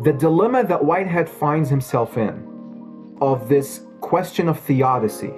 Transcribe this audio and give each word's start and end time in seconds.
the 0.00 0.12
dilemma 0.12 0.62
that 0.64 0.84
Whitehead 0.84 1.28
finds 1.28 1.70
himself 1.70 2.18
in 2.18 3.16
of 3.22 3.48
this 3.48 3.86
question 4.00 4.48
of 4.48 4.60
theodicy. 4.60 5.32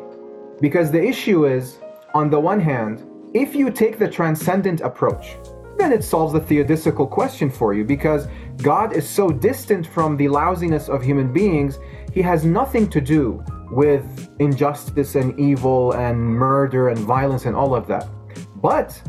Because 0.60 0.90
the 0.90 1.02
issue 1.02 1.46
is, 1.46 1.78
on 2.12 2.28
the 2.28 2.40
one 2.40 2.58
hand, 2.58 3.06
if 3.34 3.54
you 3.54 3.70
take 3.70 3.98
the 3.98 4.08
transcendent 4.08 4.80
approach, 4.80 5.36
then 5.78 5.92
it 5.92 6.02
solves 6.02 6.32
the 6.32 6.40
theodicycal 6.40 7.08
question 7.08 7.48
for 7.48 7.72
you 7.72 7.84
because 7.84 8.26
God 8.56 8.96
is 8.96 9.08
so 9.08 9.30
distant 9.30 9.86
from 9.86 10.16
the 10.16 10.26
lousiness 10.26 10.88
of 10.88 11.04
human 11.04 11.32
beings, 11.32 11.78
he 12.12 12.20
has 12.22 12.44
nothing 12.44 12.90
to 12.90 13.00
do 13.00 13.44
with 13.70 14.28
injustice 14.40 15.14
and 15.14 15.38
evil 15.38 15.92
and 15.92 16.18
murder 16.18 16.88
and 16.88 16.98
violence 16.98 17.44
and 17.44 17.54
all 17.54 17.76
of 17.76 17.86
that. 17.86 18.08
But 18.56 19.00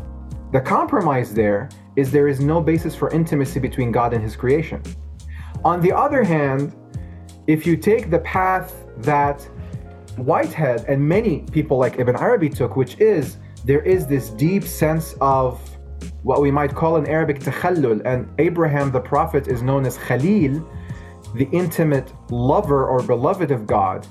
the 0.51 0.61
compromise 0.61 1.33
there 1.33 1.69
is 1.95 2.11
there 2.11 2.27
is 2.27 2.39
no 2.39 2.61
basis 2.61 2.93
for 2.93 3.09
intimacy 3.09 3.59
between 3.59 3.91
God 3.91 4.13
and 4.13 4.23
his 4.23 4.35
creation. 4.35 4.83
On 5.65 5.81
the 5.81 5.91
other 5.91 6.23
hand, 6.23 6.73
if 7.47 7.65
you 7.65 7.75
take 7.75 8.09
the 8.09 8.19
path 8.19 8.85
that 8.99 9.41
Whitehead 10.15 10.85
and 10.87 11.01
many 11.01 11.41
people 11.51 11.77
like 11.77 11.99
Ibn 11.99 12.15
Arabi 12.15 12.49
took, 12.49 12.75
which 12.75 12.99
is 12.99 13.37
there 13.65 13.81
is 13.81 14.07
this 14.07 14.29
deep 14.29 14.63
sense 14.63 15.15
of 15.19 15.59
what 16.23 16.41
we 16.41 16.51
might 16.51 16.73
call 16.73 16.95
in 16.97 17.07
Arabic 17.07 17.39
takhallul, 17.39 18.01
and 18.05 18.29
Abraham 18.39 18.91
the 18.91 18.99
prophet 18.99 19.47
is 19.47 19.61
known 19.61 19.85
as 19.85 19.97
Khalil, 19.97 20.65
the 21.35 21.49
intimate 21.51 22.13
lover 22.29 22.87
or 22.87 23.01
beloved 23.03 23.51
of 23.51 23.67
God. 23.67 24.07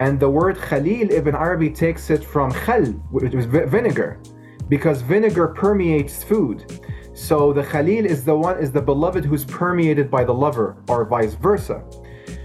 And 0.00 0.18
the 0.18 0.28
word 0.28 0.58
Khalil, 0.58 1.10
Ibn 1.10 1.34
Arabi 1.34 1.70
takes 1.70 2.10
it 2.10 2.24
from 2.24 2.50
khal, 2.52 3.00
which 3.10 3.34
is 3.34 3.46
vinegar, 3.46 4.20
because 4.68 5.00
vinegar 5.02 5.48
permeates 5.48 6.22
food. 6.22 6.80
So 7.22 7.52
the 7.52 7.62
Khalil 7.62 8.04
is 8.04 8.24
the 8.24 8.34
one 8.34 8.58
is 8.58 8.72
the 8.72 8.82
beloved 8.82 9.24
who's 9.24 9.44
permeated 9.44 10.10
by 10.10 10.24
the 10.24 10.34
lover, 10.34 10.76
or 10.88 11.04
vice 11.04 11.34
versa. 11.34 11.84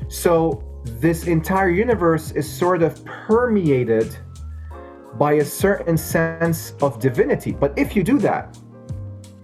So 0.08 0.64
this 0.84 1.26
entire 1.26 1.72
universe 1.72 2.30
is 2.34 2.48
sort 2.48 2.84
of 2.84 3.04
permeated 3.04 4.16
by 5.18 5.34
a 5.34 5.46
certain 5.46 5.98
sense 5.98 6.76
of 6.80 7.00
divinity. 7.00 7.54
But 7.54 7.74
if 7.76 7.96
you 7.96 8.04
do 8.04 8.20
that, 8.20 8.56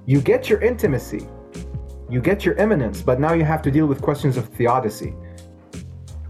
you 0.05 0.21
get 0.21 0.51
your 0.51 0.61
intimacy, 0.61 1.27
you 2.11 2.21
get 2.21 2.45
your 2.45 2.53
immanence, 2.57 3.01
but 3.01 3.19
now 3.19 3.33
you 3.33 3.43
have 3.43 3.63
to 3.63 3.71
deal 3.71 3.87
with 3.87 4.03
questions 4.03 4.37
of 4.37 4.49
theodicy. 4.49 5.15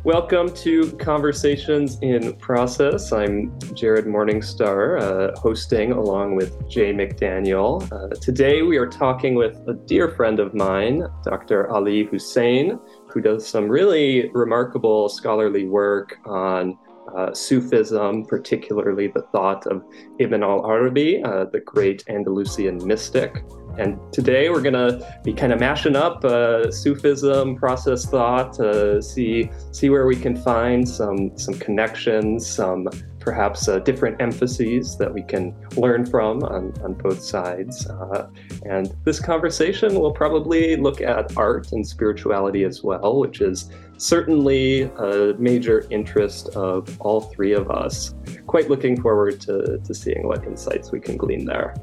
Welcome 0.05 0.53
to 0.55 0.91
Conversations 0.97 1.97
in 2.01 2.33
Process. 2.35 3.13
I'm 3.13 3.57
Jared 3.73 4.03
Morningstar, 4.03 4.99
uh, 4.99 5.39
hosting 5.39 5.93
along 5.93 6.35
with 6.35 6.69
Jay 6.69 6.91
McDaniel. 6.91 7.89
Uh, 7.89 8.13
today 8.19 8.63
we 8.63 8.75
are 8.75 8.85
talking 8.85 9.35
with 9.35 9.55
a 9.65 9.73
dear 9.73 10.09
friend 10.09 10.41
of 10.41 10.53
mine, 10.53 11.07
Dr. 11.23 11.71
Ali 11.71 12.03
Hussain, 12.03 12.81
who 13.07 13.21
does 13.21 13.47
some 13.47 13.69
really 13.69 14.29
remarkable 14.33 15.07
scholarly 15.07 15.69
work 15.69 16.17
on 16.25 16.77
uh, 17.15 17.33
Sufism, 17.33 18.25
particularly 18.25 19.07
the 19.07 19.21
thought 19.31 19.65
of 19.67 19.83
Ibn 20.19 20.43
al 20.43 20.65
Arabi, 20.65 21.21
uh, 21.23 21.45
the 21.45 21.59
great 21.59 22.03
Andalusian 22.09 22.85
mystic. 22.85 23.43
And 23.77 23.99
today 24.13 24.49
we're 24.49 24.61
going 24.61 24.73
to 24.73 25.19
be 25.23 25.33
kind 25.33 25.51
of 25.51 25.59
mashing 25.59 25.95
up 25.95 26.23
uh, 26.23 26.71
Sufism, 26.71 27.55
process 27.55 28.05
thought, 28.05 28.59
uh, 28.59 29.01
see 29.01 29.49
see 29.71 29.89
where 29.89 30.05
we 30.05 30.15
can 30.15 30.35
find 30.35 30.87
some 30.87 31.35
some 31.37 31.55
connections, 31.55 32.45
some 32.45 32.87
perhaps 33.23 33.67
uh, 33.67 33.79
different 33.79 34.21
emphases 34.21 34.97
that 34.97 35.11
we 35.11 35.23
can 35.23 35.55
learn 35.77 36.05
from 36.05 36.43
on, 36.43 36.73
on 36.83 36.93
both 36.93 37.21
sides. 37.21 37.87
Uh, 37.89 38.27
and 38.65 38.93
this 39.05 39.19
conversation 39.19 39.95
will 39.95 40.11
probably 40.11 40.75
look 40.75 41.01
at 41.01 41.35
art 41.37 41.71
and 41.71 41.87
spirituality 41.87 42.63
as 42.65 42.83
well, 42.83 43.19
which 43.19 43.41
is 43.41 43.71
certainly 43.97 44.83
a 44.83 45.33
major 45.37 45.85
interest 45.89 46.49
of 46.49 46.99
all 47.01 47.21
three 47.21 47.53
of 47.53 47.69
us. 47.71 48.13
Quite 48.47 48.69
looking 48.69 49.01
forward 49.01 49.39
to, 49.41 49.79
to 49.83 49.93
seeing 49.93 50.27
what 50.27 50.43
insights 50.45 50.91
we 50.91 50.99
can 50.99 51.17
glean 51.17 51.45
there. 51.45 51.75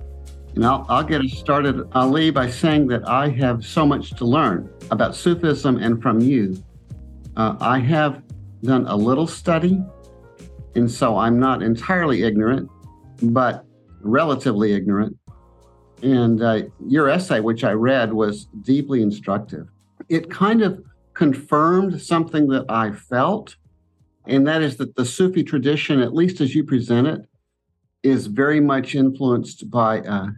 Now, 0.56 0.84
I'll 0.88 1.04
get 1.04 1.20
us 1.20 1.32
started, 1.32 1.88
Ali, 1.92 2.30
by 2.30 2.50
saying 2.50 2.88
that 2.88 3.08
I 3.08 3.28
have 3.28 3.64
so 3.64 3.86
much 3.86 4.10
to 4.16 4.24
learn 4.24 4.68
about 4.90 5.14
Sufism 5.14 5.76
and 5.76 6.02
from 6.02 6.20
you. 6.20 6.62
Uh, 7.36 7.56
I 7.60 7.78
have 7.78 8.22
done 8.62 8.86
a 8.86 8.96
little 8.96 9.28
study, 9.28 9.80
and 10.74 10.90
so 10.90 11.16
I'm 11.16 11.38
not 11.38 11.62
entirely 11.62 12.24
ignorant, 12.24 12.68
but 13.22 13.64
relatively 14.00 14.72
ignorant. 14.72 15.16
And 16.02 16.42
uh, 16.42 16.62
your 16.86 17.08
essay, 17.08 17.40
which 17.40 17.62
I 17.62 17.72
read, 17.72 18.12
was 18.12 18.46
deeply 18.62 19.02
instructive. 19.02 19.68
It 20.08 20.30
kind 20.30 20.62
of 20.62 20.82
confirmed 21.20 22.00
something 22.00 22.48
that 22.48 22.64
I 22.70 22.92
felt, 22.92 23.54
and 24.26 24.48
that 24.48 24.62
is 24.62 24.78
that 24.78 24.96
the 24.96 25.04
Sufi 25.04 25.44
tradition, 25.44 26.00
at 26.00 26.14
least 26.14 26.40
as 26.40 26.54
you 26.54 26.64
present 26.64 27.06
it, 27.06 27.20
is 28.02 28.26
very 28.26 28.58
much 28.58 28.94
influenced 28.94 29.70
by 29.70 30.00
uh, 30.00 30.28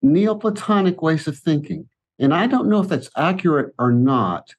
Neoplatonic 0.00 1.02
ways 1.02 1.28
of 1.28 1.36
thinking. 1.36 1.86
And 2.18 2.32
I 2.32 2.46
don't 2.46 2.70
know 2.70 2.80
if 2.80 2.88
that's 2.88 3.10
accurate 3.14 3.74
or 3.78 3.92
not, 3.92 4.54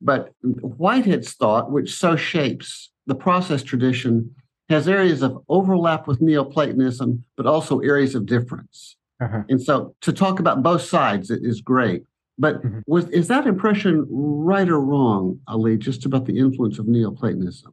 but 0.00 0.32
Whitehead's 0.44 1.32
thought, 1.32 1.72
which 1.72 1.92
so 1.92 2.14
shapes 2.14 2.92
the 3.08 3.16
process 3.16 3.64
tradition, 3.64 4.32
has 4.68 4.86
areas 4.86 5.22
of 5.22 5.42
overlap 5.48 6.06
with 6.06 6.20
Neoplatonism, 6.20 7.24
but 7.36 7.46
also 7.46 7.80
areas 7.80 8.14
of 8.14 8.26
difference. 8.26 8.96
Uh-huh. 9.20 9.42
And 9.48 9.60
so 9.60 9.96
to 10.02 10.12
talk 10.12 10.38
about 10.38 10.62
both 10.62 10.82
sides 10.82 11.32
is 11.32 11.60
great. 11.60 12.04
But 12.38 12.62
mm-hmm. 12.62 12.80
was 12.86 13.08
is 13.10 13.28
that 13.28 13.46
impression 13.46 14.06
right 14.10 14.68
or 14.68 14.80
wrong, 14.80 15.40
Ali, 15.46 15.76
just 15.76 16.04
about 16.04 16.26
the 16.26 16.38
influence 16.38 16.78
of 16.78 16.88
Neoplatonism? 16.88 17.72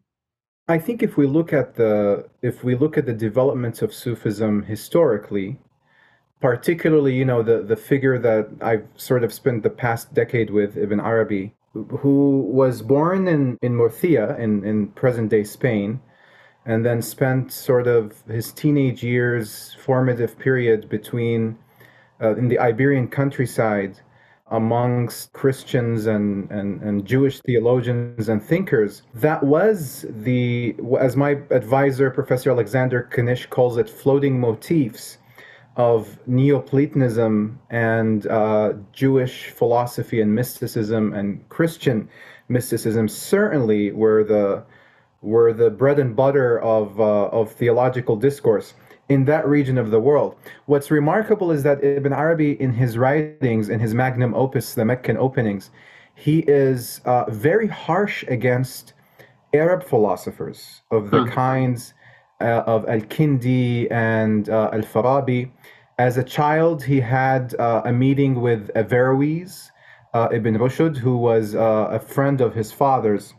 I 0.67 0.77
think 0.77 1.01
if 1.01 1.17
we 1.17 1.25
look 1.25 1.51
at 1.51 1.75
the 1.75 2.29
if 2.41 2.63
we 2.63 2.75
look 2.75 2.97
at 2.97 3.05
the 3.05 3.13
developments 3.13 3.81
of 3.81 3.93
Sufism 3.93 4.63
historically, 4.63 5.59
particularly 6.39 7.15
you 7.15 7.25
know 7.25 7.41
the 7.41 7.63
the 7.63 7.75
figure 7.75 8.19
that 8.19 8.49
I've 8.61 8.87
sort 8.95 9.23
of 9.23 9.33
spent 9.33 9.63
the 9.63 9.69
past 9.69 10.13
decade 10.13 10.51
with 10.51 10.77
Ibn 10.77 10.99
Arabi, 10.99 11.55
who 11.73 12.41
was 12.53 12.83
born 12.83 13.27
in 13.27 13.57
in 13.63 13.75
Murcia 13.75 14.37
in 14.39 14.63
in 14.63 14.87
present 14.89 15.29
day 15.29 15.43
Spain, 15.43 15.99
and 16.67 16.85
then 16.85 17.01
spent 17.01 17.51
sort 17.51 17.87
of 17.87 18.23
his 18.27 18.51
teenage 18.51 19.03
years, 19.03 19.75
formative 19.83 20.37
period 20.37 20.87
between 20.87 21.57
uh, 22.21 22.35
in 22.35 22.47
the 22.47 22.59
Iberian 22.59 23.07
countryside 23.07 23.99
amongst 24.51 25.31
Christians 25.33 26.05
and, 26.05 26.51
and, 26.51 26.81
and 26.81 27.05
Jewish 27.05 27.39
theologians 27.41 28.29
and 28.29 28.43
thinkers. 28.43 29.01
That 29.15 29.41
was 29.43 30.05
the, 30.09 30.75
as 30.99 31.15
my 31.15 31.37
advisor, 31.49 32.11
Professor 32.11 32.51
Alexander 32.51 33.09
Knysh, 33.11 33.49
calls 33.49 33.77
it, 33.77 33.89
floating 33.89 34.39
motifs 34.39 35.17
of 35.77 36.19
Neoplatonism 36.27 37.59
and 37.69 38.27
uh, 38.27 38.73
Jewish 38.91 39.49
philosophy 39.51 40.19
and 40.19 40.35
mysticism 40.35 41.13
and 41.13 41.47
Christian 41.47 42.09
mysticism 42.49 43.07
certainly 43.07 43.91
were 43.91 44.23
the 44.23 44.63
were 45.21 45.53
the 45.53 45.69
bread 45.69 45.99
and 45.99 46.15
butter 46.15 46.59
of 46.59 46.99
uh, 46.99 47.27
of 47.27 47.51
theological 47.53 48.17
discourse 48.17 48.73
in 49.11 49.25
that 49.25 49.45
region 49.45 49.77
of 49.77 49.91
the 49.91 49.99
world. 49.99 50.31
What's 50.67 50.89
remarkable 50.89 51.51
is 51.51 51.63
that 51.63 51.83
Ibn 51.83 52.13
Arabi, 52.13 52.51
in 52.65 52.71
his 52.71 52.97
writings, 52.97 53.67
in 53.67 53.79
his 53.85 53.93
magnum 53.93 54.33
opus, 54.33 54.73
the 54.73 54.85
Meccan 54.85 55.17
openings, 55.17 55.69
he 56.15 56.39
is 56.47 57.01
uh, 57.03 57.25
very 57.29 57.67
harsh 57.67 58.23
against 58.29 58.93
Arab 59.53 59.83
philosophers 59.83 60.81
of 60.91 61.11
the 61.11 61.23
hmm. 61.23 61.29
kinds 61.29 61.93
uh, 62.39 62.73
of 62.73 62.87
Al 62.87 63.01
Kindi 63.01 63.91
and 63.91 64.47
uh, 64.47 64.69
Al 64.71 64.85
Farabi. 64.93 65.51
As 65.99 66.17
a 66.17 66.23
child, 66.23 66.81
he 66.81 67.01
had 67.01 67.53
uh, 67.59 67.81
a 67.83 67.91
meeting 67.91 68.39
with 68.39 68.71
Averroes, 68.75 69.71
uh, 70.13 70.29
Ibn 70.31 70.55
Rushd, 70.57 70.95
who 70.95 71.17
was 71.17 71.53
uh, 71.53 71.89
a 71.91 71.99
friend 71.99 72.39
of 72.39 72.55
his 72.55 72.71
father's. 72.71 73.33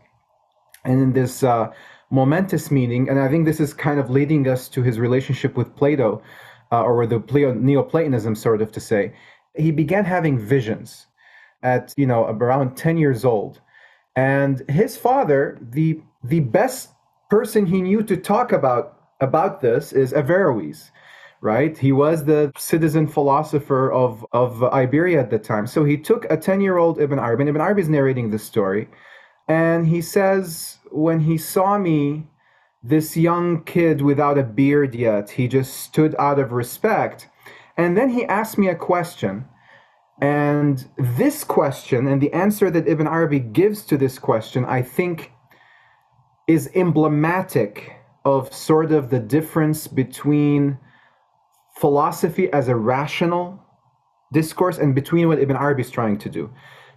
And 0.85 1.01
in 1.01 1.13
this 1.13 1.43
momentous 2.13 2.69
meaning, 2.69 3.09
and 3.09 3.19
I 3.19 3.27
think 3.27 3.45
this 3.45 3.59
is 3.59 3.73
kind 3.73 3.99
of 3.99 4.11
leading 4.11 4.47
us 4.47 4.69
to 4.69 4.83
his 4.83 4.99
relationship 4.99 5.57
with 5.57 5.75
Plato, 5.75 6.21
uh, 6.71 6.83
or 6.83 7.05
the 7.07 7.19
Neoplatonism, 7.59 8.35
sort 8.35 8.61
of 8.61 8.71
to 8.71 8.79
say. 8.79 9.13
He 9.55 9.71
began 9.71 10.05
having 10.05 10.37
visions 10.37 11.07
at 11.63 11.93
you 11.97 12.05
know 12.05 12.25
around 12.25 12.77
ten 12.77 12.97
years 12.97 13.25
old, 13.25 13.61
and 14.15 14.63
his 14.69 14.95
father, 14.95 15.57
the 15.59 16.01
the 16.23 16.41
best 16.41 16.89
person 17.29 17.65
he 17.65 17.81
knew 17.81 18.03
to 18.03 18.15
talk 18.15 18.51
about 18.51 19.01
about 19.19 19.61
this 19.61 19.91
is 19.91 20.13
Averroes 20.13 20.91
right? 21.43 21.77
He 21.77 21.91
was 21.91 22.23
the 22.23 22.53
citizen 22.57 23.05
philosopher 23.05 23.91
of, 23.91 24.25
of 24.31 24.63
Iberia 24.63 25.19
at 25.19 25.29
the 25.29 25.37
time. 25.37 25.67
So 25.67 25.83
he 25.83 25.97
took 25.97 26.25
a 26.29 26.37
10 26.37 26.61
year 26.61 26.77
old 26.77 27.01
Ibn 27.01 27.19
Arabi, 27.19 27.41
and 27.41 27.49
Ibn 27.49 27.59
Arabi 27.59 27.81
is 27.81 27.89
narrating 27.89 28.31
this 28.31 28.45
story. 28.45 28.87
And 29.47 29.87
he 29.87 30.01
says, 30.01 30.79
when 30.91 31.21
he 31.21 31.37
saw 31.37 31.77
me, 31.77 32.27
this 32.83 33.15
young 33.15 33.63
kid 33.63 34.01
without 34.01 34.37
a 34.37 34.43
beard 34.43 34.93
yet, 34.93 35.31
he 35.31 35.47
just 35.47 35.73
stood 35.75 36.15
out 36.19 36.37
of 36.37 36.51
respect. 36.51 37.29
And 37.77 37.97
then 37.97 38.09
he 38.09 38.25
asked 38.25 38.57
me 38.57 38.67
a 38.67 38.75
question. 38.75 39.45
And 40.21 40.85
this 40.97 41.43
question 41.43 42.07
and 42.07 42.21
the 42.21 42.31
answer 42.33 42.69
that 42.69 42.87
Ibn 42.87 43.07
Arabi 43.07 43.39
gives 43.39 43.83
to 43.85 43.97
this 43.97 44.19
question, 44.19 44.65
I 44.65 44.81
think, 44.81 45.31
is 46.47 46.69
emblematic 46.75 47.93
of 48.25 48.53
sort 48.53 48.91
of 48.91 49.09
the 49.09 49.19
difference 49.19 49.87
between 49.87 50.77
philosophy 51.77 52.51
as 52.51 52.67
a 52.67 52.75
rational 52.75 53.59
discourse 54.31 54.77
and 54.77 54.93
between 54.93 55.27
what 55.27 55.39
Ibn 55.39 55.55
Arabi 55.55 55.81
is 55.81 55.91
trying 55.91 56.17
to 56.19 56.29
do. 56.29 56.49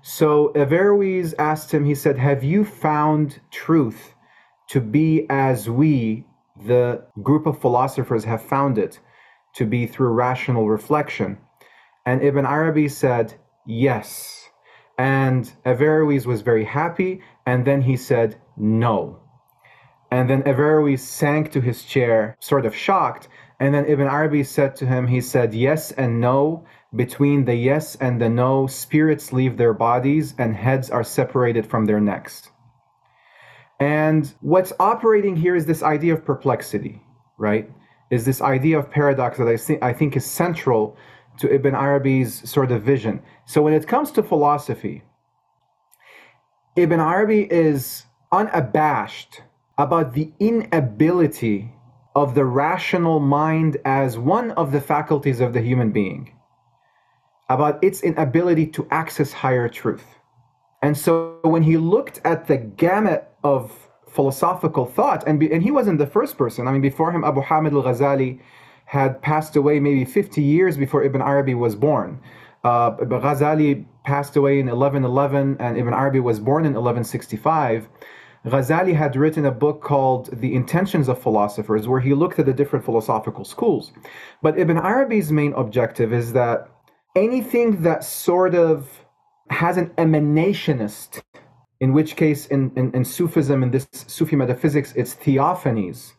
So 0.08 0.52
Averroes 0.54 1.34
asked 1.36 1.74
him, 1.74 1.84
he 1.84 1.96
said, 1.96 2.16
Have 2.16 2.44
you 2.44 2.64
found 2.64 3.40
truth 3.50 4.14
to 4.68 4.80
be 4.80 5.26
as 5.28 5.68
we, 5.68 6.24
the 6.64 7.04
group 7.24 7.44
of 7.44 7.60
philosophers, 7.60 8.22
have 8.22 8.40
found 8.40 8.78
it, 8.78 9.00
to 9.56 9.66
be 9.66 9.84
through 9.84 10.10
rational 10.10 10.68
reflection? 10.68 11.38
And 12.06 12.22
Ibn 12.22 12.46
Arabi 12.46 12.86
said, 12.86 13.34
Yes. 13.66 14.48
And 14.96 15.52
Averroes 15.64 16.24
was 16.24 16.40
very 16.42 16.64
happy, 16.64 17.20
and 17.44 17.66
then 17.66 17.82
he 17.82 17.96
said, 17.96 18.40
No. 18.56 19.18
And 20.12 20.30
then 20.30 20.44
Averroes 20.44 21.02
sank 21.02 21.50
to 21.50 21.60
his 21.60 21.82
chair, 21.82 22.36
sort 22.38 22.64
of 22.64 22.76
shocked. 22.76 23.26
And 23.58 23.74
then 23.74 23.86
Ibn 23.86 24.06
Arabi 24.06 24.44
said 24.44 24.76
to 24.76 24.86
him, 24.86 25.08
he 25.08 25.20
said, 25.20 25.52
Yes 25.52 25.90
and 25.90 26.20
no. 26.20 26.64
Between 26.96 27.44
the 27.44 27.54
yes 27.54 27.94
and 27.96 28.20
the 28.20 28.28
no, 28.28 28.66
spirits 28.66 29.32
leave 29.32 29.56
their 29.56 29.74
bodies 29.74 30.34
and 30.38 30.56
heads 30.56 30.90
are 30.90 31.04
separated 31.04 31.66
from 31.66 31.84
their 31.84 32.00
necks. 32.00 32.50
And 33.78 34.32
what's 34.40 34.72
operating 34.80 35.36
here 35.36 35.54
is 35.54 35.66
this 35.66 35.82
idea 35.82 36.14
of 36.14 36.24
perplexity, 36.24 37.02
right? 37.38 37.70
Is 38.10 38.24
this 38.24 38.40
idea 38.40 38.78
of 38.78 38.90
paradox 38.90 39.38
that 39.38 39.48
I, 39.48 39.56
think 39.56 39.82
I 39.82 39.92
think 39.92 40.16
is 40.16 40.24
central 40.24 40.96
to 41.38 41.52
Ibn 41.52 41.74
Arabi's 41.74 42.48
sort 42.48 42.72
of 42.72 42.82
vision. 42.82 43.22
So 43.44 43.62
when 43.62 43.74
it 43.74 43.86
comes 43.86 44.10
to 44.12 44.22
philosophy, 44.22 45.02
Ibn 46.76 47.00
Arabi 47.00 47.42
is 47.50 48.04
unabashed 48.32 49.42
about 49.78 50.14
the 50.14 50.32
inability 50.40 51.72
of 52.14 52.34
the 52.34 52.44
rational 52.44 53.20
mind 53.20 53.76
as 53.84 54.18
one 54.18 54.50
of 54.52 54.72
the 54.72 54.80
faculties 54.80 55.40
of 55.40 55.52
the 55.52 55.60
human 55.60 55.92
being, 55.92 56.32
about 57.48 57.82
its 57.82 58.02
inability 58.02 58.66
to 58.66 58.86
access 58.90 59.32
higher 59.32 59.68
truth. 59.68 60.04
And 60.82 60.96
so 60.96 61.38
when 61.42 61.62
he 61.62 61.76
looked 61.76 62.20
at 62.24 62.46
the 62.48 62.56
gamut 62.56 63.32
of 63.44 63.72
philosophical 64.08 64.86
thought, 64.86 65.24
and, 65.26 65.38
be, 65.38 65.52
and 65.52 65.62
he 65.62 65.70
wasn't 65.70 65.98
the 65.98 66.06
first 66.06 66.36
person, 66.36 66.66
I 66.66 66.72
mean, 66.72 66.80
before 66.80 67.12
him, 67.12 67.24
Abu 67.24 67.40
Hamid 67.40 67.72
al 67.72 67.82
Ghazali 67.82 68.40
had 68.86 69.20
passed 69.20 69.56
away 69.56 69.80
maybe 69.80 70.04
50 70.04 70.42
years 70.42 70.76
before 70.76 71.02
Ibn 71.02 71.20
Arabi 71.20 71.54
was 71.54 71.74
born. 71.74 72.20
Uh, 72.62 72.92
Ghazali 72.96 73.84
passed 74.04 74.36
away 74.36 74.58
in 74.60 74.66
1111 74.66 75.56
and 75.60 75.76
Ibn 75.76 75.92
Arabi 75.92 76.20
was 76.20 76.38
born 76.38 76.64
in 76.64 76.72
1165. 76.72 77.88
Ghazali 78.44 78.94
had 78.94 79.16
written 79.16 79.44
a 79.44 79.50
book 79.50 79.82
called 79.82 80.30
The 80.40 80.54
Intentions 80.54 81.08
of 81.08 81.20
Philosophers, 81.20 81.88
where 81.88 81.98
he 81.98 82.14
looked 82.14 82.38
at 82.38 82.46
the 82.46 82.52
different 82.52 82.84
philosophical 82.84 83.44
schools. 83.44 83.92
But 84.40 84.56
Ibn 84.56 84.76
Arabi's 84.76 85.32
main 85.32 85.52
objective 85.54 86.12
is 86.12 86.32
that 86.34 86.68
anything 87.16 87.82
that 87.82 88.04
sort 88.04 88.54
of 88.54 88.88
has 89.50 89.76
an 89.76 89.90
emanationist, 89.98 91.22
in 91.80 91.92
which 91.92 92.14
case 92.14 92.46
in, 92.46 92.70
in, 92.76 92.94
in 92.94 93.04
Sufism, 93.04 93.62
in 93.62 93.70
this 93.72 93.88
Sufi 93.92 94.36
metaphysics, 94.36 94.92
it's 94.94 95.14
theophanies, 95.14 96.12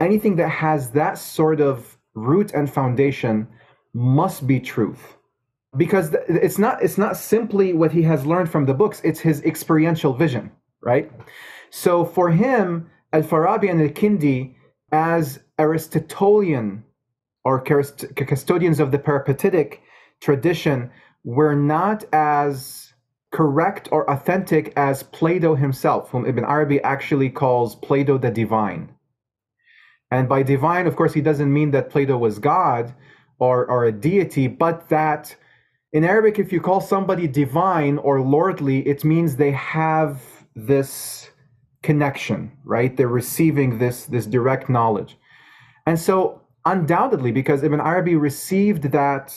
anything 0.00 0.36
that 0.36 0.48
has 0.48 0.92
that 0.92 1.18
sort 1.18 1.60
of 1.60 1.98
root 2.14 2.52
and 2.52 2.72
foundation 2.72 3.46
must 3.92 4.46
be 4.46 4.60
truth. 4.60 5.16
Because 5.76 6.14
it's 6.28 6.58
not 6.58 6.80
it's 6.82 6.98
not 6.98 7.16
simply 7.16 7.72
what 7.72 7.90
he 7.90 8.02
has 8.02 8.24
learned 8.24 8.48
from 8.48 8.64
the 8.64 8.74
books 8.74 9.00
it's 9.02 9.18
his 9.18 9.42
experiential 9.42 10.12
vision 10.14 10.52
right? 10.84 11.10
So 11.70 12.04
for 12.04 12.30
him 12.30 12.90
al-farabi 13.12 13.70
and 13.70 13.80
al-kindi 13.80 14.54
as 14.92 15.40
aristotelian 15.58 16.84
or 17.44 17.60
custodians 17.60 18.80
of 18.80 18.92
the 18.92 18.98
peripatetic 18.98 19.82
tradition 20.24 20.90
were 21.24 21.54
not 21.54 22.04
as 22.12 22.92
correct 23.32 23.88
or 23.90 24.08
authentic 24.10 24.72
as 24.76 25.02
plato 25.02 25.54
himself 25.54 26.10
whom 26.10 26.24
ibn 26.26 26.44
arabi 26.44 26.78
actually 26.82 27.30
calls 27.30 27.74
plato 27.76 28.16
the 28.18 28.30
divine 28.30 28.94
and 30.14 30.28
by 30.28 30.44
divine, 30.44 30.86
of 30.86 30.94
course, 30.94 31.12
he 31.12 31.20
doesn't 31.20 31.52
mean 31.52 31.72
that 31.72 31.90
Plato 31.90 32.16
was 32.16 32.38
God 32.38 32.94
or, 33.40 33.66
or 33.66 33.84
a 33.84 33.92
deity, 33.92 34.46
but 34.46 34.88
that 34.88 35.34
in 35.92 36.04
Arabic, 36.04 36.38
if 36.38 36.52
you 36.52 36.60
call 36.60 36.80
somebody 36.80 37.26
divine 37.26 37.98
or 37.98 38.20
lordly, 38.20 38.86
it 38.86 39.04
means 39.04 39.34
they 39.34 39.50
have 39.50 40.22
this 40.54 41.30
connection, 41.82 42.52
right? 42.64 42.96
They're 42.96 43.08
receiving 43.08 43.78
this, 43.78 44.06
this 44.06 44.26
direct 44.26 44.68
knowledge. 44.68 45.18
And 45.84 45.98
so, 45.98 46.42
undoubtedly, 46.64 47.32
because 47.32 47.64
Ibn 47.64 47.80
Arabi 47.80 48.14
received 48.14 48.84
that 48.92 49.36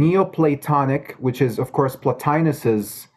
Neoplatonic, 0.00 1.16
which 1.26 1.40
is, 1.40 1.58
of 1.58 1.72
course, 1.72 1.94
Plotinus's 1.96 3.08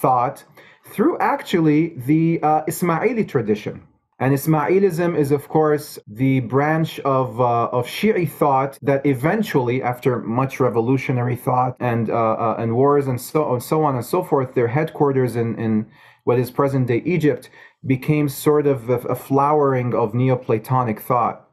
thought, 0.00 0.44
through 0.92 1.16
actually 1.18 1.80
the 2.10 2.40
uh, 2.42 2.64
Ismaili 2.66 3.26
tradition. 3.28 3.82
And 4.20 4.34
Ismailism 4.34 5.16
is, 5.16 5.30
of 5.30 5.48
course, 5.48 5.96
the 6.08 6.40
branch 6.40 6.98
of, 7.00 7.40
uh, 7.40 7.66
of 7.78 7.86
Shi'i 7.86 8.28
thought 8.28 8.76
that 8.82 9.06
eventually, 9.06 9.80
after 9.80 10.18
much 10.18 10.58
revolutionary 10.58 11.36
thought 11.36 11.76
and, 11.78 12.10
uh, 12.10 12.32
uh, 12.32 12.56
and 12.58 12.74
wars 12.74 13.06
and 13.06 13.20
so, 13.20 13.52
and 13.52 13.62
so 13.62 13.84
on 13.84 13.94
and 13.94 14.04
so 14.04 14.24
forth, 14.24 14.54
their 14.54 14.66
headquarters 14.66 15.36
in, 15.36 15.56
in 15.56 15.86
what 16.24 16.38
is 16.38 16.50
present 16.50 16.88
day 16.88 17.00
Egypt 17.04 17.48
became 17.86 18.28
sort 18.28 18.66
of 18.66 18.90
a, 18.90 18.98
a 19.06 19.14
flowering 19.14 19.94
of 19.94 20.14
Neoplatonic 20.14 20.98
thought. 21.00 21.48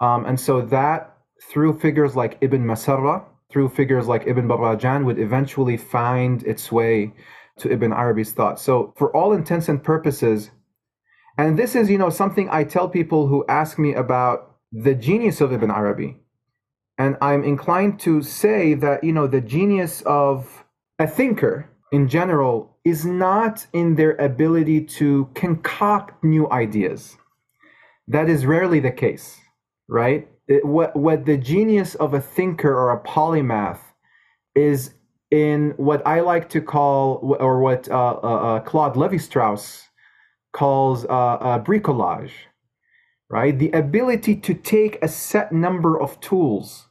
Um, 0.00 0.26
and 0.26 0.38
so 0.38 0.60
that, 0.60 1.16
through 1.48 1.78
figures 1.78 2.14
like 2.16 2.36
Ibn 2.42 2.62
Masarra, 2.64 3.24
through 3.50 3.70
figures 3.70 4.06
like 4.06 4.26
Ibn 4.26 4.46
Barrajan, 4.48 5.04
would 5.04 5.18
eventually 5.18 5.76
find 5.76 6.42
its 6.44 6.70
way 6.70 7.12
to 7.58 7.70
Ibn 7.70 7.92
Arabi's 7.92 8.32
thought. 8.32 8.58
So, 8.60 8.94
for 8.96 9.14
all 9.14 9.32
intents 9.32 9.68
and 9.68 9.82
purposes, 9.82 10.50
and 11.38 11.58
this 11.58 11.74
is, 11.74 11.90
you 11.90 11.98
know, 11.98 12.10
something 12.10 12.48
I 12.50 12.64
tell 12.64 12.88
people 12.88 13.26
who 13.26 13.44
ask 13.48 13.78
me 13.78 13.94
about 13.94 14.56
the 14.72 14.94
genius 14.94 15.40
of 15.40 15.52
Ibn 15.52 15.70
Arabi. 15.70 16.16
And 16.98 17.16
I'm 17.22 17.44
inclined 17.44 17.98
to 18.00 18.22
say 18.22 18.74
that, 18.74 19.02
you 19.02 19.12
know, 19.12 19.26
the 19.26 19.40
genius 19.40 20.02
of 20.02 20.64
a 20.98 21.06
thinker 21.06 21.70
in 21.92 22.08
general 22.08 22.76
is 22.84 23.04
not 23.04 23.66
in 23.72 23.94
their 23.94 24.16
ability 24.16 24.84
to 24.84 25.30
concoct 25.34 26.22
new 26.22 26.50
ideas. 26.50 27.16
That 28.06 28.28
is 28.28 28.44
rarely 28.44 28.80
the 28.80 28.90
case, 28.90 29.38
right? 29.90 30.28
It, 30.48 30.64
what, 30.64 30.96
what 30.96 31.26
the 31.26 31.36
genius 31.36 31.94
of 31.96 32.14
a 32.14 32.20
thinker 32.20 32.72
or 32.72 32.92
a 32.92 33.02
polymath 33.02 33.80
is 34.54 34.94
in 35.30 35.74
what 35.76 36.04
I 36.06 36.20
like 36.20 36.48
to 36.50 36.60
call, 36.60 37.36
or 37.38 37.60
what 37.60 37.88
uh, 37.88 38.18
uh, 38.22 38.56
uh 38.56 38.60
Claude 38.60 38.96
Levi 38.96 39.18
Strauss 39.18 39.88
calls 40.52 41.04
uh, 41.04 41.08
uh, 41.08 41.58
bricolage, 41.62 42.32
right? 43.28 43.56
The 43.56 43.70
ability 43.70 44.36
to 44.36 44.54
take 44.54 44.98
a 45.02 45.08
set 45.08 45.52
number 45.52 46.00
of 46.00 46.20
tools 46.20 46.88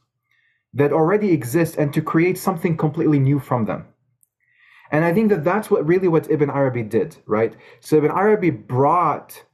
that 0.72 0.92
already 0.92 1.32
exist 1.32 1.76
and 1.76 1.92
to 1.92 2.00
create 2.00 2.38
something 2.38 2.76
completely 2.76 3.18
new 3.18 3.38
from 3.38 3.66
them. 3.66 3.86
And 4.90 5.04
I 5.04 5.12
think 5.12 5.28
that 5.30 5.44
that's 5.44 5.70
what 5.70 5.86
really 5.86 6.08
what 6.08 6.30
Ibn 6.30 6.48
Arabi 6.50 6.82
did, 6.82 7.16
right? 7.26 7.54
So 7.80 7.96
Ibn 7.96 8.10
Arabi 8.10 8.50
brought 8.50 9.44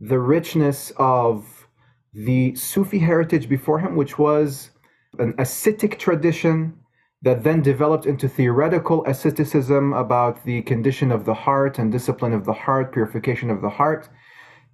the 0.00 0.18
richness 0.18 0.92
of 0.96 1.55
the 2.16 2.54
Sufi 2.54 2.98
heritage 2.98 3.46
before 3.46 3.78
him, 3.78 3.94
which 3.94 4.18
was 4.18 4.70
an 5.18 5.34
ascetic 5.38 5.98
tradition 5.98 6.78
that 7.20 7.44
then 7.44 7.60
developed 7.60 8.06
into 8.06 8.26
theoretical 8.26 9.04
asceticism 9.04 9.92
about 9.92 10.42
the 10.44 10.62
condition 10.62 11.12
of 11.12 11.26
the 11.26 11.34
heart 11.34 11.78
and 11.78 11.92
discipline 11.92 12.32
of 12.32 12.46
the 12.46 12.54
heart, 12.54 12.92
purification 12.92 13.50
of 13.50 13.60
the 13.60 13.68
heart, 13.68 14.08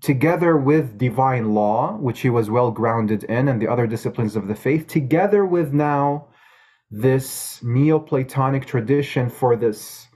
together 0.01 0.57
with 0.57 0.99
divine 0.99 1.53
law, 1.53 1.97
which 1.97 2.21
he 2.21 2.31
was 2.31 2.49
well 2.49 2.71
grounded 2.71 3.25
in, 3.25 3.49
and 3.49 3.61
the 3.61 3.69
other 3.69 3.89
disciplines 3.89 4.37
of 4.37 4.47
the 4.47 4.55
faith, 4.55 4.87
together 4.87 5.45
with 5.45 5.73
now 5.73 6.29
this 6.93 7.61
Neoplatonic 7.63 8.67
tradition 8.67 9.29
for 9.29 9.57
this 9.57 10.07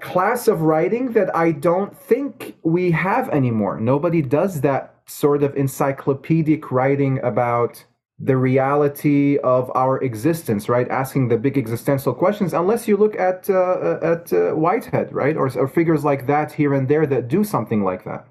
class 0.00 0.46
of 0.48 0.60
writing 0.60 1.12
that 1.12 1.34
I 1.34 1.52
don't 1.52 1.96
think 1.96 2.56
we 2.62 2.90
have 2.90 3.30
anymore. 3.30 3.80
Nobody 3.80 4.20
does 4.20 4.60
that 4.60 4.93
sort 5.06 5.42
of 5.42 5.56
encyclopedic 5.56 6.70
writing 6.70 7.20
about 7.22 7.84
the 8.18 8.36
reality 8.36 9.38
of 9.38 9.70
our 9.74 10.02
existence, 10.02 10.68
right? 10.68 10.88
Asking 10.88 11.28
the 11.28 11.36
big 11.36 11.58
existential 11.58 12.14
questions, 12.14 12.54
unless 12.54 12.86
you 12.86 12.96
look 12.96 13.16
at 13.18 13.50
uh, 13.50 13.54
uh, 13.54 13.98
at 14.02 14.32
uh, 14.32 14.52
Whitehead, 14.52 15.12
right, 15.12 15.36
or, 15.36 15.50
or 15.58 15.68
figures 15.68 16.04
like 16.04 16.26
that 16.26 16.52
here 16.52 16.72
and 16.72 16.88
there 16.88 17.06
that 17.06 17.28
do 17.28 17.42
something 17.42 17.82
like 17.82 18.04
that. 18.04 18.26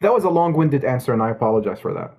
That 0.00 0.12
was 0.12 0.24
a 0.24 0.30
long-winded 0.30 0.84
answer, 0.84 1.12
and 1.12 1.22
I 1.22 1.30
apologize 1.30 1.80
for 1.80 1.94
that. 1.94 2.16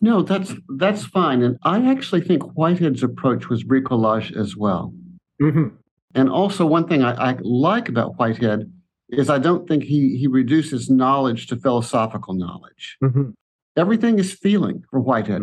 No, 0.00 0.22
that's 0.22 0.54
that's 0.78 1.04
fine, 1.04 1.42
and 1.42 1.58
I 1.64 1.90
actually 1.90 2.22
think 2.22 2.42
Whitehead's 2.54 3.02
approach 3.02 3.48
was 3.48 3.64
bricolage 3.64 4.34
as 4.36 4.56
well. 4.56 4.94
Mm-hmm. 5.42 5.74
And 6.14 6.28
also, 6.30 6.64
one 6.64 6.86
thing 6.88 7.02
I, 7.02 7.30
I 7.30 7.36
like 7.40 7.88
about 7.88 8.18
Whitehead 8.18 8.70
is 9.12 9.30
I 9.30 9.38
don't 9.38 9.66
think 9.68 9.84
he, 9.84 10.16
he 10.16 10.26
reduces 10.26 10.90
knowledge 10.90 11.46
to 11.48 11.56
philosophical 11.56 12.34
knowledge. 12.34 12.96
Mm-hmm. 13.02 13.30
Everything 13.76 14.18
is 14.18 14.32
feeling 14.32 14.84
for 14.90 15.00
Whitehead. 15.00 15.42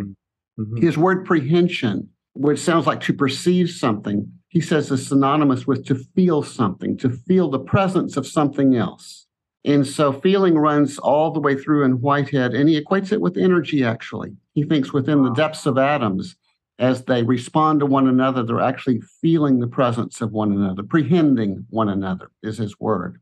Mm-hmm. 0.59 0.77
His 0.77 0.97
word 0.97 1.25
prehension, 1.25 2.09
which 2.33 2.59
sounds 2.59 2.87
like 2.87 3.01
to 3.01 3.13
perceive 3.13 3.69
something, 3.69 4.31
he 4.49 4.61
says 4.61 4.91
is 4.91 5.07
synonymous 5.07 5.67
with 5.67 5.85
to 5.85 5.95
feel 5.95 6.43
something, 6.43 6.97
to 6.97 7.09
feel 7.09 7.49
the 7.49 7.59
presence 7.59 8.17
of 8.17 8.25
something 8.25 8.75
else. 8.75 9.27
And 9.65 9.85
so 9.85 10.13
feeling 10.13 10.57
runs 10.57 10.97
all 10.97 11.31
the 11.31 11.41
way 11.41 11.55
through 11.55 11.83
in 11.83 11.99
Whitehead, 11.99 12.53
and 12.53 12.69
he 12.69 12.81
equates 12.81 13.11
it 13.11 13.19
with 13.19 13.37
energy, 13.37 13.83
actually. 13.83 14.35
He 14.53 14.63
thinks 14.63 14.93
within 14.93 15.23
the 15.23 15.33
depths 15.33 15.65
of 15.65 15.77
atoms, 15.77 16.37
as 16.79 17.03
they 17.05 17.23
respond 17.23 17.79
to 17.79 17.85
one 17.85 18.07
another, 18.07 18.43
they're 18.43 18.61
actually 18.61 19.01
feeling 19.21 19.59
the 19.59 19.67
presence 19.67 20.21
of 20.21 20.31
one 20.31 20.51
another, 20.51 20.83
prehending 20.83 21.65
one 21.69 21.89
another 21.89 22.31
is 22.43 22.57
his 22.57 22.79
word. 22.79 23.19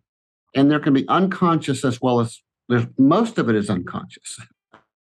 And 0.55 0.71
there 0.71 0.79
can 0.79 0.93
be 0.93 1.07
unconscious 1.09 1.83
as 1.83 2.01
well 2.01 2.19
as 2.19 2.41
there's 2.69 2.87
most 2.97 3.37
of 3.37 3.49
it 3.49 3.55
is 3.55 3.69
unconscious, 3.69 4.39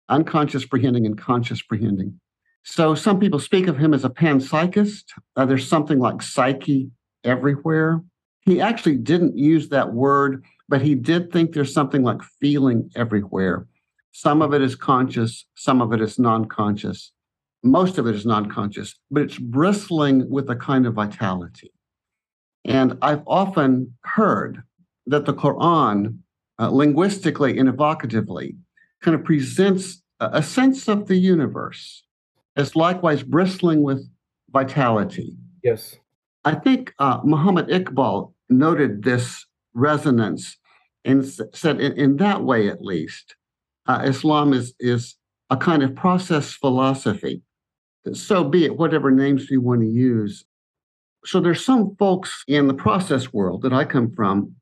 unconscious 0.09 0.65
prehending 0.65 1.05
and 1.05 1.19
conscious 1.19 1.61
prehending. 1.63 2.15
So 2.63 2.95
some 2.95 3.19
people 3.19 3.39
speak 3.39 3.67
of 3.67 3.79
him 3.79 3.93
as 3.93 4.05
a 4.05 4.11
panpsychist. 4.11 5.05
Uh, 5.37 5.45
there's 5.45 5.69
something 5.69 5.99
like 5.99 6.23
psyche 6.23 6.91
everywhere. 7.25 8.03
He 8.43 8.61
actually 8.61 8.97
didn't 8.97 9.37
use 9.37 9.69
that 9.69 9.93
word, 9.93 10.45
but 10.69 10.83
he 10.83 10.95
did 10.95 11.33
think 11.33 11.53
there's 11.53 11.75
something 11.75 12.03
like 12.03 12.23
feeling 12.41 12.91
everywhere. 12.97 13.67
Some 14.13 14.43
of 14.43 14.55
it 14.55 14.63
is 14.63 14.75
conscious, 14.75 15.47
some 15.55 15.81
of 15.83 15.93
it 15.93 16.01
is 16.01 16.19
non 16.19 16.47
conscious. 16.47 17.13
Most 17.63 17.99
of 17.99 18.07
it 18.07 18.15
is 18.15 18.25
non 18.25 18.51
conscious, 18.51 18.95
but 19.11 19.23
it's 19.23 19.39
bristling 19.39 20.29
with 20.31 20.49
a 20.49 20.57
kind 20.57 20.87
of 20.87 20.95
vitality. 20.95 21.73
And 22.65 22.99
I've 23.03 23.23
often 23.27 23.95
heard 24.05 24.63
that 25.11 25.27
the 25.27 25.35
Quran, 25.35 26.19
uh, 26.59 26.71
linguistically 26.71 27.59
and 27.59 27.69
evocatively, 27.69 28.57
kind 29.03 29.15
of 29.15 29.25
presents 29.25 30.03
a, 30.21 30.31
a 30.35 30.43
sense 30.43 30.89
of 30.89 31.09
the 31.09 31.17
universe 31.17 32.05
as 32.57 32.77
likewise 32.77 33.23
bristling 33.23 33.83
with 33.83 34.09
vitality. 34.51 35.37
Yes. 35.63 35.97
I 36.45 36.55
think 36.55 36.95
uh, 36.99 37.21
Muhammad 37.25 37.69
Iqbal 37.69 38.33
noted 38.49 39.03
this 39.03 39.47
resonance 39.75 40.57
and 41.05 41.25
said, 41.55 41.81
in, 41.81 41.93
in 41.93 42.17
that 42.17 42.43
way 42.45 42.69
at 42.69 42.83
least, 42.83 43.37
uh, 43.87 44.03
Islam 44.05 44.53
is, 44.53 44.75
is 44.81 45.17
a 45.51 45.57
kind 45.57 45.83
of 45.83 45.95
process 45.95 46.53
philosophy. 46.53 47.43
So 48.13 48.45
be 48.45 48.65
it, 48.65 48.77
whatever 48.77 49.11
names 49.11 49.51
we 49.51 49.59
want 49.59 49.81
to 49.83 49.89
use. 49.89 50.45
So 51.25 51.41
there's 51.41 51.65
some 51.65 51.97
folks 51.99 52.45
in 52.49 52.67
the 52.67 52.75
process 52.75 53.33
world 53.33 53.63
that 53.63 53.73
I 53.73 53.85
come 53.85 54.11
from 54.13 54.55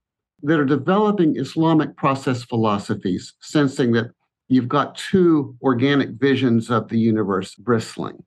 that 0.42 0.60
are 0.60 0.64
developing 0.64 1.36
Islamic 1.36 1.96
process 1.96 2.44
philosophies, 2.44 3.34
sensing 3.40 3.92
that 3.92 4.10
you've 4.48 4.68
got 4.68 4.96
two 4.96 5.56
organic 5.62 6.10
visions 6.10 6.70
of 6.70 6.88
the 6.88 6.98
universe 6.98 7.54
bristling. 7.54 8.22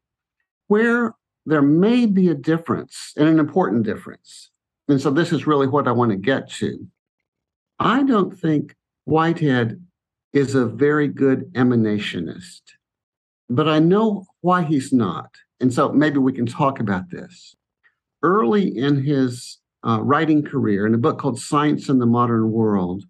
Where 0.67 1.15
there 1.45 1.61
may 1.61 2.05
be 2.05 2.29
a 2.29 2.35
difference, 2.35 3.13
and 3.17 3.27
an 3.27 3.39
important 3.39 3.83
difference, 3.83 4.51
and 4.87 5.01
so 5.01 5.09
this 5.09 5.31
is 5.31 5.47
really 5.47 5.67
what 5.67 5.87
I 5.87 5.91
want 5.91 6.11
to 6.11 6.17
get 6.17 6.49
to. 6.53 6.85
I 7.79 8.03
don't 8.03 8.37
think 8.37 8.75
Whitehead 9.05 9.83
is 10.33 10.53
a 10.53 10.65
very 10.65 11.07
good 11.07 11.51
emanationist, 11.53 12.61
but 13.49 13.67
I 13.67 13.79
know 13.79 14.25
why 14.41 14.63
he's 14.63 14.93
not. 14.93 15.29
And 15.59 15.73
so 15.73 15.91
maybe 15.91 16.17
we 16.17 16.33
can 16.33 16.45
talk 16.45 16.79
about 16.79 17.09
this. 17.09 17.55
Early 18.23 18.77
in 18.77 19.03
his 19.03 19.57
uh, 19.83 19.99
writing 20.01 20.43
career, 20.43 20.85
in 20.85 20.93
a 20.93 20.97
book 20.97 21.19
called 21.19 21.39
Science 21.39 21.89
and 21.89 22.01
the 22.01 22.05
Modern 22.05 22.51
World, 22.51 23.03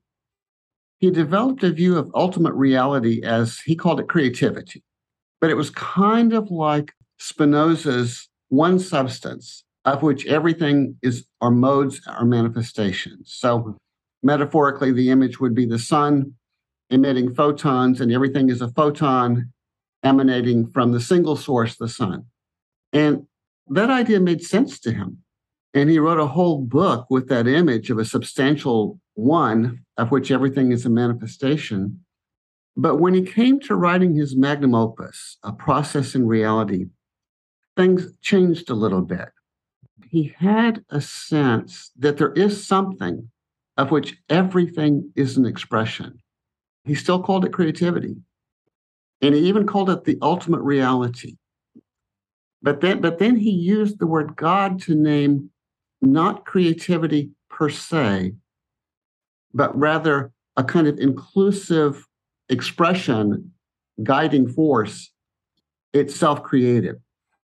he 1.00 1.10
developed 1.10 1.64
a 1.64 1.72
view 1.72 1.98
of 1.98 2.12
ultimate 2.14 2.54
reality 2.54 3.22
as 3.24 3.60
he 3.60 3.76
called 3.76 4.00
it 4.00 4.08
creativity. 4.08 4.84
But 5.40 5.50
it 5.50 5.56
was 5.56 5.72
kind 5.72 6.34
of 6.34 6.52
like 6.52 6.94
Spinoza's 7.18 8.30
one 8.50 8.80
substance 8.80 9.64
of 9.86 10.04
which 10.04 10.28
everything 10.28 10.98
is 11.02 11.26
our 11.42 11.52
modes, 11.52 12.02
our 12.08 12.26
manifestations. 12.26 13.34
So 13.34 13.76
metaphorically, 14.22 14.92
the 14.92 15.10
image 15.10 15.40
would 15.40 15.56
be 15.56 15.66
the 15.66 15.80
sun 15.80 16.36
emitting 16.92 17.34
photons, 17.34 18.02
and 18.02 18.12
everything 18.12 18.50
is 18.50 18.62
a 18.62 18.68
photon 18.70 19.52
emanating 20.04 20.68
from 20.68 20.92
the 20.92 21.00
single 21.00 21.36
source, 21.36 21.78
the 21.78 21.88
sun. 21.88 22.26
And 22.94 23.26
that 23.70 23.90
idea 23.90 24.20
made 24.20 24.44
sense 24.44 24.80
to 24.82 24.92
him. 24.92 25.20
And 25.74 25.90
he 25.90 26.00
wrote 26.00 26.20
a 26.20 26.28
whole 26.28 26.60
book 26.60 27.08
with 27.10 27.30
that 27.30 27.48
image 27.48 27.90
of 27.90 27.98
a 27.98 28.06
substantial 28.06 29.00
one, 29.14 29.86
of 29.98 30.12
which 30.12 30.32
everything 30.32 30.72
is 30.72 30.86
a 30.86 30.90
manifestation. 30.90 32.04
But 32.76 32.98
when 32.98 33.14
he 33.14 33.22
came 33.22 33.60
to 33.62 33.76
writing 33.76 34.16
his 34.16 34.36
magnum 34.36 34.76
opus, 34.76 35.38
A 35.44 35.52
Process 35.52 36.16
and 36.16 36.28
Reality, 36.28 36.88
things 37.78 38.18
changed 38.22 38.70
a 38.70 38.76
little 38.76 39.02
bit. 39.02 39.30
He 40.10 40.34
had 40.38 40.84
a 40.90 41.00
sense 41.00 41.92
that 41.98 42.18
there 42.18 42.34
is 42.34 42.66
something 42.66 43.30
of 43.78 43.92
which 43.92 44.18
everything 44.30 45.12
is 45.16 45.38
an 45.38 45.46
expression. 45.46 46.20
He 46.84 46.96
still 46.96 47.22
called 47.22 47.46
it 47.46 47.54
creativity. 47.54 48.16
And 49.22 49.36
he 49.36 49.42
even 49.48 49.68
called 49.68 49.90
it 49.90 50.04
the 50.04 50.18
ultimate 50.22 50.62
reality. 50.62 51.38
But 52.62 52.82
then, 52.82 53.00
but 53.02 53.20
then 53.20 53.38
he 53.38 53.52
used 53.52 54.00
the 54.00 54.08
word 54.08 54.36
God 54.36 54.82
to 54.84 54.96
name 54.96 55.51
not 56.02 56.46
creativity 56.46 57.32
per 57.50 57.70
se, 57.70 58.34
but 59.54 59.78
rather 59.78 60.32
a 60.58 60.64
kind 60.64 60.88
of 60.88 60.98
inclusive 61.00 62.08
expression, 62.50 63.52
guiding 64.04 64.48
force, 64.48 65.12
itself 65.94 66.44
creative. 66.44 66.98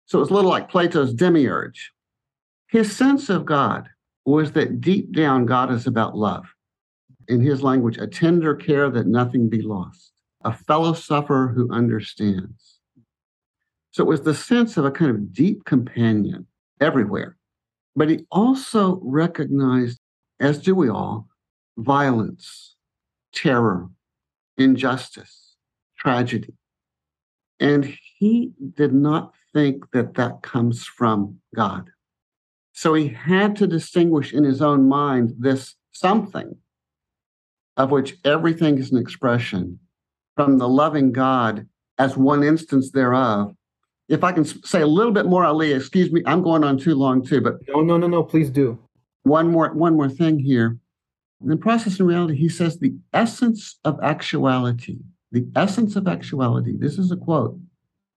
So 0.06 0.22
it's 0.22 0.32
a 0.32 0.34
little 0.34 0.50
like 0.50 0.70
Plato's 0.70 1.14
demiurge. 1.14 1.92
His 2.68 2.96
sense 2.96 3.30
of 3.30 3.46
God 3.46 3.88
was 4.26 4.52
that 4.54 4.82
deep 4.82 5.14
down, 5.14 5.46
God 5.46 5.72
is 5.72 5.88
about 5.88 6.18
love. 6.18 6.46
In 7.28 7.42
his 7.42 7.64
language, 7.64 7.98
a 7.98 8.08
tender 8.08 8.56
care 8.56 8.90
that 8.90 9.08
nothing 9.08 9.50
be 9.50 9.62
lost, 9.62 10.12
a 10.44 10.54
fellow 10.54 10.94
sufferer 10.94 11.48
who 11.50 11.72
understands. 11.72 12.80
So 13.92 14.04
it 14.04 14.08
was 14.08 14.22
the 14.22 14.34
sense 14.34 14.78
of 14.78 14.86
a 14.86 14.92
kind 14.92 15.12
of 15.12 15.34
deep 15.34 15.66
companion 15.66 16.48
everywhere. 16.80 17.38
But 17.96 18.10
he 18.10 18.26
also 18.32 19.00
recognized, 19.04 20.00
as 20.40 20.60
do 20.60 20.74
we 20.76 20.90
all, 20.90 21.28
violence, 21.78 22.76
terror, 23.34 23.90
injustice, 24.58 25.56
tragedy. 25.98 26.54
And 27.60 27.98
he 28.18 28.52
did 28.76 28.94
not 28.94 29.34
think 29.54 29.92
that 29.92 30.16
that 30.16 30.42
comes 30.42 30.86
from 30.86 31.38
God. 31.56 31.90
So 32.74 32.94
he 32.94 33.10
had 33.10 33.56
to 33.58 33.68
distinguish 33.68 34.34
in 34.34 34.44
his 34.44 34.62
own 34.62 34.88
mind 34.88 35.36
this 35.38 35.76
something 35.92 36.56
of 37.78 37.92
which 37.92 38.18
everything 38.24 38.78
is 38.78 38.92
an 38.92 38.98
expression 38.98 39.80
from 40.36 40.58
the 40.58 40.68
loving 40.68 41.12
God 41.12 41.68
as 41.98 42.18
one 42.18 42.44
instance 42.44 42.92
thereof. 42.92 43.54
If 44.12 44.26
I 44.26 44.34
can 44.34 44.44
say 44.44 44.82
a 44.82 44.88
little 44.88 45.14
bit 45.14 45.26
more, 45.26 45.46
Ali, 45.46 45.72
excuse 45.72 46.12
me, 46.12 46.22
I'm 46.26 46.44
going 46.44 46.66
on 46.66 46.78
too 46.78 46.96
long 46.96 47.26
too, 47.26 47.40
but 47.40 47.56
no, 47.70 47.80
no, 47.80 47.96
no, 47.96 48.08
no, 48.08 48.24
please 48.24 48.50
do. 48.50 48.78
One 49.24 49.48
more, 49.48 49.74
one 49.74 49.96
more 49.96 50.10
thing 50.10 50.38
here. 50.38 50.78
In 51.42 51.58
process 51.58 51.98
and 51.98 52.10
reality, 52.10 52.36
he 52.36 52.50
says 52.50 52.78
the 52.78 52.94
essence 53.14 53.80
of 53.86 53.98
actuality, 54.04 54.98
the 55.32 55.48
essence 55.56 55.96
of 55.96 56.10
actuality, 56.10 56.74
this 56.78 56.98
is 56.98 57.10
a 57.10 57.16
quote, 57.16 57.58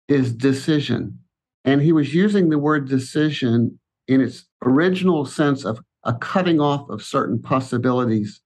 is 0.09 0.35
decision. 0.35 1.17
And 1.65 1.81
he 1.81 1.93
was 1.93 2.13
using 2.13 2.49
the 2.49 2.59
word 2.59 2.89
decision 2.89 3.79
in 4.09 4.21
its 4.21 4.47
original 4.65 5.25
sense 5.25 5.65
of 5.65 5.79
a 6.03 6.13
cutting 6.13 6.61
off 6.61 6.91
of 6.91 7.05
certain 7.05 7.41
possibilities 7.41 8.41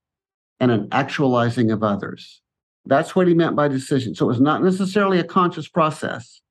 and 0.60 0.70
an 0.70 0.86
actualizing 0.92 1.70
of 1.70 1.82
others. 1.82 2.42
That's 2.84 3.16
what 3.16 3.26
he 3.26 3.32
meant 3.32 3.56
by 3.56 3.68
decision. 3.68 4.14
So 4.14 4.26
it 4.26 4.28
was 4.28 4.40
not 4.40 4.62
necessarily 4.62 5.18
a 5.18 5.24
conscious 5.24 5.66
process, 5.66 6.42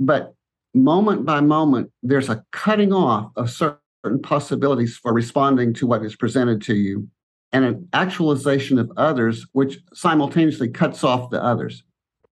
but 0.00 0.32
moment 0.76 1.24
by 1.24 1.40
moment, 1.40 1.90
there's 2.02 2.28
a 2.28 2.44
cutting 2.52 2.92
off 2.92 3.32
of 3.36 3.50
certain 3.50 4.22
possibilities 4.22 4.96
for 4.96 5.12
responding 5.12 5.74
to 5.74 5.86
what 5.86 6.04
is 6.04 6.14
presented 6.14 6.62
to 6.62 6.74
you 6.74 7.08
and 7.52 7.64
an 7.64 7.88
actualization 7.92 8.78
of 8.78 8.92
others, 8.96 9.46
which 9.52 9.78
simultaneously 9.94 10.68
cuts 10.68 11.02
off 11.02 11.30
the 11.30 11.42
others. 11.42 11.82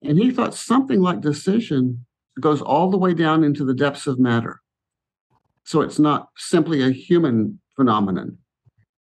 And 0.04 0.18
he 0.18 0.32
thought 0.32 0.56
something 0.56 1.02
like 1.02 1.22
decision 1.22 2.06
goes 2.40 2.62
all 2.62 2.90
the 2.90 2.98
way 2.98 3.14
down 3.14 3.44
into 3.44 3.64
the 3.64 3.74
depths 3.74 4.08
of 4.08 4.20
matter. 4.20 4.62
So 5.64 5.82
it's 5.82 6.00
not 6.00 6.30
simply 6.38 6.82
a 6.82 6.92
human 6.92 7.60
phenomenon. 7.76 8.38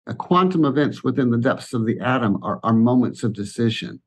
A 0.08 0.14
quantum 0.14 0.66
events 0.66 1.04
within 1.04 1.32
the 1.32 1.40
depths 1.40 1.74
of 1.74 1.86
the 1.86 2.00
atom 2.00 2.38
are, 2.44 2.60
are 2.62 2.74
moments 2.74 3.24
of 3.24 3.34
decision. 3.34 4.02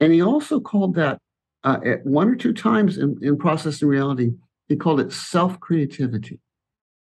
And 0.00 0.12
he 0.12 0.20
also 0.20 0.60
called 0.60 0.94
that 0.96 1.18
uh, 1.66 1.80
at 1.84 2.06
one 2.06 2.28
or 2.28 2.36
two 2.36 2.52
times 2.52 2.96
in, 2.96 3.18
in 3.20 3.36
process 3.36 3.82
and 3.82 3.90
reality, 3.90 4.30
he 4.68 4.76
called 4.76 5.00
it 5.00 5.12
self 5.12 5.58
creativity, 5.58 6.40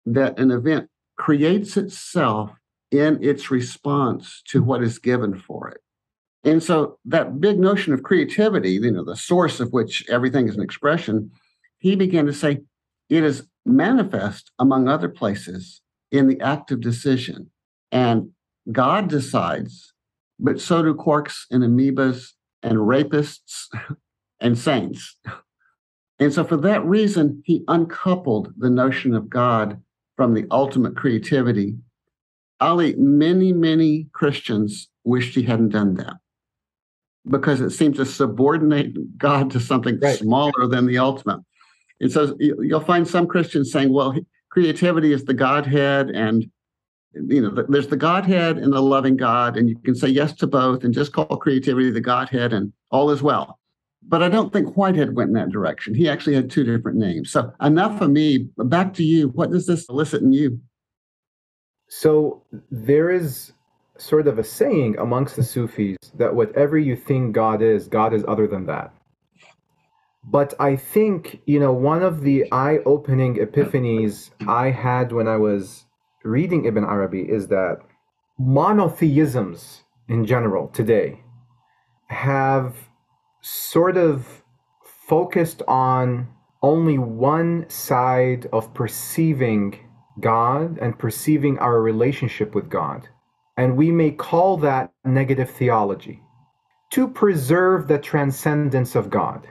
that 0.05 0.37
an 0.37 0.51
event 0.51 0.89
creates 1.17 1.77
itself 1.77 2.51
in 2.91 3.23
its 3.23 3.49
response 3.49 4.41
to 4.47 4.61
what 4.61 4.83
is 4.83 4.99
given 4.99 5.39
for 5.39 5.69
it. 5.69 5.81
And 6.43 6.61
so 6.61 6.97
that 7.05 7.39
big 7.39 7.57
notion 7.57 7.93
of 7.93 8.03
creativity, 8.03 8.71
you 8.71 8.91
know, 8.91 9.03
the 9.03 9.15
source 9.15 9.59
of 9.59 9.71
which 9.71 10.05
everything 10.09 10.47
is 10.49 10.55
an 10.55 10.61
expression, 10.61 11.31
he 11.77 11.95
began 11.95 12.25
to 12.25 12.33
say 12.33 12.59
it 13.09 13.23
is 13.23 13.47
manifest 13.65 14.51
among 14.59 14.87
other 14.87 15.09
places 15.09 15.81
in 16.11 16.27
the 16.27 16.39
act 16.41 16.71
of 16.71 16.81
decision. 16.81 17.49
And 17.91 18.31
God 18.71 19.07
decides, 19.07 19.93
but 20.37 20.59
so 20.59 20.81
do 20.81 20.93
quarks 20.93 21.43
and 21.49 21.63
amoebas 21.63 22.31
and 22.61 22.77
rapists 22.77 23.67
and 24.39 24.58
saints. 24.58 25.15
And 26.19 26.34
so, 26.34 26.43
for 26.43 26.58
that 26.58 26.86
reason, 26.86 27.41
he 27.46 27.63
uncoupled 27.67 28.53
the 28.58 28.69
notion 28.69 29.13
of 29.13 29.29
God 29.29 29.81
from 30.17 30.34
the 30.34 30.46
ultimate 30.51 30.96
creativity. 30.96 31.77
Ali, 32.60 32.93
many, 32.98 33.53
many 33.53 34.08
Christians 34.12 34.89
wished 35.05 35.34
he 35.34 35.43
hadn't 35.43 35.69
done 35.69 35.93
that 35.96 36.15
because 37.29 37.62
it 37.62 37.69
seems 37.69 37.98
to 37.98 38.05
subordinate 38.05 39.17
God 39.17 39.51
to 39.51 39.60
something 39.60 40.00
right. 40.00 40.17
smaller 40.17 40.67
than 40.67 40.86
the 40.86 40.98
ultimate. 40.98 41.39
And 42.01 42.12
so 42.12 42.36
you'll 42.39 42.79
find 42.79 43.08
some 43.08 43.27
Christians 43.27 43.72
saying, 43.72 43.93
well, 43.93 44.15
creativity 44.50 45.13
is 45.13 45.25
the 45.25 45.34
Godhead, 45.34 46.10
and 46.10 46.50
you 47.13 47.41
know, 47.41 47.65
there's 47.67 47.88
the 47.88 47.98
Godhead 47.98 48.58
and 48.58 48.72
the 48.72 48.81
loving 48.81 49.17
God, 49.17 49.58
and 49.58 49.69
you 49.69 49.77
can 49.79 49.96
say 49.96 50.08
yes 50.08 50.34
to 50.36 50.48
both 50.48 50.84
and 50.84 50.93
just 50.93 51.13
call 51.13 51.25
creativity 51.25 51.91
the 51.91 52.01
Godhead, 52.01 52.53
and 52.53 52.72
all 52.91 53.12
is 53.12 53.22
well. 53.22 53.58
But 54.01 54.24
I 54.24 54.29
don't 54.29 54.51
think 54.51 54.75
Whitehead 54.75 55.15
went 55.15 55.29
in 55.29 55.34
that 55.36 55.51
direction. 55.51 55.94
He 55.94 56.10
actually 56.10 56.36
had 56.36 56.50
two 56.50 56.63
different 56.63 56.98
names. 56.98 57.32
So 57.32 57.53
enough 57.62 58.01
of 58.01 58.10
me. 58.10 58.50
Back 58.58 58.94
to 58.96 59.03
you. 59.03 59.29
What 59.29 59.51
does 59.51 59.68
this 59.68 59.88
elicit 59.89 60.22
in 60.22 60.34
you? 60.34 60.60
So 61.89 62.44
there 62.72 63.12
is 63.12 63.51
sort 63.98 64.27
of 64.27 64.39
a 64.39 64.44
saying 64.44 64.98
amongst 64.98 65.36
the 65.36 65.44
Sufis 65.44 65.98
that 66.18 66.34
whatever 66.34 66.77
you 66.77 66.96
think 66.96 67.34
God 67.34 67.62
is, 67.62 67.88
God 67.88 68.13
is 68.13 68.24
other 68.27 68.48
than 68.48 68.65
that. 68.68 68.94
But 70.24 70.53
I 70.60 70.75
think, 70.75 71.41
you 71.46 71.60
know, 71.60 71.74
one 71.74 72.03
of 72.03 72.22
the 72.22 72.46
eye 72.51 72.79
opening 72.86 73.36
epiphanies 73.36 74.29
I 74.48 74.70
had 74.70 75.12
when 75.12 75.27
I 75.27 75.38
was 75.38 75.86
reading 76.24 76.65
Ibn 76.65 76.84
Arabi 76.84 77.22
is 77.22 77.48
that 77.48 77.79
monotheisms 78.38 79.84
in 80.08 80.25
general 80.25 80.68
today 80.70 81.22
have 82.08 82.88
sort 83.41 83.98
of 83.98 84.43
focused 85.08 85.62
on 85.67 86.27
only 86.62 86.98
one 86.98 87.69
side 87.69 88.48
of 88.51 88.74
perceiving 88.74 89.79
God 90.19 90.77
and 90.79 90.98
perceiving 90.98 91.58
our 91.60 91.81
relationship 91.81 92.53
with 92.53 92.69
God. 92.69 93.08
And 93.58 93.77
we 93.77 93.91
may 93.91 94.12
call 94.12 94.58
that 94.58 94.91
negative 95.05 95.50
theology 95.50 96.22
to 96.91 97.08
preserve 97.08 97.88
the 97.88 98.00
transcendence 98.00 98.96
of 98.96 99.10
God. 99.10 99.48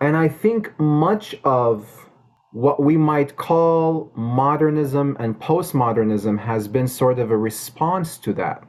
And 0.00 0.16
I 0.16 0.28
think 0.28 0.78
much 0.78 1.34
of 1.44 2.08
what 2.52 2.82
we 2.82 2.96
might 2.96 3.36
call 3.36 4.10
modernism 4.16 5.16
and 5.20 5.38
postmodernism 5.38 6.38
has 6.38 6.68
been 6.68 6.88
sort 6.88 7.18
of 7.18 7.30
a 7.30 7.36
response 7.36 8.18
to 8.18 8.32
that, 8.34 8.62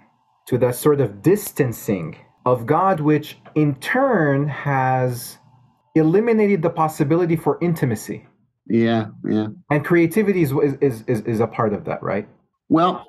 to 0.47 0.57
that 0.57 0.75
sort 0.75 1.01
of 1.01 1.21
distancing 1.21 2.17
of 2.47 2.65
God, 2.65 3.01
which 3.01 3.37
in 3.55 3.75
turn 3.75 4.47
has 4.47 5.37
eliminated 5.95 6.61
the 6.61 6.69
possibility 6.69 7.35
for 7.35 7.57
intimacy. 7.61 8.25
Yeah, 8.69 9.07
yeah. 9.29 9.47
And 9.69 9.83
creativity 9.83 10.43
is, 10.43 10.53
is, 10.81 11.03
is, 11.07 11.21
is 11.21 11.39
a 11.41 11.47
part 11.47 11.73
of 11.73 11.83
that, 11.85 12.01
right? 12.01 12.27
Well, 12.69 13.05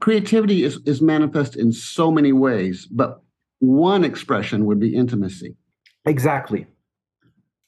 creativity 0.00 0.64
is, 0.64 0.80
is 0.86 1.00
manifest 1.00 1.56
in 1.56 1.72
so 1.72 2.10
many 2.10 2.32
ways, 2.32 2.86
but 2.90 3.22
one 3.60 4.04
expression 4.04 4.64
would 4.66 4.80
be 4.80 4.94
intimacy. 4.94 5.56
Exactly. 6.04 6.66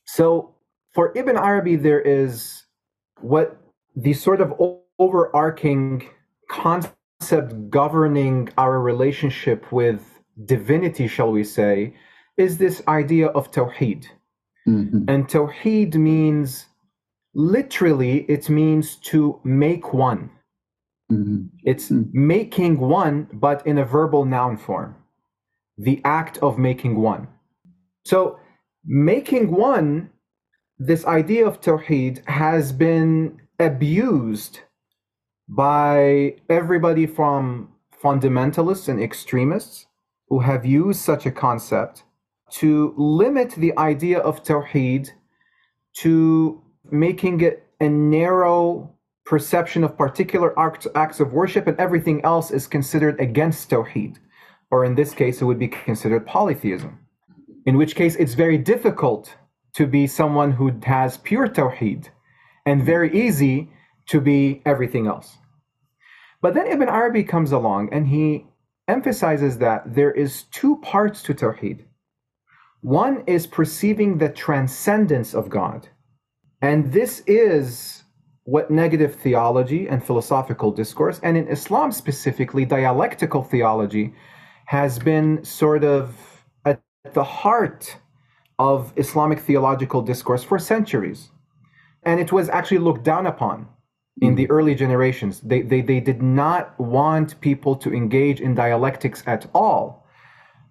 So 0.07 0.57
for 0.93 1.17
Ibn 1.17 1.37
Arabi, 1.37 1.77
there 1.77 2.01
is 2.01 2.65
what 3.21 3.61
the 3.95 4.13
sort 4.13 4.41
of 4.41 4.53
overarching 4.99 6.09
concept 6.51 7.71
governing 7.71 8.49
our 8.59 8.81
relationship 8.81 9.71
with 9.71 10.12
divinity, 10.45 11.09
shall 11.09 11.31
we 11.31 11.45
say, 11.45 11.95
is 12.37 12.59
this 12.59 12.83
idea 12.89 13.29
of 13.29 13.51
Tawheed. 13.51 14.07
Mm-hmm. 14.67 15.05
And 15.09 15.29
Tawheed 15.29 15.95
means 15.95 16.67
literally, 17.35 18.21
it 18.29 18.49
means 18.49 18.97
to 18.97 19.41
make 19.45 19.93
one. 19.93 20.31
Mm-hmm. 21.11 21.47
It's 21.65 21.91
mm-hmm. 21.91 22.27
making 22.27 22.79
one, 22.79 23.29
but 23.33 23.67
in 23.67 23.79
a 23.79 23.85
verbal 23.85 24.25
noun 24.25 24.57
form. 24.57 24.97
The 25.79 26.01
act 26.05 26.39
of 26.39 26.59
making 26.59 26.97
one. 26.97 27.29
So, 28.05 28.39
making 28.85 29.51
one, 29.51 30.11
this 30.79 31.05
idea 31.07 31.47
of 31.47 31.61
Tawheed 31.61 32.27
has 32.29 32.73
been 32.73 33.41
abused 33.59 34.61
by 35.49 36.37
everybody 36.49 37.07
from 37.07 37.69
fundamentalists 38.03 38.89
and 38.89 39.01
extremists 39.01 39.87
who 40.33 40.39
have 40.39 40.65
used 40.65 41.03
such 41.03 41.27
a 41.27 41.31
concept 41.31 42.05
to 42.49 42.95
limit 42.97 43.51
the 43.51 43.77
idea 43.77 44.19
of 44.19 44.43
Tawheed 44.43 45.11
to 45.99 46.63
making 46.91 47.43
it 47.43 47.67
a 47.81 47.91
narrow 47.91 48.95
perception 49.27 49.85
of 49.85 49.99
particular 49.99 50.59
acts, 50.59 51.21
of 51.21 51.35
worship 51.35 51.67
and 51.67 51.79
everything 51.79 52.25
else 52.25 52.51
is 52.51 52.67
considered 52.67 53.21
against 53.21 53.69
Tawheed. 53.69 54.17
Or 54.71 54.87
in 54.87 54.95
this 54.95 55.13
case, 55.13 55.43
it 55.43 55.45
would 55.45 55.59
be 55.59 55.69
considered 55.69 56.27
polytheism. 56.27 56.99
In 57.67 57.77
which 57.77 57.95
case, 57.95 58.17
it's 58.17 58.33
very 58.33 58.57
difficult 58.57 59.37
to 59.75 59.87
be 59.87 60.07
someone 60.07 60.53
who 60.53 60.73
has 60.85 61.19
pure 61.19 61.47
Tawheed 61.47 62.09
and 62.65 62.83
very 62.83 63.15
easy 63.15 63.69
to 64.07 64.19
be 64.19 64.63
everything 64.65 65.07
else. 65.07 65.37
But 66.41 66.55
then 66.55 66.69
Ibn 66.69 66.89
Arabi 66.89 67.23
comes 67.23 67.53
along 67.53 67.93
and 67.93 68.09
he 68.09 68.47
emphasizes 68.89 69.59
that 69.59 69.95
there 69.95 70.11
is 70.11 70.45
two 70.45 70.77
parts 70.77 71.23
to 71.25 71.35
Tawheed. 71.35 71.85
One 72.81 73.23
is 73.27 73.47
perceiving 73.47 74.19
the 74.19 74.29
transcendence 74.29 75.35
of 75.35 75.49
God. 75.49 75.89
And 76.61 76.93
this 76.93 77.23
is 77.27 78.03
what 78.45 78.71
negative 78.71 79.15
theology 79.15 79.89
and 79.89 80.05
philosophical 80.05 80.73
discourse, 80.73 81.21
and 81.23 81.37
in 81.37 81.47
Islam 81.47 81.93
specifically, 81.93 82.65
dialectical 82.65 83.45
theology, 83.45 84.15
has 84.67 84.99
been 84.99 85.45
sort 85.45 85.85
of 85.85 86.17
at 86.65 86.81
the 87.15 87.23
heart 87.23 87.97
of 88.59 88.93
Islamic 88.97 89.39
theological 89.39 90.03
discourse 90.03 90.43
for 90.43 90.59
centuries. 90.59 91.31
And 92.03 92.19
it 92.21 92.33
was 92.33 92.49
actually 92.49 92.79
looked 92.79 93.05
down 93.05 93.27
upon 93.27 93.69
in 94.21 94.35
the 94.35 94.49
early 94.51 94.75
generations. 94.75 95.41
They, 95.41 95.63
they, 95.63 95.81
they 95.81 96.01
did 96.01 96.23
not 96.23 96.79
want 96.79 97.41
people 97.41 97.75
to 97.77 97.93
engage 97.93 98.41
in 98.41 98.55
dialectics 98.55 99.23
at 99.27 99.47
all. 99.55 100.07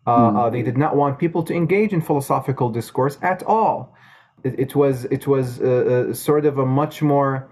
Uh, 0.05 0.31
mm. 0.31 0.37
uh, 0.37 0.49
they 0.49 0.61
did 0.61 0.77
not 0.77 0.95
want 0.95 1.19
people 1.19 1.43
to 1.43 1.53
engage 1.53 1.93
in 1.93 2.01
philosophical 2.01 2.69
discourse 2.69 3.17
at 3.21 3.43
all. 3.43 3.95
It, 4.43 4.59
it 4.59 4.75
was 4.75 5.05
it 5.05 5.27
was 5.27 5.61
uh, 5.61 6.07
uh, 6.09 6.13
sort 6.13 6.45
of 6.47 6.57
a 6.57 6.65
much 6.65 7.03
more 7.03 7.51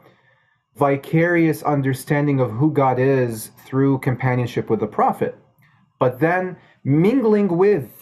vicarious 0.75 1.62
understanding 1.62 2.39
of 2.39 2.49
who 2.49 2.71
God 2.71 2.97
is 2.97 3.52
through 3.65 3.99
companionship 3.99 4.69
with 4.69 4.80
the 4.80 4.88
Prophet. 4.88 5.38
But 5.99 6.19
then 6.19 6.58
mingling 6.84 7.49
with 7.58 7.99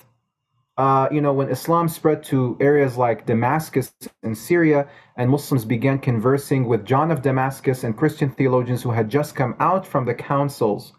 uh, 0.77 1.07
you 1.11 1.21
know, 1.21 1.33
when 1.33 1.49
Islam 1.49 1.89
spread 1.89 2.23
to 2.23 2.55
areas 2.59 2.97
like 2.97 3.25
Damascus 3.25 3.91
and 4.21 4.37
Syria, 4.37 4.87
and 5.17 5.29
Muslims 5.29 5.65
began 5.65 5.99
conversing 5.99 6.65
with 6.65 6.85
John 6.85 7.11
of 7.11 7.21
Damascus 7.21 7.83
and 7.83 7.97
Christian 7.97 8.29
theologians 8.29 8.83
who 8.83 8.91
had 8.91 9.09
just 9.09 9.35
come 9.35 9.55
out 9.59 9.85
from 9.85 10.05
the 10.05 10.13
councils 10.13 10.93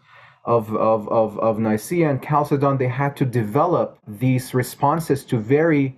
of, 0.45 0.75
of, 0.75 1.07
of, 1.09 1.39
of 1.39 1.59
Nicaea 1.59 2.09
and 2.09 2.23
Chalcedon, 2.23 2.77
they 2.77 2.87
had 2.87 3.15
to 3.17 3.25
develop 3.25 3.99
these 4.07 4.53
responses 4.53 5.23
to 5.25 5.37
very, 5.37 5.97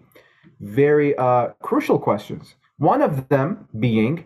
very 0.59 1.15
uh, 1.17 1.49
crucial 1.61 1.99
questions. 1.99 2.55
One 2.77 3.01
of 3.01 3.27
them 3.29 3.67
being, 3.79 4.25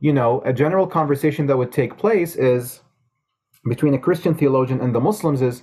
you 0.00 0.12
know, 0.12 0.42
a 0.44 0.52
general 0.52 0.86
conversation 0.86 1.46
that 1.46 1.56
would 1.56 1.72
take 1.72 1.96
place 1.96 2.36
is 2.36 2.80
between 3.68 3.94
a 3.94 3.98
Christian 3.98 4.34
theologian 4.34 4.80
and 4.80 4.94
the 4.94 5.00
Muslims 5.00 5.42
is, 5.42 5.62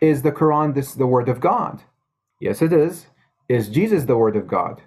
is 0.00 0.22
the 0.22 0.32
Quran 0.32 0.74
this 0.74 0.94
the 0.94 1.06
word 1.06 1.28
of 1.28 1.40
God? 1.40 1.82
Yes, 2.40 2.62
it 2.62 2.72
is. 2.72 3.06
Is 3.48 3.68
Jesus 3.68 4.04
the 4.04 4.16
Word 4.16 4.36
of 4.36 4.46
God? 4.46 4.82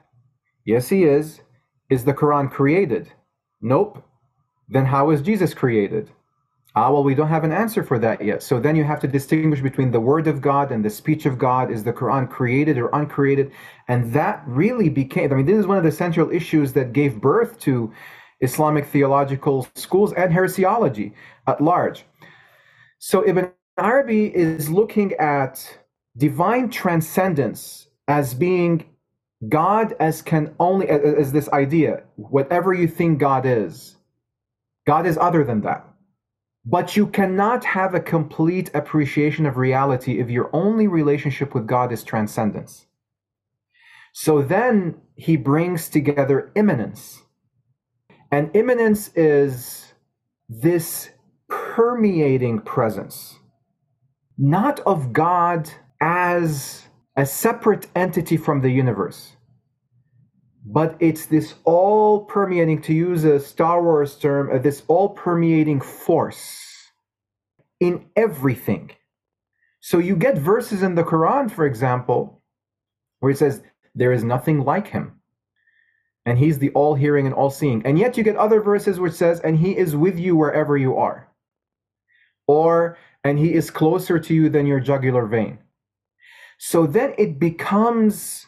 Yes, 0.66 0.90
he 0.90 1.04
is. 1.04 1.42
Is 1.90 2.06
the 2.06 2.14
Quran 2.14 2.52
created? 2.52 3.12
Nope. 3.62 4.04
Then 4.68 4.86
how 4.86 5.10
is 5.10 5.22
Jesus 5.22 5.54
created? 5.54 6.12
Ah, 6.76 6.92
well, 6.92 7.04
we 7.04 7.16
don't 7.16 7.30
have 7.30 7.44
an 7.44 7.52
answer 7.52 7.84
for 7.84 7.98
that 7.98 8.24
yet. 8.24 8.44
So 8.44 8.60
then 8.60 8.76
you 8.76 8.84
have 8.84 9.00
to 9.00 9.08
distinguish 9.08 9.60
between 9.60 9.90
the 9.90 10.00
Word 10.00 10.28
of 10.28 10.40
God 10.40 10.72
and 10.72 10.86
the 10.86 10.90
speech 10.90 11.26
of 11.26 11.40
God. 11.40 11.72
Is 11.72 11.84
the 11.84 11.92
Quran 11.92 12.30
created 12.30 12.78
or 12.78 12.90
uncreated? 12.94 13.52
And 13.88 14.14
that 14.14 14.44
really 14.46 14.88
became, 14.88 15.34
I 15.34 15.36
mean, 15.36 15.48
this 15.48 15.58
is 15.58 15.66
one 15.66 15.80
of 15.80 15.84
the 15.84 15.92
central 15.92 16.32
issues 16.32 16.74
that 16.74 16.94
gave 16.94 17.20
birth 17.20 17.60
to 17.62 17.92
Islamic 18.42 18.86
theological 18.86 19.68
schools 19.76 20.14
and 20.14 20.32
heresiology 20.32 21.14
at 21.48 21.60
large. 21.60 22.06
So 23.00 23.28
Ibn 23.28 23.52
Arabi 23.78 24.28
is 24.36 24.70
looking 24.70 25.14
at 25.14 25.80
divine 26.18 26.70
transcendence 26.70 27.88
as 28.08 28.34
being 28.34 28.86
God 29.48 29.96
as 30.00 30.22
can 30.22 30.54
only 30.60 30.90
as 30.90 31.32
this 31.32 31.48
idea, 31.50 32.04
whatever 32.16 32.74
you 32.74 32.88
think 32.88 33.20
God 33.20 33.46
is, 33.46 33.96
God 34.86 35.06
is 35.06 35.18
other 35.18 35.44
than 35.44 35.62
that. 35.62 35.86
But 36.66 36.98
you 36.98 37.08
cannot 37.08 37.64
have 37.64 37.96
a 37.96 38.02
complete 38.02 38.70
appreciation 38.74 39.46
of 39.46 39.56
reality 39.56 40.20
if 40.20 40.30
your 40.30 40.50
only 40.54 40.88
relationship 40.88 41.54
with 41.54 41.68
God 41.68 41.92
is 41.94 42.04
transcendence. 42.04 42.86
So 44.14 44.42
then 44.42 44.96
he 45.16 45.38
brings 45.38 45.88
together 45.88 46.52
immanence. 46.56 47.22
And 48.32 48.54
immanence 48.54 49.10
is 49.16 49.94
this 50.50 51.10
permeating 51.48 52.60
presence, 52.60 53.40
not 54.38 54.82
of 54.82 55.14
God 55.14 55.70
as 56.02 56.89
a 57.20 57.26
separate 57.26 57.88
entity 57.98 58.38
from 58.38 58.62
the 58.62 58.70
universe, 58.70 59.34
but 60.66 60.96
it's 61.02 61.26
this 61.26 61.56
all 61.66 62.24
permeating, 62.24 62.82
to 62.84 62.94
use 62.94 63.26
a 63.26 63.42
Star 63.42 63.84
Wars 63.84 64.16
term, 64.16 64.50
uh, 64.50 64.58
this 64.58 64.84
all 64.88 65.10
permeating 65.10 65.82
force 65.82 66.64
in 67.82 68.06
everything. 68.16 68.92
So 69.82 69.98
you 69.98 70.16
get 70.16 70.38
verses 70.38 70.82
in 70.82 70.96
the 70.96 71.04
Quran, 71.04 71.52
for 71.52 71.66
example, 71.66 72.42
where 73.20 73.34
it 73.34 73.38
says, 73.38 73.62
There 73.96 74.14
is 74.14 74.24
nothing 74.24 74.64
like 74.64 74.88
him. 74.88 75.20
And 76.26 76.40
he's 76.40 76.60
the 76.60 76.70
all 76.70 76.96
hearing 76.96 77.26
and 77.26 77.36
all 77.36 77.50
seeing. 77.50 77.86
And 77.86 78.00
yet 78.00 78.16
you 78.16 78.24
get 78.24 78.38
other 78.38 78.62
verses 78.62 78.98
which 78.98 79.14
says, 79.14 79.42
And 79.42 79.58
he 79.58 79.76
is 79.76 79.94
with 79.94 80.18
you 80.18 80.38
wherever 80.38 80.78
you 80.78 80.96
are. 80.96 81.28
Or, 82.48 82.98
And 83.26 83.38
he 83.38 83.54
is 83.54 83.70
closer 83.70 84.20
to 84.20 84.34
you 84.34 84.48
than 84.50 84.66
your 84.66 84.80
jugular 84.80 85.26
vein. 85.26 85.60
So 86.60 86.86
then 86.86 87.14
it 87.18 87.40
becomes, 87.40 88.46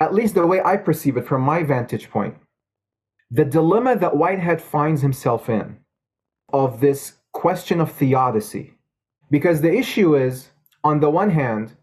at 0.00 0.14
least 0.14 0.34
the 0.34 0.46
way 0.46 0.62
I 0.62 0.76
perceive 0.76 1.16
it 1.16 1.26
from 1.26 1.42
my 1.42 1.64
vantage 1.64 2.08
point, 2.10 2.36
the 3.30 3.44
dilemma 3.44 3.96
that 3.96 4.16
Whitehead 4.16 4.62
finds 4.62 5.02
himself 5.02 5.50
in 5.50 5.80
of 6.52 6.80
this 6.80 7.14
question 7.32 7.80
of 7.80 7.92
theodicy. 7.92 8.74
Because 9.30 9.60
the 9.60 9.74
issue 9.74 10.16
is, 10.16 10.48
on 10.84 11.00
the 11.00 11.10
one 11.10 11.30
hand, 11.30 11.76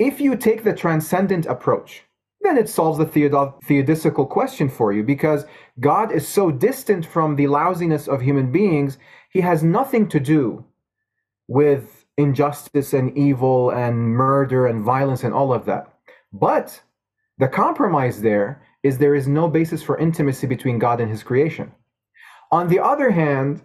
if 0.00 0.20
you 0.20 0.36
take 0.36 0.64
the 0.64 0.74
transcendent 0.74 1.46
approach, 1.46 2.02
then 2.40 2.58
it 2.58 2.68
solves 2.68 2.98
the 2.98 3.06
theod- 3.06 4.28
question 4.28 4.68
for 4.68 4.92
you 4.92 5.04
because 5.04 5.46
God 5.78 6.10
is 6.10 6.26
so 6.26 6.50
distant 6.50 7.06
from 7.06 7.36
the 7.36 7.46
lousiness 7.46 8.08
of 8.08 8.20
human 8.20 8.50
beings, 8.50 8.98
he 9.30 9.40
has 9.40 9.62
nothing 9.62 10.08
to 10.08 10.18
do 10.18 10.64
with 11.46 11.93
injustice 12.16 12.92
and 12.92 13.16
evil 13.16 13.70
and 13.70 13.96
murder 14.08 14.66
and 14.66 14.84
violence 14.84 15.24
and 15.24 15.34
all 15.34 15.52
of 15.52 15.64
that. 15.66 15.92
But 16.32 16.80
the 17.38 17.48
compromise 17.48 18.20
there 18.20 18.62
is 18.82 18.98
there 18.98 19.14
is 19.14 19.26
no 19.26 19.48
basis 19.48 19.82
for 19.82 19.98
intimacy 19.98 20.46
between 20.46 20.78
God 20.78 21.00
and 21.00 21.10
his 21.10 21.22
creation. 21.22 21.72
On 22.52 22.68
the 22.68 22.78
other 22.78 23.10
hand, 23.10 23.62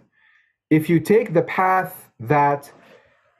if 0.70 0.88
you 0.88 0.98
take 1.00 1.32
the 1.32 1.42
path 1.42 2.10
that 2.18 2.72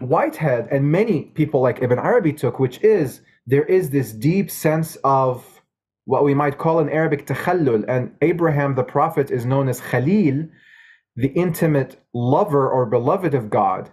Whitehead 0.00 0.68
and 0.70 0.90
many 0.90 1.24
people 1.24 1.60
like 1.60 1.82
Ibn 1.82 1.98
Arabi 1.98 2.32
took, 2.32 2.58
which 2.58 2.82
is 2.82 3.20
there 3.46 3.64
is 3.64 3.90
this 3.90 4.12
deep 4.12 4.50
sense 4.50 4.96
of 5.04 5.44
what 6.04 6.24
we 6.24 6.34
might 6.34 6.58
call 6.58 6.80
in 6.80 6.88
Arabic 6.88 7.26
takhallul, 7.26 7.84
and 7.88 8.14
Abraham 8.22 8.74
the 8.74 8.82
prophet 8.82 9.30
is 9.30 9.44
known 9.44 9.68
as 9.68 9.80
Khalil, 9.80 10.48
the 11.16 11.28
intimate 11.28 12.00
lover 12.14 12.70
or 12.70 12.86
beloved 12.86 13.34
of 13.34 13.50
God. 13.50 13.90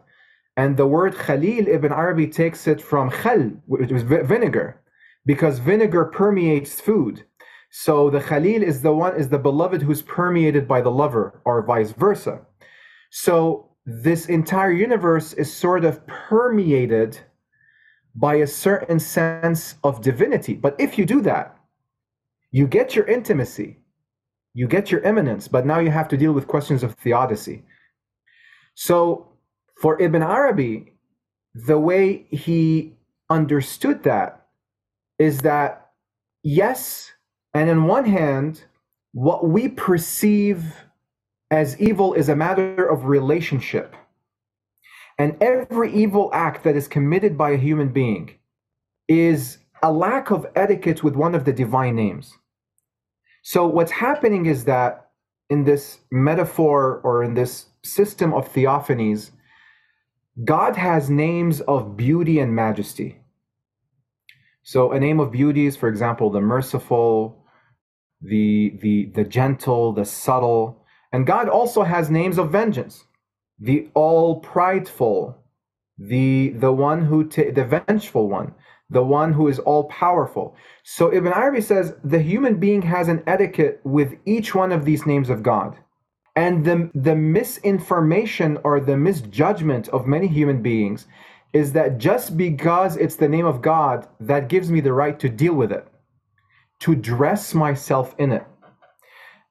And 0.58 0.76
the 0.76 0.88
word 0.88 1.15
Khalil, 1.15 1.67
Ibn 1.67 1.91
Arabi 1.91 2.28
takes 2.28 2.67
it 2.67 2.82
from 2.82 3.12
khal, 3.12 3.58
which 3.67 3.91
is 3.91 4.02
vinegar, 4.04 4.82
because 5.26 5.60
vinegar 5.60 6.06
permeates 6.06 6.82
food. 6.82 7.24
So 7.70 8.10
the 8.10 8.20
Khalil 8.20 8.63
is 8.63 8.82
the 8.82 8.91
one, 8.91 9.15
is 9.15 9.30
the 9.30 9.38
beloved 9.38 9.84
who's 9.84 10.02
permeated 10.02 10.67
by 10.67 10.82
the 10.82 10.89
lover, 10.89 11.41
or 11.46 11.63
vice 11.63 11.91
versa. 11.91 12.41
So 13.12 13.70
this 13.86 14.26
entire 14.26 14.72
universe 14.72 15.34
is 15.34 15.54
sort 15.54 15.86
of 15.86 16.06
permeated 16.08 17.20
by 18.15 18.36
a 18.36 18.48
certain 18.48 19.00
sense 19.00 19.76
of 19.84 20.02
divinity. 20.02 20.56
But 20.56 20.76
if 20.80 20.98
you 20.98 21.06
do 21.06 21.22
that, 21.22 21.56
you 22.52 22.65
get 22.65 22.96
your 22.96 23.06
intimacy, 23.06 23.78
you 24.56 24.67
get 24.67 24.91
your 24.91 25.02
immanence, 25.02 25.48
but 25.48 25.67
now 25.67 25.78
you 25.78 25.91
have 25.91 26.08
to 26.08 26.17
deal 26.17 26.34
with 26.34 26.48
questions 26.48 26.82
of 26.82 26.96
theodicy. 26.96 27.63
So 28.74 29.27
for 29.82 30.02
Ibn 30.02 30.24
Arabi, 30.24 30.94
the 31.54 31.80
way 31.80 32.26
he 32.30 32.94
understood 33.30 34.04
that 34.04 34.46
is 35.20 35.40
that, 35.40 35.92
yes, 36.44 37.12
and 37.54 37.70
in 37.70 37.86
one 37.86 38.06
hand, 38.06 38.63
what 39.13 39.48
we 39.48 39.68
perceive 39.68 40.63
as 41.50 41.80
evil 41.80 42.13
is 42.13 42.30
a 42.30 42.36
matter 42.36 42.86
of 42.86 43.06
relationship. 43.06 43.96
And 45.18 45.36
every 45.42 45.92
evil 45.92 46.30
act 46.34 46.63
that 46.63 46.76
is 46.76 46.88
committed 46.88 47.38
by 47.38 47.52
a 47.52 47.58
human 47.58 47.90
being 47.90 48.36
is 49.08 49.58
a 49.82 49.92
lack 49.92 50.30
of 50.32 50.46
etiquette 50.56 51.04
with 51.04 51.16
one 51.16 51.34
of 51.34 51.46
the 51.46 51.54
divine 51.54 51.96
names. 51.96 52.34
So, 53.42 53.66
what's 53.66 53.92
happening 53.92 54.46
is 54.46 54.66
that 54.66 55.10
in 55.50 55.63
this 55.63 56.00
metaphor 56.12 57.00
or 57.04 57.24
in 57.24 57.34
this 57.34 57.68
system 57.84 58.34
of 58.34 58.52
theophanies, 58.52 59.32
God 60.43 60.76
has 60.76 61.10
names 61.10 61.62
of 61.62 61.97
beauty 61.97 62.39
and 62.39 62.56
majesty. 62.56 63.19
So, 64.63 64.91
a 64.91 65.00
name 65.00 65.19
of 65.19 65.32
beauty 65.32 65.65
is, 65.65 65.78
for 65.78 65.89
example, 65.89 66.30
the 66.30 66.41
merciful, 66.41 67.43
the, 68.21 68.78
the, 68.82 69.12
the 69.15 69.23
gentle, 69.23 69.93
the 69.93 70.06
subtle. 70.06 70.86
And 71.13 71.28
God 71.28 71.50
also 71.50 71.84
has 71.84 72.10
names 72.12 72.38
of 72.38 72.52
vengeance 72.52 73.06
the 73.60 73.89
all 73.95 74.39
prideful, 74.41 75.38
the 75.97 76.50
the 76.58 76.71
one 76.71 77.06
who 77.06 77.28
ta- 77.28 77.52
the 77.54 77.65
vengeful 77.65 78.30
one, 78.30 78.54
the 78.89 79.04
one 79.04 79.34
who 79.34 79.47
is 79.47 79.60
all 79.60 79.86
powerful. 79.86 80.56
So 80.84 81.13
Ibn 81.13 81.34
Arabi 81.34 81.62
says 81.62 81.95
the 82.04 82.21
human 82.21 82.60
being 82.60 82.84
has 82.84 83.08
an 83.08 83.23
etiquette 83.28 83.82
with 83.84 84.15
each 84.26 84.54
one 84.56 84.71
of 84.71 84.86
these 84.86 85.06
names 85.08 85.30
of 85.30 85.43
God. 85.43 85.76
And 86.38 86.63
the, 86.63 86.91
the 86.93 87.15
misinformation 87.15 88.60
or 88.63 88.80
the 88.80 88.95
misjudgment 88.95 89.89
of 89.89 90.06
many 90.06 90.28
human 90.28 90.62
beings 90.62 91.08
is 91.52 91.73
that 91.73 91.97
just 91.97 92.38
because 92.38 92.95
it's 92.95 93.15
the 93.15 93.28
name 93.28 93.47
of 93.47 93.63
God, 93.63 94.08
that 94.19 94.47
gives 94.47 94.69
me 94.69 94.80
the 94.80 94.93
right 94.93 95.19
to 95.19 95.30
deal 95.30 95.56
with 95.56 95.71
it, 95.71 95.88
to 96.82 96.93
dress 96.93 97.56
myself 97.56 98.13
in 98.19 98.32
it. 98.32 98.45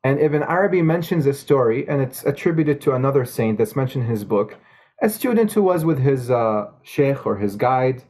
And 0.04 0.20
Ibn 0.20 0.44
Arabi 0.44 0.80
mentions 0.80 1.26
a 1.26 1.34
story, 1.34 1.88
and 1.88 2.00
it's 2.00 2.22
attributed 2.22 2.80
to 2.82 2.94
another 2.94 3.24
saint 3.24 3.58
that's 3.58 3.74
mentioned 3.74 4.04
in 4.04 4.10
his 4.10 4.22
book, 4.22 4.56
a 5.02 5.10
student 5.10 5.52
who 5.54 5.64
was 5.64 5.84
with 5.84 5.98
his 5.98 6.30
uh, 6.30 6.66
sheikh 6.84 7.26
or 7.26 7.38
his 7.38 7.56
guide, 7.56 8.04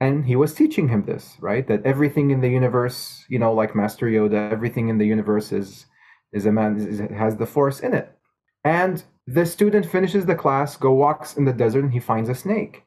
and 0.00 0.26
he 0.26 0.34
was 0.34 0.52
teaching 0.52 0.88
him 0.88 1.04
this, 1.04 1.36
right? 1.40 1.68
That 1.68 1.86
everything 1.86 2.32
in 2.32 2.40
the 2.40 2.50
universe, 2.50 3.24
you 3.28 3.38
know, 3.38 3.52
like 3.52 3.76
Master 3.76 4.06
Yoda, 4.06 4.50
everything 4.50 4.88
in 4.88 4.98
the 4.98 5.06
universe 5.06 5.52
is 5.52 5.86
is 6.32 6.44
a 6.44 6.50
man 6.50 6.76
is, 6.76 6.98
has 7.16 7.36
the 7.36 7.46
force 7.46 7.78
in 7.78 7.94
it. 7.94 8.15
And 8.66 9.04
the 9.28 9.46
student 9.46 9.86
finishes 9.86 10.26
the 10.26 10.34
class, 10.34 10.76
go 10.76 10.92
walks 10.92 11.36
in 11.36 11.44
the 11.44 11.52
desert, 11.52 11.84
and 11.84 11.92
he 11.92 12.00
finds 12.00 12.28
a 12.28 12.34
snake. 12.34 12.82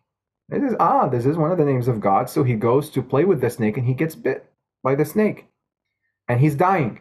It 0.52 0.62
is 0.62 0.76
ah, 0.78 1.08
this 1.08 1.26
is 1.26 1.38
one 1.38 1.54
of 1.54 1.58
the 1.58 1.64
names 1.64 1.88
of 1.88 2.02
God. 2.02 2.30
So 2.30 2.44
he 2.44 2.56
goes 2.56 2.90
to 2.90 3.02
play 3.02 3.24
with 3.24 3.40
the 3.40 3.50
snake, 3.50 3.78
and 3.78 3.88
he 3.88 3.94
gets 3.94 4.14
bit 4.14 4.52
by 4.84 4.96
the 4.96 5.06
snake, 5.06 5.46
and 6.28 6.42
he's 6.42 6.56
dying. 6.56 7.00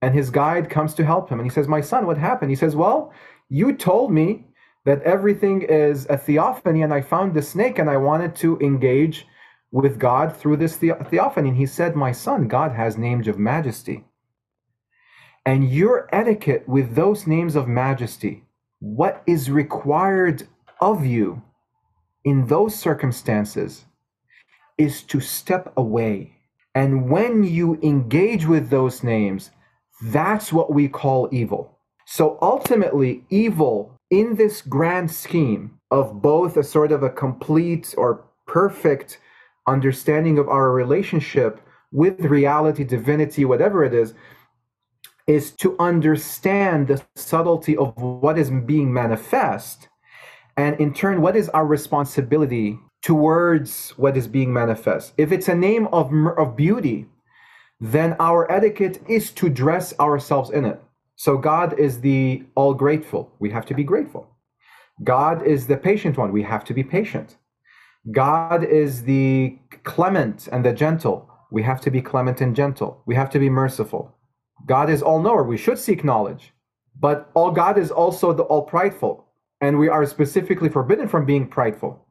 And 0.00 0.14
his 0.14 0.30
guide 0.30 0.70
comes 0.70 0.94
to 0.94 1.04
help 1.04 1.28
him. 1.28 1.38
And 1.38 1.46
he 1.46 1.54
says, 1.54 1.68
My 1.68 1.82
son, 1.82 2.06
what 2.06 2.16
happened? 2.16 2.50
He 2.50 2.56
says, 2.56 2.74
Well, 2.74 3.12
you 3.50 3.74
told 3.74 4.10
me 4.10 4.46
that 4.86 5.02
everything 5.02 5.60
is 5.60 6.06
a 6.06 6.16
theophany, 6.16 6.80
and 6.80 6.94
I 6.94 7.02
found 7.02 7.34
the 7.34 7.42
snake, 7.42 7.78
and 7.78 7.90
I 7.90 7.98
wanted 7.98 8.34
to 8.36 8.58
engage 8.60 9.26
with 9.70 9.98
God 9.98 10.34
through 10.34 10.56
this 10.56 10.78
the- 10.78 11.04
theophany. 11.10 11.50
And 11.50 11.58
he 11.58 11.66
said, 11.66 11.94
My 11.94 12.12
son, 12.12 12.48
God 12.48 12.72
has 12.72 12.96
names 12.96 13.28
of 13.28 13.38
majesty. 13.38 14.06
And 15.48 15.72
your 15.72 16.10
etiquette 16.12 16.68
with 16.68 16.94
those 16.94 17.26
names 17.26 17.56
of 17.56 17.66
majesty, 17.66 18.44
what 18.80 19.22
is 19.26 19.50
required 19.50 20.46
of 20.78 21.06
you 21.06 21.40
in 22.22 22.48
those 22.48 22.74
circumstances 22.74 23.86
is 24.76 25.02
to 25.04 25.20
step 25.20 25.72
away. 25.74 26.34
And 26.74 27.08
when 27.08 27.44
you 27.44 27.78
engage 27.82 28.44
with 28.44 28.68
those 28.68 29.02
names, 29.02 29.50
that's 30.02 30.52
what 30.52 30.70
we 30.70 30.86
call 30.86 31.30
evil. 31.32 31.78
So 32.04 32.36
ultimately, 32.42 33.24
evil 33.30 33.98
in 34.10 34.34
this 34.34 34.60
grand 34.60 35.10
scheme 35.10 35.80
of 35.90 36.20
both 36.20 36.58
a 36.58 36.62
sort 36.62 36.92
of 36.92 37.02
a 37.02 37.08
complete 37.24 37.94
or 37.96 38.26
perfect 38.46 39.18
understanding 39.66 40.38
of 40.38 40.46
our 40.46 40.72
relationship 40.72 41.62
with 41.90 42.20
reality, 42.20 42.84
divinity, 42.84 43.46
whatever 43.46 43.82
it 43.82 43.94
is, 43.94 44.12
is 45.28 45.52
to 45.52 45.76
understand 45.78 46.88
the 46.88 47.00
subtlety 47.14 47.76
of 47.76 47.94
what 47.96 48.38
is 48.38 48.50
being 48.50 48.92
manifest, 48.92 49.88
and 50.56 50.80
in 50.80 50.92
turn, 50.92 51.20
what 51.20 51.36
is 51.36 51.48
our 51.50 51.66
responsibility 51.66 52.80
towards 53.02 53.90
what 53.90 54.16
is 54.16 54.26
being 54.26 54.52
manifest. 54.52 55.12
If 55.16 55.30
it's 55.30 55.48
a 55.48 55.54
name 55.54 55.86
of, 55.88 56.12
of 56.36 56.56
beauty, 56.56 57.06
then 57.80 58.16
our 58.18 58.50
etiquette 58.50 59.00
is 59.08 59.30
to 59.32 59.48
dress 59.48 59.94
ourselves 60.00 60.50
in 60.50 60.64
it. 60.64 60.82
So 61.14 61.36
God 61.36 61.78
is 61.78 62.00
the 62.00 62.42
all 62.54 62.74
grateful. 62.74 63.32
We 63.38 63.50
have 63.50 63.66
to 63.66 63.74
be 63.74 63.84
grateful. 63.84 64.28
God 65.04 65.46
is 65.46 65.66
the 65.66 65.76
patient 65.76 66.16
one. 66.18 66.32
We 66.32 66.42
have 66.42 66.64
to 66.64 66.74
be 66.74 66.82
patient. 66.82 67.36
God 68.10 68.64
is 68.64 69.04
the 69.04 69.58
clement 69.84 70.48
and 70.50 70.64
the 70.64 70.72
gentle. 70.72 71.30
We 71.52 71.62
have 71.62 71.80
to 71.82 71.90
be 71.90 72.02
clement 72.02 72.40
and 72.40 72.56
gentle. 72.56 73.02
We 73.06 73.14
have 73.14 73.30
to 73.30 73.38
be 73.38 73.50
merciful. 73.50 74.17
God 74.68 74.90
is 74.90 75.02
all 75.02 75.20
knower. 75.20 75.42
We 75.42 75.56
should 75.56 75.78
seek 75.78 76.04
knowledge. 76.04 76.52
But 77.00 77.30
all 77.34 77.50
God 77.50 77.78
is 77.78 77.90
also 77.90 78.32
the 78.32 78.44
all 78.44 78.62
prideful. 78.62 79.26
And 79.60 79.78
we 79.78 79.88
are 79.88 80.06
specifically 80.06 80.68
forbidden 80.68 81.08
from 81.08 81.24
being 81.24 81.48
prideful. 81.48 82.04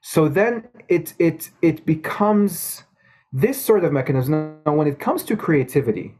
So 0.00 0.28
then 0.28 0.68
it 0.88 1.14
it 1.18 1.50
it 1.62 1.86
becomes 1.86 2.84
this 3.32 3.60
sort 3.60 3.84
of 3.84 3.92
mechanism. 3.92 4.60
Now, 4.66 4.74
when 4.74 4.86
it 4.86 4.98
comes 4.98 5.22
to 5.24 5.36
creativity, 5.36 6.14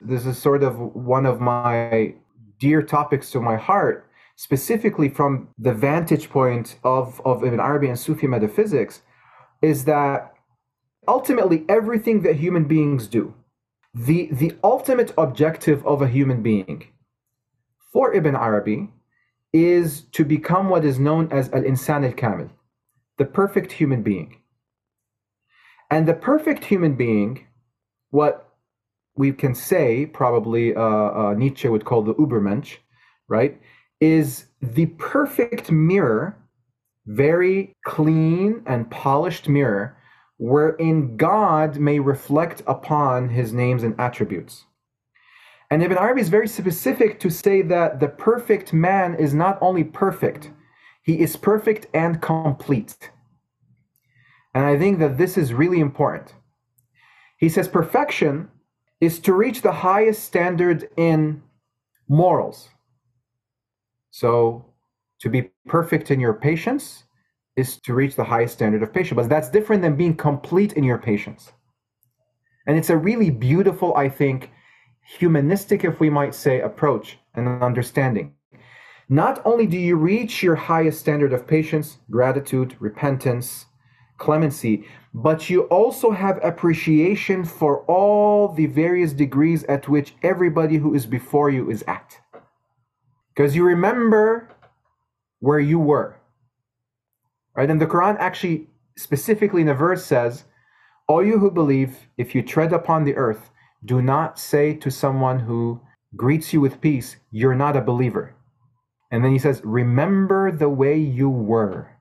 this 0.00 0.26
is 0.26 0.38
sort 0.38 0.62
of 0.62 0.78
one 0.78 1.26
of 1.26 1.40
my 1.40 2.14
dear 2.58 2.82
topics 2.82 3.30
to 3.32 3.40
my 3.40 3.56
heart 3.56 4.08
specifically 4.38 5.08
from 5.08 5.48
the 5.58 5.74
vantage 5.74 6.30
point 6.30 6.76
of, 6.84 7.20
of 7.24 7.42
Ibn 7.42 7.58
Arabi 7.58 7.88
and 7.88 7.98
Sufi 7.98 8.28
metaphysics, 8.28 9.02
is 9.62 9.84
that 9.86 10.32
ultimately 11.08 11.64
everything 11.68 12.22
that 12.22 12.36
human 12.36 12.62
beings 12.62 13.08
do, 13.08 13.34
the, 14.06 14.28
the 14.32 14.54
ultimate 14.62 15.12
objective 15.18 15.86
of 15.86 16.02
a 16.02 16.08
human 16.08 16.42
being 16.42 16.84
for 17.92 18.14
Ibn 18.14 18.34
Arabi 18.34 18.90
is 19.52 20.02
to 20.12 20.24
become 20.24 20.68
what 20.68 20.84
is 20.84 20.98
known 20.98 21.30
as 21.32 21.50
al 21.52 21.62
insan 21.62 22.04
al 22.04 22.12
kamil, 22.12 22.50
the 23.16 23.24
perfect 23.24 23.72
human 23.72 24.02
being. 24.02 24.36
And 25.90 26.06
the 26.06 26.14
perfect 26.14 26.64
human 26.64 26.94
being, 26.94 27.46
what 28.10 28.34
we 29.16 29.32
can 29.32 29.54
say, 29.54 30.06
probably 30.06 30.76
uh, 30.76 30.82
uh, 30.82 31.34
Nietzsche 31.36 31.68
would 31.68 31.84
call 31.84 32.02
the 32.02 32.14
Ubermensch, 32.14 32.76
right? 33.26 33.60
is 34.00 34.46
the 34.60 34.86
perfect 34.86 35.70
mirror, 35.70 36.36
very 37.06 37.74
clean 37.84 38.62
and 38.66 38.90
polished 38.90 39.48
mirror, 39.48 39.96
wherein 40.38 41.16
God 41.16 41.78
may 41.78 41.98
reflect 41.98 42.62
upon 42.66 43.28
his 43.28 43.52
names 43.52 43.82
and 43.82 43.98
attributes. 44.00 44.64
And 45.70 45.82
Ibn 45.82 45.98
Arabi 45.98 46.22
is 46.22 46.28
very 46.30 46.48
specific 46.48 47.20
to 47.20 47.28
say 47.28 47.60
that 47.62 48.00
the 48.00 48.08
perfect 48.08 48.72
man 48.72 49.14
is 49.14 49.34
not 49.34 49.58
only 49.60 49.84
perfect, 49.84 50.50
he 51.02 51.20
is 51.20 51.36
perfect 51.36 51.86
and 51.92 52.22
complete. 52.22 53.10
And 54.54 54.64
I 54.64 54.78
think 54.78 54.98
that 55.00 55.18
this 55.18 55.36
is 55.36 55.52
really 55.52 55.80
important. 55.80 56.34
He 57.36 57.48
says 57.48 57.68
perfection 57.68 58.48
is 59.00 59.18
to 59.20 59.32
reach 59.32 59.62
the 59.62 59.72
highest 59.72 60.24
standard 60.24 60.88
in 60.96 61.42
morals, 62.08 62.70
so 64.10 64.64
to 65.20 65.28
be 65.28 65.50
perfect 65.66 66.10
in 66.10 66.18
your 66.18 66.34
patience 66.34 67.04
is 67.58 67.78
to 67.80 67.94
reach 67.94 68.16
the 68.16 68.24
highest 68.24 68.54
standard 68.54 68.82
of 68.82 68.92
patience. 68.92 69.16
But 69.16 69.28
that's 69.28 69.50
different 69.50 69.82
than 69.82 69.96
being 69.96 70.16
complete 70.16 70.72
in 70.74 70.84
your 70.84 70.98
patience. 70.98 71.52
And 72.66 72.76
it's 72.78 72.90
a 72.90 72.96
really 72.96 73.30
beautiful, 73.30 73.94
I 73.96 74.08
think, 74.08 74.50
humanistic, 75.18 75.84
if 75.84 76.00
we 76.00 76.10
might 76.10 76.34
say, 76.34 76.60
approach 76.60 77.18
and 77.34 77.48
understanding. 77.62 78.34
Not 79.08 79.40
only 79.44 79.66
do 79.66 79.78
you 79.78 79.96
reach 79.96 80.42
your 80.42 80.56
highest 80.56 81.00
standard 81.00 81.32
of 81.32 81.46
patience, 81.46 81.98
gratitude, 82.10 82.76
repentance, 82.78 83.66
clemency, 84.18 84.84
but 85.14 85.48
you 85.48 85.62
also 85.62 86.10
have 86.10 86.38
appreciation 86.44 87.44
for 87.44 87.84
all 87.86 88.48
the 88.48 88.66
various 88.66 89.12
degrees 89.12 89.64
at 89.64 89.88
which 89.88 90.14
everybody 90.22 90.76
who 90.76 90.94
is 90.94 91.06
before 91.06 91.48
you 91.48 91.70
is 91.70 91.82
at 91.86 92.18
because 93.38 93.54
you 93.54 93.64
remember 93.64 94.48
where 95.38 95.60
you 95.60 95.78
were. 95.78 96.17
Right? 97.58 97.68
And 97.68 97.80
the 97.80 97.88
Quran 97.88 98.16
actually 98.20 98.68
specifically 98.96 99.62
in 99.62 99.68
a 99.68 99.74
verse 99.74 100.04
says, 100.04 100.44
All 101.08 101.26
you 101.26 101.40
who 101.40 101.50
believe, 101.50 102.06
if 102.16 102.32
you 102.32 102.40
tread 102.40 102.72
upon 102.72 103.02
the 103.02 103.16
earth, 103.16 103.50
do 103.84 104.00
not 104.00 104.38
say 104.38 104.74
to 104.74 104.92
someone 104.92 105.40
who 105.40 105.80
greets 106.14 106.52
you 106.52 106.60
with 106.60 106.80
peace, 106.80 107.16
You're 107.32 107.56
not 107.56 107.76
a 107.76 107.80
believer. 107.80 108.36
And 109.10 109.24
then 109.24 109.32
he 109.32 109.40
says, 109.40 109.60
Remember 109.64 110.52
the 110.52 110.68
way 110.68 110.96
you 110.96 111.28
were. 111.28 111.96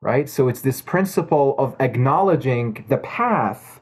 Right? 0.00 0.28
So 0.28 0.46
it's 0.46 0.60
this 0.60 0.80
principle 0.80 1.56
of 1.58 1.74
acknowledging 1.80 2.84
the 2.88 2.98
path, 2.98 3.80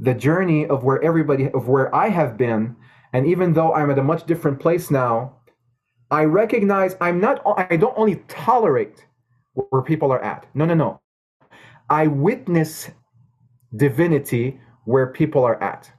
the 0.00 0.14
journey 0.14 0.66
of 0.66 0.82
where 0.82 1.00
everybody, 1.04 1.48
of 1.52 1.68
where 1.68 1.94
I 1.94 2.08
have 2.08 2.36
been, 2.36 2.74
and 3.12 3.28
even 3.28 3.52
though 3.52 3.72
I'm 3.72 3.92
at 3.92 3.98
a 4.00 4.02
much 4.02 4.26
different 4.26 4.58
place 4.58 4.90
now, 4.90 5.36
I 6.10 6.24
recognize 6.24 6.96
I'm 7.00 7.20
not, 7.20 7.40
I 7.70 7.76
don't 7.76 7.96
only 7.96 8.24
tolerate 8.26 9.06
where 9.54 9.82
people 9.82 10.12
are 10.12 10.22
at. 10.22 10.46
No, 10.54 10.64
no, 10.64 10.74
no. 10.74 11.00
I 11.90 12.06
witness 12.06 12.90
divinity 13.76 14.60
where 14.84 15.06
people 15.06 15.44
are 15.44 15.62
at. 15.62 15.90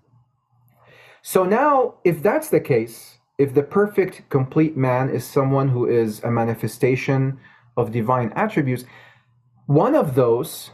So 1.22 1.44
now, 1.44 1.96
if 2.04 2.22
that's 2.22 2.50
the 2.50 2.60
case, 2.60 3.18
if 3.38 3.54
the 3.54 3.64
perfect, 3.64 4.30
complete 4.30 4.76
man 4.76 5.10
is 5.10 5.26
someone 5.26 5.70
who 5.70 5.88
is 5.88 6.24
a 6.24 6.32
manifestation 6.32 7.40
of 7.78 7.92
divine 7.92 8.32
attributes, 8.36 8.86
one 9.68 9.96
of 9.96 10.16
those 10.16 10.72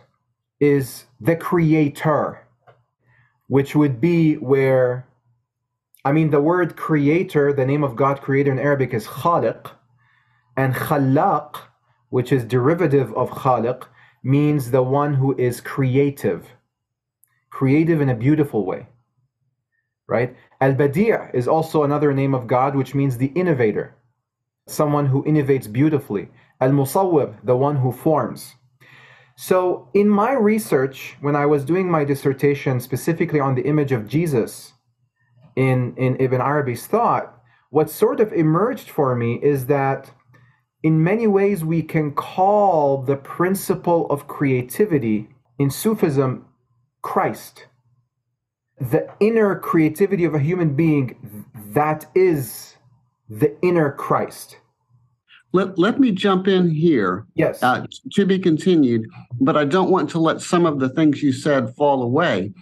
is 0.60 1.06
the 1.22 1.36
creator, 1.36 2.46
which 3.48 3.76
would 3.76 4.02
be 4.02 4.36
where 4.36 5.06
I 6.06 6.14
mean, 6.14 6.30
the 6.30 6.42
word 6.42 6.78
creator, 6.78 7.52
the 7.52 7.66
name 7.66 7.84
of 7.84 7.96
God 7.96 8.22
creator 8.22 8.52
in 8.52 8.60
Arabic 8.60 8.94
is 8.94 9.06
khaliq, 9.06 9.72
and 10.56 10.74
khalaq, 10.74 11.56
which 12.10 12.32
is 12.32 12.44
derivative 12.44 13.14
of 13.14 13.30
khaliq, 13.30 13.86
means 14.24 14.72
the 14.72 14.84
one 14.84 15.14
who 15.16 15.36
is 15.38 15.62
creative, 15.62 16.50
creative 17.50 18.02
in 18.02 18.10
a 18.10 18.16
beautiful 18.16 18.66
way. 18.66 18.88
Right? 20.08 20.36
Al 20.60 20.74
Badi' 20.74 21.14
is 21.34 21.48
also 21.48 21.84
another 21.84 22.14
name 22.14 22.34
of 22.34 22.48
God, 22.48 22.76
which 22.76 22.96
means 22.96 23.18
the 23.18 23.32
innovator, 23.36 23.96
someone 24.68 25.08
who 25.08 25.24
innovates 25.24 25.72
beautifully. 25.72 26.30
Al 26.60 26.72
Musawwir, 26.72 27.36
the 27.44 27.56
one 27.56 27.78
who 27.78 27.92
forms. 27.92 28.56
So, 29.38 29.88
in 29.94 30.10
my 30.10 30.34
research, 30.34 31.16
when 31.22 31.36
I 31.36 31.46
was 31.46 31.64
doing 31.64 31.90
my 31.90 32.04
dissertation 32.04 32.82
specifically 32.82 33.40
on 33.40 33.56
the 33.56 33.62
image 33.62 33.94
of 33.94 34.08
Jesus, 34.08 34.74
in, 35.56 35.96
in 35.96 36.18
Ibn 36.20 36.42
Arabi's 36.42 36.88
thought, 36.88 37.42
what 37.70 37.90
sort 37.90 38.20
of 38.20 38.34
emerged 38.34 38.90
for 38.90 39.16
me 39.16 39.40
is 39.42 39.68
that 39.68 40.12
in 40.84 41.04
many 41.04 41.28
ways 41.28 41.64
we 41.64 41.82
can 41.82 42.12
call 42.12 43.02
the 43.02 43.16
principle 43.16 44.08
of 44.10 44.28
creativity 44.28 45.30
in 45.58 45.70
Sufism 45.70 46.46
Christ. 47.02 47.68
The 48.80 49.10
inner 49.20 49.60
creativity 49.60 50.24
of 50.24 50.34
a 50.34 50.40
human 50.40 50.76
being, 50.76 51.46
that 51.74 52.06
is 52.16 52.78
the 53.30 53.58
inner 53.62 53.92
Christ. 53.92 54.58
Let, 55.52 55.78
let 55.78 56.00
me 56.00 56.12
jump 56.12 56.48
in 56.48 56.70
here. 56.70 57.26
Yes. 57.36 57.62
Uh, 57.62 57.86
to 58.14 58.26
be 58.26 58.40
continued, 58.40 59.10
but 59.42 59.58
I 59.58 59.66
don't 59.66 59.90
want 59.90 60.10
to 60.12 60.20
let 60.20 60.42
some 60.42 60.66
of 60.66 60.80
the 60.80 60.90
things 60.90 61.22
you 61.22 61.34
said 61.34 61.76
fall 61.76 62.04
away 62.04 62.54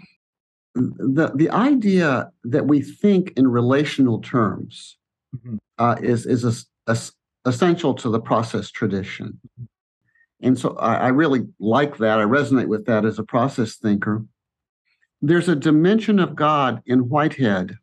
the 0.78 1.32
the 1.36 1.50
idea 1.50 2.32
that 2.44 2.68
we 2.68 2.82
think 2.82 3.34
in 3.36 3.48
relational 3.48 4.22
terms 4.22 4.98
mm-hmm. 5.36 5.58
uh, 5.78 5.96
is 6.02 6.26
is 6.26 6.44
a, 6.44 6.92
a, 6.92 6.98
essential 7.48 7.94
to 7.96 8.10
the 8.10 8.20
process 8.20 8.70
tradition, 8.70 9.40
and 10.42 10.58
so 10.58 10.76
I, 10.78 10.96
I 10.96 11.08
really 11.08 11.48
like 11.60 11.98
that. 11.98 12.20
I 12.20 12.24
resonate 12.24 12.68
with 12.68 12.86
that 12.86 13.06
as 13.06 13.18
a 13.18 13.24
process 13.24 13.76
thinker. 13.76 14.26
There's 15.22 15.50
a 15.50 15.56
dimension 15.56 16.20
of 16.20 16.36
God 16.36 16.84
in 16.86 17.10
Whitehead. 17.10 17.78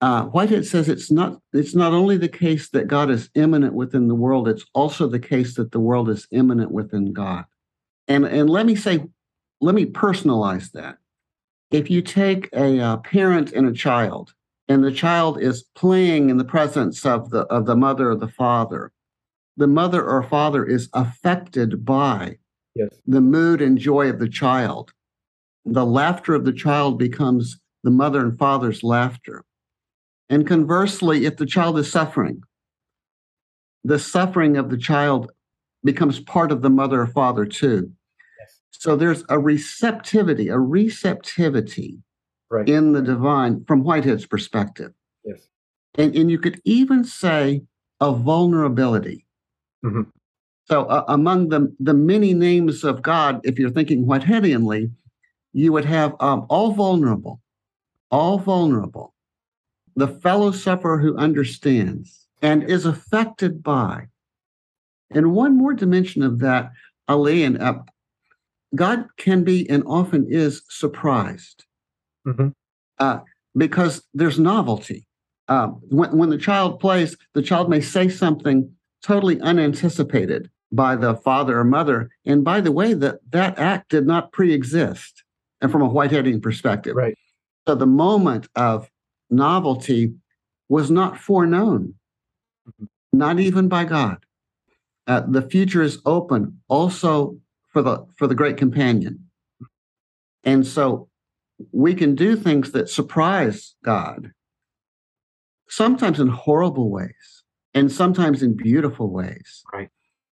Uh, 0.00 0.24
Whitehead 0.26 0.64
says 0.64 0.88
it's 0.88 1.10
not 1.10 1.40
it's 1.52 1.74
not 1.74 1.92
only 1.92 2.16
the 2.16 2.28
case 2.28 2.70
that 2.70 2.86
God 2.86 3.10
is 3.10 3.30
immanent 3.34 3.74
within 3.74 4.06
the 4.06 4.14
world; 4.14 4.48
it's 4.48 4.64
also 4.72 5.08
the 5.08 5.18
case 5.18 5.56
that 5.56 5.72
the 5.72 5.80
world 5.80 6.08
is 6.08 6.28
immanent 6.30 6.70
within 6.70 7.12
God. 7.12 7.44
And 8.06 8.24
and 8.24 8.48
let 8.48 8.66
me 8.66 8.76
say, 8.76 9.04
let 9.60 9.74
me 9.74 9.86
personalize 9.86 10.70
that 10.72 10.98
if 11.70 11.90
you 11.90 12.00
take 12.00 12.48
a, 12.52 12.78
a 12.78 12.98
parent 12.98 13.52
and 13.52 13.66
a 13.66 13.72
child, 13.72 14.32
and 14.68 14.84
the 14.84 14.92
child 14.92 15.40
is 15.40 15.64
playing 15.74 16.30
in 16.30 16.36
the 16.36 16.44
presence 16.44 17.06
of 17.06 17.30
the 17.30 17.40
of 17.46 17.66
the 17.66 17.76
mother 17.76 18.10
or 18.10 18.16
the 18.16 18.28
father, 18.28 18.92
the 19.56 19.66
mother 19.66 20.04
or 20.04 20.22
father 20.22 20.64
is 20.64 20.88
affected 20.92 21.84
by 21.84 22.38
yes. 22.74 22.90
the 23.06 23.20
mood 23.20 23.60
and 23.62 23.78
joy 23.78 24.08
of 24.08 24.18
the 24.18 24.28
child. 24.28 24.92
The 25.64 25.86
laughter 25.86 26.34
of 26.34 26.44
the 26.44 26.52
child 26.52 26.98
becomes 26.98 27.54
the 27.54 27.60
the 27.88 27.90
mother 27.90 28.20
and 28.20 28.38
father's 28.38 28.82
laughter. 28.82 29.44
And 30.28 30.46
conversely, 30.46 31.24
if 31.24 31.36
the 31.36 31.46
child 31.46 31.78
is 31.78 31.90
suffering, 31.90 32.42
the 33.84 33.98
suffering 33.98 34.56
of 34.56 34.68
the 34.68 34.76
child 34.76 35.30
becomes 35.84 36.20
part 36.20 36.52
of 36.52 36.60
the 36.60 36.70
mother 36.70 37.00
or 37.00 37.06
father 37.06 37.46
too. 37.46 37.90
Yes. 38.38 38.60
So 38.70 38.96
there's 38.96 39.24
a 39.28 39.38
receptivity, 39.38 40.48
a 40.48 40.58
receptivity 40.58 42.02
right. 42.50 42.68
in 42.68 42.92
the 42.92 43.02
divine 43.02 43.64
from 43.64 43.84
Whitehead's 43.84 44.26
perspective. 44.26 44.92
Yes. 45.24 45.40
And, 45.96 46.14
and 46.16 46.30
you 46.30 46.38
could 46.38 46.60
even 46.64 47.04
say 47.04 47.62
a 48.00 48.12
vulnerability. 48.12 49.26
Mm-hmm. 49.84 50.02
So 50.66 50.84
uh, 50.84 51.04
among 51.08 51.48
the, 51.48 51.74
the 51.80 51.94
many 51.94 52.34
names 52.34 52.84
of 52.84 53.02
God, 53.02 53.40
if 53.44 53.58
you're 53.58 53.70
thinking 53.70 54.04
Whiteheadianly, 54.04 54.90
you 55.52 55.72
would 55.72 55.86
have 55.86 56.14
um, 56.20 56.46
all 56.50 56.72
vulnerable, 56.72 57.40
all 58.10 58.38
vulnerable, 58.38 59.14
the 59.96 60.08
fellow 60.08 60.52
sufferer 60.52 60.98
who 60.98 61.16
understands 61.16 62.26
and 62.42 62.62
is 62.62 62.86
affected 62.86 63.62
by. 63.62 64.06
And 65.10 65.32
one 65.32 65.56
more 65.56 65.72
dimension 65.72 66.22
of 66.22 66.38
that, 66.40 66.70
Ali, 67.08 67.44
and 67.44 67.60
uh, 67.60 67.78
God 68.74 69.06
can 69.16 69.42
be 69.42 69.68
and 69.70 69.82
often 69.86 70.26
is 70.28 70.62
surprised 70.68 71.64
mm-hmm. 72.28 72.48
uh, 72.98 73.20
because 73.56 74.02
there's 74.14 74.38
novelty. 74.38 75.06
Uh, 75.48 75.68
when, 75.88 76.16
when 76.16 76.30
the 76.30 76.38
child 76.38 76.78
plays, 76.78 77.16
the 77.34 77.42
child 77.42 77.70
may 77.70 77.80
say 77.80 78.08
something 78.08 78.70
totally 79.02 79.40
unanticipated 79.40 80.50
by 80.70 80.94
the 80.94 81.14
father 81.16 81.58
or 81.58 81.64
mother. 81.64 82.10
And 82.26 82.44
by 82.44 82.60
the 82.60 82.72
way, 82.72 82.92
that 82.94 83.20
that 83.30 83.58
act 83.58 83.90
did 83.90 84.06
not 84.06 84.32
pre-exist, 84.32 85.24
and 85.60 85.72
from 85.72 85.82
a 85.82 85.88
Whiteheadian 85.88 86.42
perspective. 86.42 86.94
Right. 86.94 87.16
So 87.66 87.74
the 87.74 87.86
moment 87.86 88.48
of 88.54 88.90
novelty 89.30 90.14
was 90.68 90.90
not 90.90 91.18
foreknown, 91.18 91.94
mm-hmm. 92.68 92.84
not 93.12 93.40
even 93.40 93.68
by 93.68 93.84
God. 93.84 94.18
Uh, 95.06 95.22
the 95.26 95.42
future 95.42 95.82
is 95.82 96.00
open 96.04 96.60
also 96.68 97.38
for 97.72 97.80
the 97.80 98.06
for 98.16 98.26
the 98.26 98.34
great 98.34 98.58
companion. 98.58 99.24
And 100.44 100.66
so 100.66 101.07
we 101.72 101.94
can 101.94 102.14
do 102.14 102.36
things 102.36 102.72
that 102.72 102.88
surprise 102.88 103.74
God, 103.84 104.32
sometimes 105.68 106.20
in 106.20 106.28
horrible 106.28 106.90
ways, 106.90 107.44
and 107.74 107.90
sometimes 107.90 108.42
in 108.42 108.56
beautiful 108.56 109.10
ways. 109.10 109.62
Right. 109.72 109.90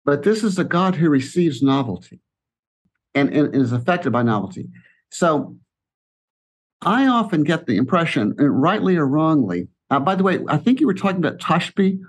But 0.05 0.23
this 0.23 0.43
is 0.43 0.57
a 0.57 0.63
God 0.63 0.95
who 0.95 1.09
receives 1.09 1.61
novelty 1.61 2.21
and, 3.13 3.29
and 3.29 3.55
is 3.55 3.71
affected 3.71 4.11
by 4.11 4.23
novelty. 4.23 4.69
So 5.09 5.57
I 6.81 7.05
often 7.05 7.43
get 7.43 7.67
the 7.67 7.77
impression, 7.77 8.35
rightly 8.37 8.97
or 8.97 9.05
wrongly, 9.05 9.67
uh, 9.91 9.99
by 9.99 10.15
the 10.15 10.23
way, 10.23 10.39
I 10.47 10.57
think 10.57 10.79
you 10.79 10.87
were 10.87 10.93
talking 10.93 11.17
about 11.17 11.37
Tashbih 11.37 11.99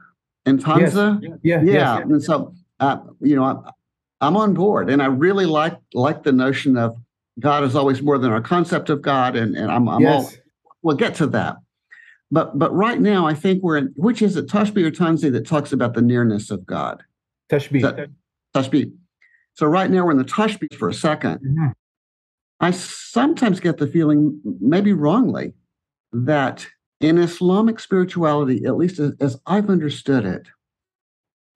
and 0.47 0.65
Tanzih. 0.65 1.21
Yes. 1.21 1.39
Yeah, 1.43 1.63
yeah. 1.63 1.73
yeah. 1.73 1.99
And 1.99 2.23
so, 2.23 2.55
uh, 2.79 2.99
you 3.21 3.35
know, 3.35 3.43
I, 3.43 3.57
I'm 4.21 4.37
on 4.37 4.55
board, 4.55 4.89
and 4.89 5.03
I 5.03 5.07
really 5.07 5.47
like 5.47 5.77
like 5.93 6.23
the 6.23 6.31
notion 6.31 6.79
of 6.79 6.97
God 7.41 7.65
is 7.65 7.75
always 7.75 8.03
more 8.03 8.19
than 8.19 8.31
our 8.31 8.41
concept 8.41 8.91
of 8.91 9.03
God, 9.03 9.37
and 9.37 9.57
and 9.57 9.71
I'm, 9.71 9.89
I'm 9.89 10.03
yes. 10.03 10.25
all. 10.25 10.33
We'll 10.83 10.97
get 10.97 11.15
to 11.17 11.27
that, 11.29 11.57
but 12.31 12.59
but 12.59 12.75
right 12.75 13.01
now 13.01 13.27
I 13.27 13.35
think 13.35 13.63
we're 13.63 13.79
in 13.79 13.93
which 13.97 14.23
is 14.23 14.37
it 14.37 14.49
Tashbih 14.49 14.87
or 14.87 14.91
Tanzih 14.91 15.33
that 15.33 15.47
talks 15.47 15.73
about 15.73 15.95
the 15.95 16.03
nearness 16.03 16.51
of 16.51 16.67
God. 16.67 17.03
Tashbih. 17.51 18.09
Tashbih. 18.55 18.93
So 19.55 19.67
right 19.67 19.91
now 19.91 20.05
we're 20.05 20.13
in 20.13 20.19
the 20.19 20.25
Tashbih 20.25 20.75
for 20.75 20.89
a 20.89 20.93
2nd 20.93 21.39
mm-hmm. 21.39 21.69
I 22.63 22.71
sometimes 22.71 23.59
get 23.59 23.79
the 23.79 23.89
feeling, 23.89 24.41
maybe 24.61 24.93
wrongly, 24.93 25.53
that 26.13 26.65
in 27.01 27.19
Islamic 27.19 27.81
spirituality, 27.81 28.65
at 28.65 28.77
least 28.77 29.01
as, 29.01 29.13
as 29.21 29.41
I've 29.47 29.69
understood 29.69 30.25
it, 30.25 30.47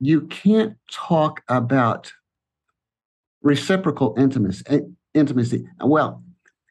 you 0.00 0.22
can't 0.22 0.76
talk 0.90 1.42
about 1.48 2.12
reciprocal 3.40 4.16
intimacy. 4.18 4.64
Intimacy. 5.16 5.66
Well, 5.80 6.22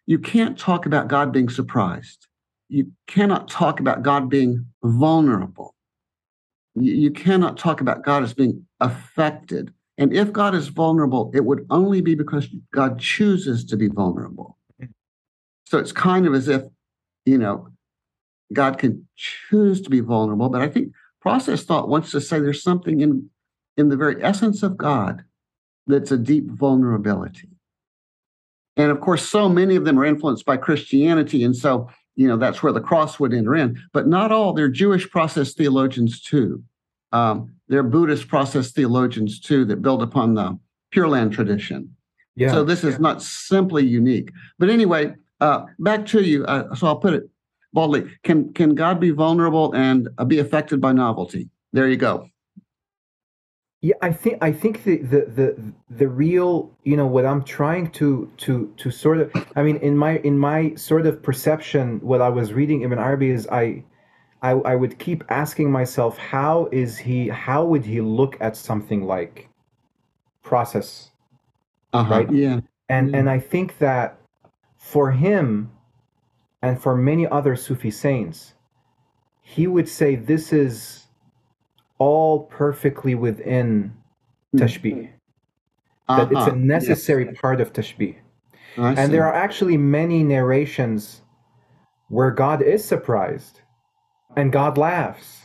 you 0.05 0.19
can't 0.19 0.57
talk 0.57 0.85
about 0.85 1.07
God 1.07 1.33
being 1.33 1.49
surprised. 1.49 2.27
You 2.69 2.91
cannot 3.07 3.49
talk 3.49 3.79
about 3.79 4.03
God 4.03 4.29
being 4.29 4.65
vulnerable 4.83 5.75
you 6.75 7.11
cannot 7.11 7.57
talk 7.57 7.81
about 7.81 8.03
God 8.03 8.23
as 8.23 8.33
being 8.33 8.65
affected. 8.79 9.73
And 9.97 10.13
if 10.13 10.33
God 10.33 10.53
is 10.53 10.67
vulnerable, 10.67 11.31
it 11.33 11.45
would 11.45 11.65
only 11.69 12.01
be 12.01 12.15
because 12.15 12.47
God 12.73 12.99
chooses 12.99 13.63
to 13.65 13.77
be 13.77 13.87
vulnerable. 13.87 14.57
So 15.65 15.79
it's 15.79 15.93
kind 15.93 16.27
of 16.27 16.33
as 16.33 16.47
if, 16.47 16.63
you 17.25 17.37
know, 17.37 17.69
God 18.53 18.77
can 18.77 19.07
choose 19.15 19.81
to 19.81 19.89
be 19.89 20.01
vulnerable. 20.01 20.49
But 20.49 20.61
I 20.61 20.67
think 20.67 20.91
process 21.21 21.63
thought 21.63 21.89
wants 21.89 22.11
to 22.11 22.21
say 22.21 22.39
there's 22.39 22.61
something 22.61 22.99
in, 22.99 23.29
in 23.77 23.89
the 23.89 23.97
very 23.97 24.21
essence 24.21 24.61
of 24.61 24.77
God 24.77 25.23
that's 25.87 26.11
a 26.11 26.17
deep 26.17 26.51
vulnerability. 26.51 27.49
And 28.77 28.91
of 28.91 28.99
course, 28.99 29.27
so 29.27 29.47
many 29.47 29.75
of 29.75 29.85
them 29.85 29.99
are 29.99 30.05
influenced 30.05 30.45
by 30.45 30.57
Christianity. 30.57 31.43
And 31.43 31.55
so 31.55 31.89
you 32.15 32.27
know 32.27 32.37
that's 32.37 32.63
where 32.63 32.73
the 32.73 32.81
cross 32.81 33.19
would 33.19 33.33
enter 33.33 33.55
in. 33.55 33.81
But 33.93 34.07
not 34.07 34.31
all 34.31 34.53
they're 34.53 34.69
jewish 34.69 35.09
process 35.09 35.53
theologians 35.53 36.21
too. 36.21 36.63
Um, 37.11 37.53
they're 37.67 37.83
buddhist 37.83 38.27
process 38.27 38.71
theologians 38.71 39.39
too 39.39 39.65
that 39.65 39.81
build 39.81 40.01
upon 40.01 40.35
the 40.35 40.57
pure 40.91 41.07
land 41.07 41.33
tradition. 41.33 41.95
Yeah. 42.35 42.51
So 42.51 42.63
this 42.63 42.83
is 42.83 42.93
yeah. 42.93 42.99
not 43.01 43.21
simply 43.21 43.85
unique. 43.85 44.31
But 44.59 44.69
anyway 44.69 45.13
uh, 45.41 45.65
back 45.79 46.05
to 46.07 46.21
you. 46.21 46.45
Uh, 46.45 46.73
so 46.75 46.87
i'll 46.87 46.95
put 46.95 47.13
it 47.13 47.29
boldly 47.73 48.09
can 48.23 48.53
can 48.53 48.73
god 48.73 48.99
be 48.99 49.11
vulnerable 49.11 49.73
and 49.75 50.09
uh, 50.17 50.25
be 50.25 50.39
affected 50.39 50.79
by 50.79 50.93
novelty? 50.93 51.49
There 51.73 51.87
you 51.87 51.97
go 51.97 52.29
yeah 53.81 53.95
i 54.01 54.11
think 54.11 54.37
i 54.41 54.51
think 54.51 54.83
the, 54.83 54.97
the 54.97 55.25
the 55.35 55.73
the 55.89 56.07
real 56.07 56.71
you 56.83 56.95
know 56.95 57.05
what 57.05 57.25
i'm 57.25 57.43
trying 57.43 57.89
to 57.91 58.31
to 58.37 58.73
to 58.77 58.89
sort 58.89 59.19
of 59.19 59.31
i 59.55 59.63
mean 59.63 59.77
in 59.77 59.97
my 59.97 60.17
in 60.19 60.37
my 60.37 60.73
sort 60.75 61.05
of 61.05 61.21
perception 61.21 61.99
what 61.99 62.21
i 62.21 62.29
was 62.29 62.53
reading 62.53 62.81
ibn 62.81 62.97
arabi 62.97 63.29
is 63.29 63.47
i 63.51 63.83
i, 64.41 64.51
I 64.51 64.75
would 64.75 64.97
keep 64.99 65.23
asking 65.29 65.71
myself 65.71 66.17
how 66.17 66.67
is 66.71 66.97
he 66.97 67.27
how 67.27 67.65
would 67.65 67.85
he 67.85 68.01
look 68.01 68.37
at 68.39 68.55
something 68.55 69.03
like 69.03 69.49
process 70.41 71.11
uh-huh. 71.93 72.13
right 72.13 72.31
yeah 72.31 72.59
and 72.89 73.11
yeah. 73.11 73.17
and 73.17 73.29
i 73.29 73.39
think 73.39 73.77
that 73.79 74.17
for 74.77 75.11
him 75.11 75.71
and 76.61 76.81
for 76.81 76.95
many 76.95 77.27
other 77.27 77.55
sufi 77.55 77.91
saints 77.91 78.53
he 79.41 79.67
would 79.67 79.87
say 79.87 80.15
this 80.15 80.51
is 80.51 81.04
all 81.97 82.43
perfectly 82.43 83.15
within 83.15 83.93
hmm. 84.51 84.59
tashbih. 84.59 85.09
Uh-huh. 86.07 86.25
That 86.25 86.31
it's 86.31 86.41
a 86.41 86.51
uh-huh. 86.51 86.55
necessary 86.55 87.25
yes. 87.25 87.39
part 87.41 87.61
of 87.61 87.73
tashbih. 87.73 88.15
and 88.77 89.13
there 89.13 89.25
are 89.25 89.33
actually 89.33 89.77
many 89.77 90.23
narrations 90.23 91.21
where 92.09 92.31
God 92.31 92.61
is 92.61 92.83
surprised 92.83 93.61
and 94.35 94.51
God 94.51 94.77
laughs. 94.77 95.43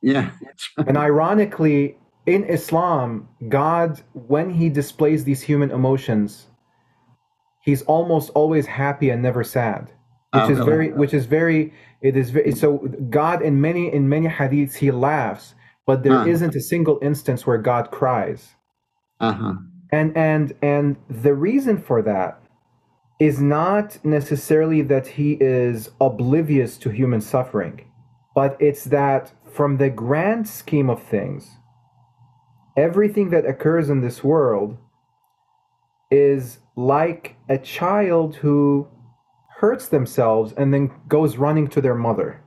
Yeah. 0.00 0.30
and 0.78 0.96
ironically, 1.10 1.96
in 2.26 2.44
Islam, 2.44 3.28
God, 3.48 4.00
when 4.12 4.50
he 4.50 4.68
displays 4.68 5.24
these 5.24 5.42
human 5.42 5.70
emotions, 5.70 6.46
he's 7.62 7.82
almost 7.82 8.30
always 8.30 8.66
happy 8.66 9.10
and 9.10 9.22
never 9.22 9.44
sad. 9.44 9.90
Which 10.32 10.44
oh, 10.44 10.50
is 10.50 10.58
very 10.60 10.92
which 10.92 11.12
is 11.12 11.26
very 11.26 11.74
it 12.00 12.16
is 12.16 12.30
very 12.30 12.52
so 12.52 12.78
God 13.10 13.42
in 13.42 13.60
many 13.60 13.92
in 13.92 14.08
many 14.08 14.28
hadiths 14.28 14.74
he 14.74 14.90
laughs 14.90 15.54
but 15.86 16.02
there 16.02 16.12
uh-huh. 16.14 16.26
not 16.26 16.54
a 16.54 16.60
single 16.60 16.98
instance 17.02 17.46
where 17.46 17.58
God 17.58 17.90
cries. 17.90 18.54
Uh-huh. 19.20 19.54
And 19.90 20.16
and 20.16 20.54
and 20.62 20.96
the 21.08 21.34
reason 21.34 21.78
for 21.78 22.02
that 22.02 22.42
is 23.20 23.40
not 23.40 24.04
necessarily 24.04 24.82
that 24.82 25.06
he 25.06 25.32
is 25.40 25.90
oblivious 26.00 26.76
to 26.78 26.90
human 26.90 27.20
suffering, 27.20 27.88
but 28.34 28.56
it's 28.58 28.84
that 28.84 29.32
from 29.52 29.76
the 29.76 29.90
grand 29.90 30.48
scheme 30.48 30.90
of 30.90 31.02
things, 31.02 31.58
everything 32.76 33.30
that 33.30 33.46
occurs 33.46 33.90
in 33.90 34.00
this 34.00 34.24
world 34.24 34.76
is 36.10 36.58
like 36.76 37.36
a 37.48 37.58
child 37.58 38.36
who 38.36 38.88
hurts 39.58 39.88
themselves 39.88 40.52
and 40.56 40.72
then 40.72 40.90
goes 41.06 41.36
running 41.36 41.68
to 41.68 41.80
their 41.80 41.94
mother. 41.94 42.42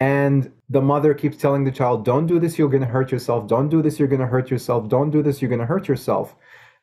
And 0.00 0.52
the 0.72 0.80
mother 0.80 1.12
keeps 1.12 1.36
telling 1.36 1.64
the 1.64 1.70
child, 1.70 2.02
Don't 2.04 2.26
do 2.26 2.38
this, 2.40 2.58
you're 2.58 2.68
going 2.68 2.82
to 2.82 2.88
hurt 2.88 3.12
yourself. 3.12 3.46
Don't 3.46 3.68
do 3.68 3.82
this, 3.82 3.98
you're 3.98 4.08
going 4.08 4.20
to 4.20 4.26
hurt 4.26 4.50
yourself. 4.50 4.88
Don't 4.88 5.10
do 5.10 5.22
this, 5.22 5.42
you're 5.42 5.50
going 5.50 5.60
to 5.60 5.66
hurt 5.66 5.86
yourself. 5.86 6.34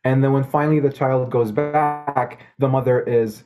And 0.04 0.24
then 0.24 0.32
when 0.32 0.44
finally 0.44 0.80
the 0.80 0.92
child 0.92 1.32
goes 1.32 1.52
back, 1.52 2.40
the 2.60 2.68
mother 2.68 3.02
is 3.02 3.44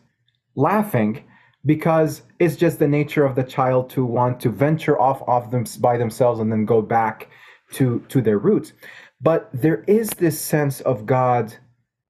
laughing 0.56 1.24
because 1.66 2.24
it's 2.40 2.58
just 2.58 2.78
the 2.78 2.88
nature 2.88 3.26
of 3.26 3.36
the 3.36 3.44
child 3.44 3.90
to 3.92 4.04
want 4.06 4.42
to 4.42 4.50
venture 4.50 5.00
off 5.00 5.24
of 5.28 5.50
them 5.50 5.64
by 5.80 5.98
themselves 5.98 6.42
and 6.42 6.52
then 6.52 6.66
go 6.66 6.82
back 6.82 7.30
to 7.72 8.00
to 8.10 8.22
their 8.22 8.38
roots. 8.38 8.74
But 9.22 9.50
there 9.54 9.84
is 9.88 10.10
this 10.10 10.40
sense 10.40 10.82
of 10.82 11.06
God 11.06 11.56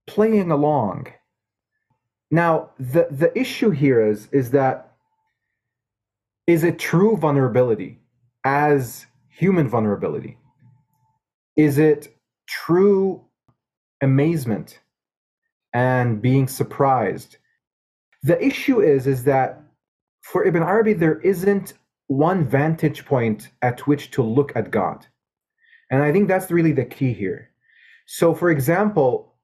playing 0.07 0.51
along. 0.51 1.13
Now, 2.31 2.71
the 2.79 3.07
the 3.11 3.31
issue 3.37 3.69
here 3.69 4.03
is 4.03 4.27
is 4.31 4.49
that 4.51 4.95
is 6.47 6.63
it 6.63 6.79
true 6.79 7.15
vulnerability 7.15 8.02
as 8.43 9.05
human 9.29 9.67
vulnerability? 9.67 10.37
Is 11.55 11.77
it 11.77 12.15
true 12.47 13.23
amazement 14.01 14.79
and 15.73 16.21
being 16.21 16.47
surprised? 16.47 17.37
The 18.23 18.43
issue 18.43 18.81
is 18.81 19.07
is 19.07 19.23
that 19.25 19.61
for 20.21 20.45
Ibn 20.45 20.63
Arabi 20.63 20.93
there 20.93 21.19
isn't 21.21 21.73
one 22.07 22.45
vantage 22.45 23.05
point 23.05 23.49
at 23.61 23.85
which 23.87 24.11
to 24.11 24.21
look 24.21 24.55
at 24.55 24.71
God. 24.71 25.05
And 25.89 26.01
I 26.01 26.11
think 26.11 26.27
that's 26.27 26.51
really 26.51 26.71
the 26.71 26.85
key 26.85 27.13
here. 27.13 27.51
So 28.05 28.33
for 28.33 28.49
example, 28.49 29.35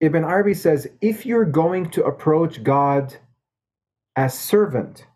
Ibn 0.00 0.24
Arabi 0.24 0.54
says 0.54 0.88
if 1.00 1.24
you're 1.24 1.44
going 1.44 1.90
to 1.90 2.04
approach 2.04 2.62
God 2.62 3.14
as 4.16 4.38
servant, 4.38 5.06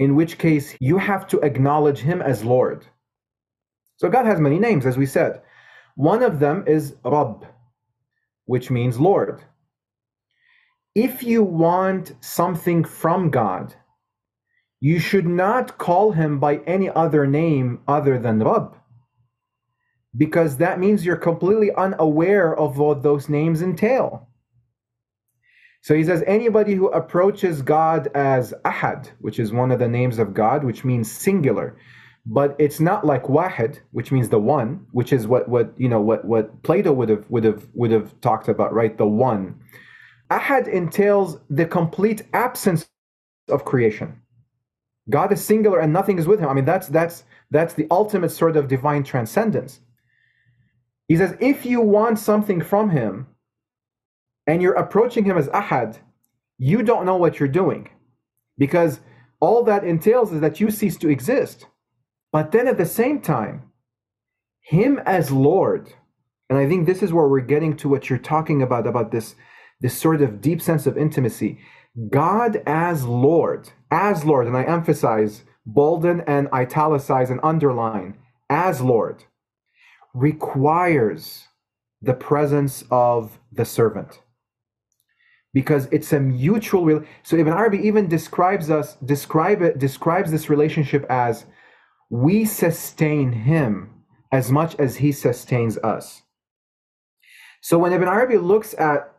in 0.00 0.16
which 0.16 0.38
case 0.38 0.74
you 0.80 0.96
have 0.96 1.26
to 1.28 1.38
acknowledge 1.40 1.98
him 1.98 2.22
as 2.22 2.42
Lord. 2.42 2.86
So 3.98 4.08
God 4.08 4.24
has 4.24 4.40
many 4.40 4.58
names, 4.58 4.86
as 4.86 4.96
we 4.96 5.04
said. 5.04 5.42
One 5.94 6.22
of 6.22 6.40
them 6.40 6.64
is 6.66 6.96
Rabb, 7.04 7.46
which 8.46 8.70
means 8.70 8.98
Lord. 8.98 9.44
If 10.94 11.22
you 11.22 11.42
want 11.42 12.14
something 12.20 12.82
from 12.82 13.28
God, 13.28 13.74
you 14.80 14.98
should 14.98 15.26
not 15.26 15.76
call 15.76 16.12
him 16.12 16.40
by 16.40 16.56
any 16.66 16.88
other 16.88 17.26
name 17.26 17.80
other 17.86 18.18
than 18.18 18.42
Rabb, 18.42 18.74
because 20.16 20.56
that 20.56 20.80
means 20.80 21.04
you're 21.04 21.16
completely 21.18 21.72
unaware 21.74 22.56
of 22.56 22.78
what 22.78 23.02
those 23.02 23.28
names 23.28 23.60
entail. 23.60 24.29
So 25.82 25.94
he 25.94 26.04
says 26.04 26.22
anybody 26.26 26.74
who 26.74 26.88
approaches 26.88 27.62
God 27.62 28.08
as 28.14 28.52
Ahad, 28.64 29.10
which 29.20 29.38
is 29.38 29.52
one 29.52 29.70
of 29.70 29.78
the 29.78 29.88
names 29.88 30.18
of 30.18 30.34
God, 30.34 30.62
which 30.62 30.84
means 30.84 31.10
singular, 31.10 31.76
but 32.26 32.54
it's 32.58 32.80
not 32.80 33.06
like 33.06 33.24
Wahid, 33.24 33.80
which 33.92 34.12
means 34.12 34.28
the 34.28 34.38
one, 34.38 34.86
which 34.92 35.12
is 35.12 35.26
what 35.26 35.48
what 35.48 35.72
you 35.78 35.88
know 35.88 36.00
what 36.00 36.24
what 36.26 36.62
Plato 36.62 36.92
would 36.92 37.08
have 37.08 37.28
would 37.30 37.44
have 37.44 37.66
would 37.72 37.90
have 37.90 38.18
talked 38.20 38.48
about, 38.48 38.74
right? 38.74 38.96
The 38.98 39.06
one. 39.06 39.58
Ahad 40.30 40.68
entails 40.68 41.38
the 41.48 41.64
complete 41.64 42.22
absence 42.34 42.88
of 43.48 43.64
creation. 43.64 44.20
God 45.08 45.32
is 45.32 45.44
singular 45.44 45.80
and 45.80 45.92
nothing 45.92 46.18
is 46.18 46.26
with 46.26 46.40
him. 46.40 46.48
I 46.48 46.52
mean, 46.52 46.66
that's 46.66 46.88
that's 46.88 47.24
that's 47.50 47.74
the 47.74 47.86
ultimate 47.90 48.30
sort 48.30 48.56
of 48.56 48.68
divine 48.68 49.02
transcendence. 49.02 49.80
He 51.08 51.16
says, 51.16 51.36
if 51.40 51.66
you 51.66 51.80
want 51.80 52.18
something 52.20 52.60
from 52.60 52.90
him, 52.90 53.26
and 54.50 54.60
you're 54.60 54.72
approaching 54.74 55.24
him 55.24 55.38
as 55.38 55.46
ahad, 55.50 55.98
you 56.58 56.82
don't 56.82 57.06
know 57.06 57.14
what 57.14 57.38
you're 57.38 57.48
doing. 57.48 57.88
Because 58.58 58.98
all 59.38 59.62
that 59.62 59.84
entails 59.84 60.32
is 60.32 60.40
that 60.40 60.58
you 60.58 60.72
cease 60.72 60.96
to 60.96 61.08
exist. 61.08 61.66
But 62.32 62.50
then 62.50 62.66
at 62.66 62.76
the 62.76 62.84
same 62.84 63.20
time, 63.20 63.70
him 64.60 65.00
as 65.06 65.30
Lord, 65.30 65.92
and 66.48 66.58
I 66.58 66.66
think 66.66 66.84
this 66.84 67.00
is 67.00 67.12
where 67.12 67.28
we're 67.28 67.52
getting 67.52 67.76
to 67.76 67.88
what 67.88 68.10
you're 68.10 68.18
talking 68.18 68.60
about, 68.60 68.88
about 68.88 69.12
this, 69.12 69.36
this 69.80 69.96
sort 69.96 70.20
of 70.20 70.40
deep 70.40 70.60
sense 70.60 70.84
of 70.84 70.98
intimacy. 70.98 71.60
God 72.10 72.60
as 72.66 73.04
Lord, 73.04 73.70
as 73.92 74.24
Lord, 74.24 74.48
and 74.48 74.56
I 74.56 74.64
emphasize, 74.64 75.44
bolden 75.64 76.22
and 76.26 76.48
italicize 76.52 77.30
and 77.30 77.38
underline, 77.44 78.16
as 78.48 78.80
Lord, 78.80 79.22
requires 80.12 81.46
the 82.02 82.14
presence 82.14 82.82
of 82.90 83.38
the 83.52 83.64
servant 83.64 84.22
because 85.52 85.88
it's 85.90 86.12
a 86.12 86.20
mutual 86.20 86.84
will. 86.84 87.02
so 87.22 87.36
ibn 87.36 87.52
arabi 87.52 87.78
even 87.78 88.08
describes 88.08 88.70
us 88.70 88.96
describe 89.04 89.62
it 89.62 89.78
describes 89.78 90.30
this 90.30 90.48
relationship 90.48 91.04
as 91.10 91.46
we 92.10 92.44
sustain 92.44 93.32
him 93.32 93.90
as 94.32 94.50
much 94.50 94.76
as 94.78 94.96
he 94.96 95.12
sustains 95.12 95.78
us. 95.78 96.22
So 97.62 97.78
when 97.78 97.92
ibn 97.92 98.08
arabi 98.08 98.38
looks 98.38 98.74
at 98.74 99.12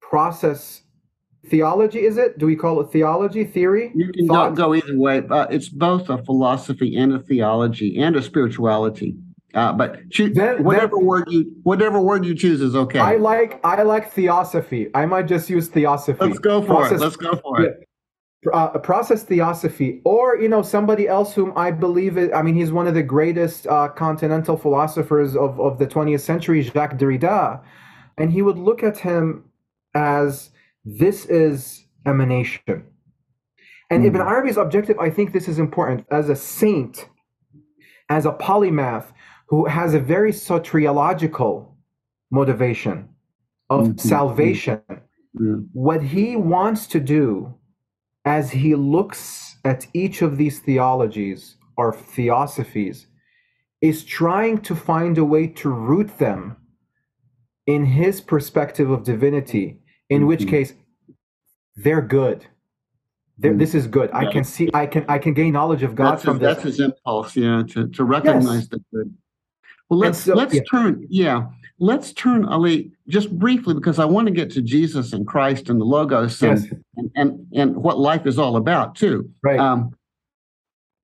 process 0.00 0.82
theology 1.48 2.04
is 2.04 2.16
it? 2.16 2.38
Do 2.38 2.46
we 2.46 2.56
call 2.56 2.80
it 2.80 2.90
theology 2.90 3.44
theory? 3.44 3.92
You 3.94 4.12
can 4.12 4.26
go 4.54 4.74
either 4.74 4.98
way 4.98 5.22
uh, 5.30 5.46
it's 5.50 5.68
both 5.68 6.08
a 6.08 6.22
philosophy 6.24 6.96
and 6.96 7.12
a 7.12 7.20
theology 7.20 7.98
and 7.98 8.16
a 8.16 8.22
spirituality 8.22 9.16
uh, 9.54 9.72
but 9.72 10.00
then, 10.16 10.64
whatever 10.64 10.96
then, 10.96 11.06
word 11.06 11.24
you 11.30 11.52
whatever 11.62 12.00
word 12.00 12.24
you 12.24 12.34
choose 12.34 12.60
is 12.60 12.74
okay. 12.74 12.98
I 12.98 13.16
like 13.16 13.60
I 13.64 13.82
like 13.82 14.12
theosophy. 14.12 14.90
I 14.94 15.06
might 15.06 15.26
just 15.26 15.48
use 15.48 15.68
theosophy. 15.68 16.18
Let's 16.24 16.38
go 16.38 16.60
for 16.60 16.66
process, 16.66 17.00
it. 17.00 17.04
Let's 17.04 17.16
go 17.16 17.36
for 17.36 17.62
it. 17.62 17.88
Uh, 18.52 18.76
process 18.78 19.22
theosophy, 19.22 20.02
or 20.04 20.36
you 20.36 20.48
know 20.48 20.60
somebody 20.60 21.08
else 21.08 21.34
whom 21.34 21.52
I 21.56 21.70
believe 21.70 22.18
it. 22.18 22.32
I 22.34 22.42
mean, 22.42 22.54
he's 22.54 22.72
one 22.72 22.86
of 22.86 22.94
the 22.94 23.02
greatest 23.02 23.66
uh, 23.66 23.88
continental 23.88 24.56
philosophers 24.56 25.36
of 25.36 25.58
of 25.60 25.78
the 25.78 25.86
20th 25.86 26.20
century, 26.20 26.60
Jacques 26.62 26.98
Derrida, 26.98 27.62
and 28.18 28.32
he 28.32 28.42
would 28.42 28.58
look 28.58 28.82
at 28.82 28.98
him 28.98 29.44
as 29.94 30.50
this 30.84 31.26
is 31.26 31.86
emanation. 32.06 32.84
And 33.90 34.02
mm. 34.02 34.06
Ibn 34.06 34.20
Arabi's 34.20 34.56
objective, 34.56 34.98
I 34.98 35.10
think 35.10 35.32
this 35.32 35.48
is 35.48 35.58
important, 35.58 36.06
as 36.10 36.28
a 36.28 36.36
saint, 36.36 37.08
as 38.08 38.26
a 38.26 38.32
polymath, 38.32 39.06
who 39.46 39.66
has 39.66 39.94
a 39.94 40.00
very 40.00 40.32
soteriological 40.32 41.68
motivation 42.30 43.08
of 43.70 43.88
mm-hmm. 43.88 44.08
salvation. 44.08 44.80
Mm-hmm. 44.88 45.60
What 45.72 46.02
he 46.02 46.36
wants 46.36 46.86
to 46.88 47.00
do 47.00 47.54
as 48.24 48.50
he 48.50 48.74
looks 48.74 49.56
at 49.64 49.86
each 49.92 50.22
of 50.22 50.36
these 50.36 50.60
theologies 50.60 51.56
or 51.76 51.92
theosophies 51.92 53.06
is 53.80 54.04
trying 54.04 54.58
to 54.62 54.74
find 54.74 55.18
a 55.18 55.24
way 55.24 55.46
to 55.46 55.68
root 55.68 56.18
them 56.18 56.56
in 57.66 57.84
his 57.84 58.20
perspective 58.20 58.90
of 58.90 59.04
divinity, 59.04 59.80
in 60.08 60.20
mm-hmm. 60.20 60.28
which 60.28 60.46
case 60.46 60.72
they're 61.76 62.02
good. 62.02 62.46
They're, 63.36 63.50
mm-hmm. 63.50 63.58
this 63.58 63.74
is 63.74 63.86
good. 63.86 64.10
I 64.12 64.30
can 64.30 64.44
see. 64.44 64.70
I 64.72 64.86
can. 64.86 65.04
I 65.08 65.18
can 65.18 65.34
gain 65.34 65.52
knowledge 65.52 65.82
of 65.82 65.96
God 65.96 66.12
that's 66.12 66.24
from 66.24 66.38
his, 66.38 66.40
this. 66.40 66.54
That's 66.54 66.64
his 66.64 66.80
impulse. 66.80 67.36
Yeah, 67.36 67.64
to, 67.70 67.88
to 67.88 68.04
recognize 68.04 68.60
yes. 68.60 68.68
the 68.68 68.84
good. 68.92 69.14
Well, 69.90 70.00
let's 70.00 70.18
so, 70.18 70.34
let's 70.34 70.54
yeah. 70.54 70.62
turn 70.70 71.06
yeah, 71.08 71.46
let's 71.78 72.12
turn 72.12 72.44
Ali 72.46 72.90
just 73.08 73.36
briefly 73.38 73.74
because 73.74 73.98
I 73.98 74.04
want 74.04 74.26
to 74.26 74.32
get 74.32 74.50
to 74.52 74.62
Jesus 74.62 75.12
and 75.12 75.26
Christ 75.26 75.68
and 75.68 75.80
the 75.80 75.84
logos 75.84 76.42
and 76.42 76.60
yes. 76.60 76.72
and, 76.96 77.10
and, 77.14 77.46
and 77.54 77.76
what 77.76 77.98
life 77.98 78.26
is 78.26 78.38
all 78.38 78.56
about 78.56 78.94
too. 78.94 79.30
Right. 79.42 79.58
Um, 79.58 79.94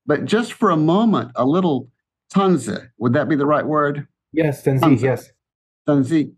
but 0.07 0.25
just 0.25 0.55
for 0.55 0.71
a 0.71 0.77
moment, 0.77 1.33
a 1.37 1.45
little 1.45 1.89
tanzih, 2.33 2.89
would 2.99 3.13
that 3.13 3.29
be 3.29 3.37
the 3.37 3.47
right 3.47 3.67
word? 3.67 4.07
Yes, 4.33 4.63
tanzih, 4.63 5.01
yes. 5.01 5.31
Tanzih. 5.89 6.33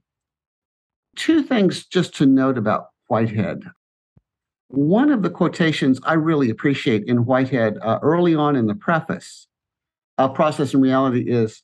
Two 1.15 1.43
things 1.43 1.87
just 1.87 2.15
to 2.17 2.27
note 2.27 2.59
about 2.59 2.87
Whitehead. 3.09 3.65
One 4.69 5.11
of 5.11 5.23
the 5.23 5.29
quotations 5.29 6.01
I 6.05 6.15
really 6.15 6.49
appreciate 6.49 7.05
in 7.05 7.27
Whitehead 7.27 7.77
uh, 7.83 7.99
early 8.03 8.35
on 8.35 8.57
in 8.57 8.67
the 8.67 8.75
preface, 8.75 9.47
uh, 10.17 10.29
Process 10.29 10.73
and 10.73 10.83
Reality, 10.83 11.31
is 11.31 11.63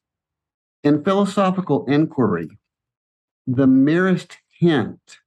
in 0.82 1.02
philosophical 1.04 1.84
inquiry, 1.86 2.48
the 3.46 3.66
merest 3.66 4.38
hint 4.58 5.18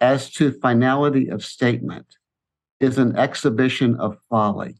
as 0.00 0.30
to 0.32 0.52
finality 0.52 1.28
of 1.28 1.44
statement 1.44 2.06
is 2.80 2.98
an 2.98 3.16
exhibition 3.16 3.94
of 3.96 4.18
folly. 4.28 4.76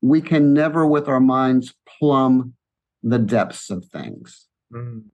We 0.00 0.20
can 0.20 0.52
never, 0.52 0.86
with 0.86 1.08
our 1.08 1.20
minds, 1.20 1.74
plumb 1.86 2.54
the 3.02 3.18
depths 3.18 3.70
of 3.70 3.84
things. 3.86 4.46
Mm. 4.72 5.04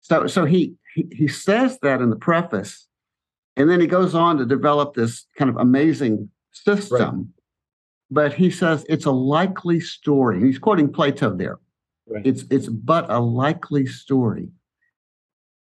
So, 0.00 0.26
so 0.26 0.44
he, 0.44 0.74
he 0.94 1.06
he 1.12 1.28
says 1.28 1.78
that 1.82 2.00
in 2.00 2.10
the 2.10 2.16
preface, 2.16 2.88
and 3.56 3.68
then 3.68 3.80
he 3.80 3.86
goes 3.86 4.14
on 4.14 4.38
to 4.38 4.46
develop 4.46 4.94
this 4.94 5.26
kind 5.36 5.50
of 5.50 5.56
amazing 5.56 6.30
system. 6.52 7.16
Right. 7.16 7.26
But 8.10 8.32
he 8.32 8.50
says 8.50 8.86
it's 8.88 9.04
a 9.04 9.10
likely 9.10 9.80
story. 9.80 10.40
He's 10.40 10.58
quoting 10.58 10.90
Plato 10.90 11.34
there. 11.36 11.58
Right. 12.08 12.26
It's 12.26 12.44
it's 12.50 12.68
but 12.68 13.10
a 13.10 13.20
likely 13.20 13.86
story. 13.86 14.48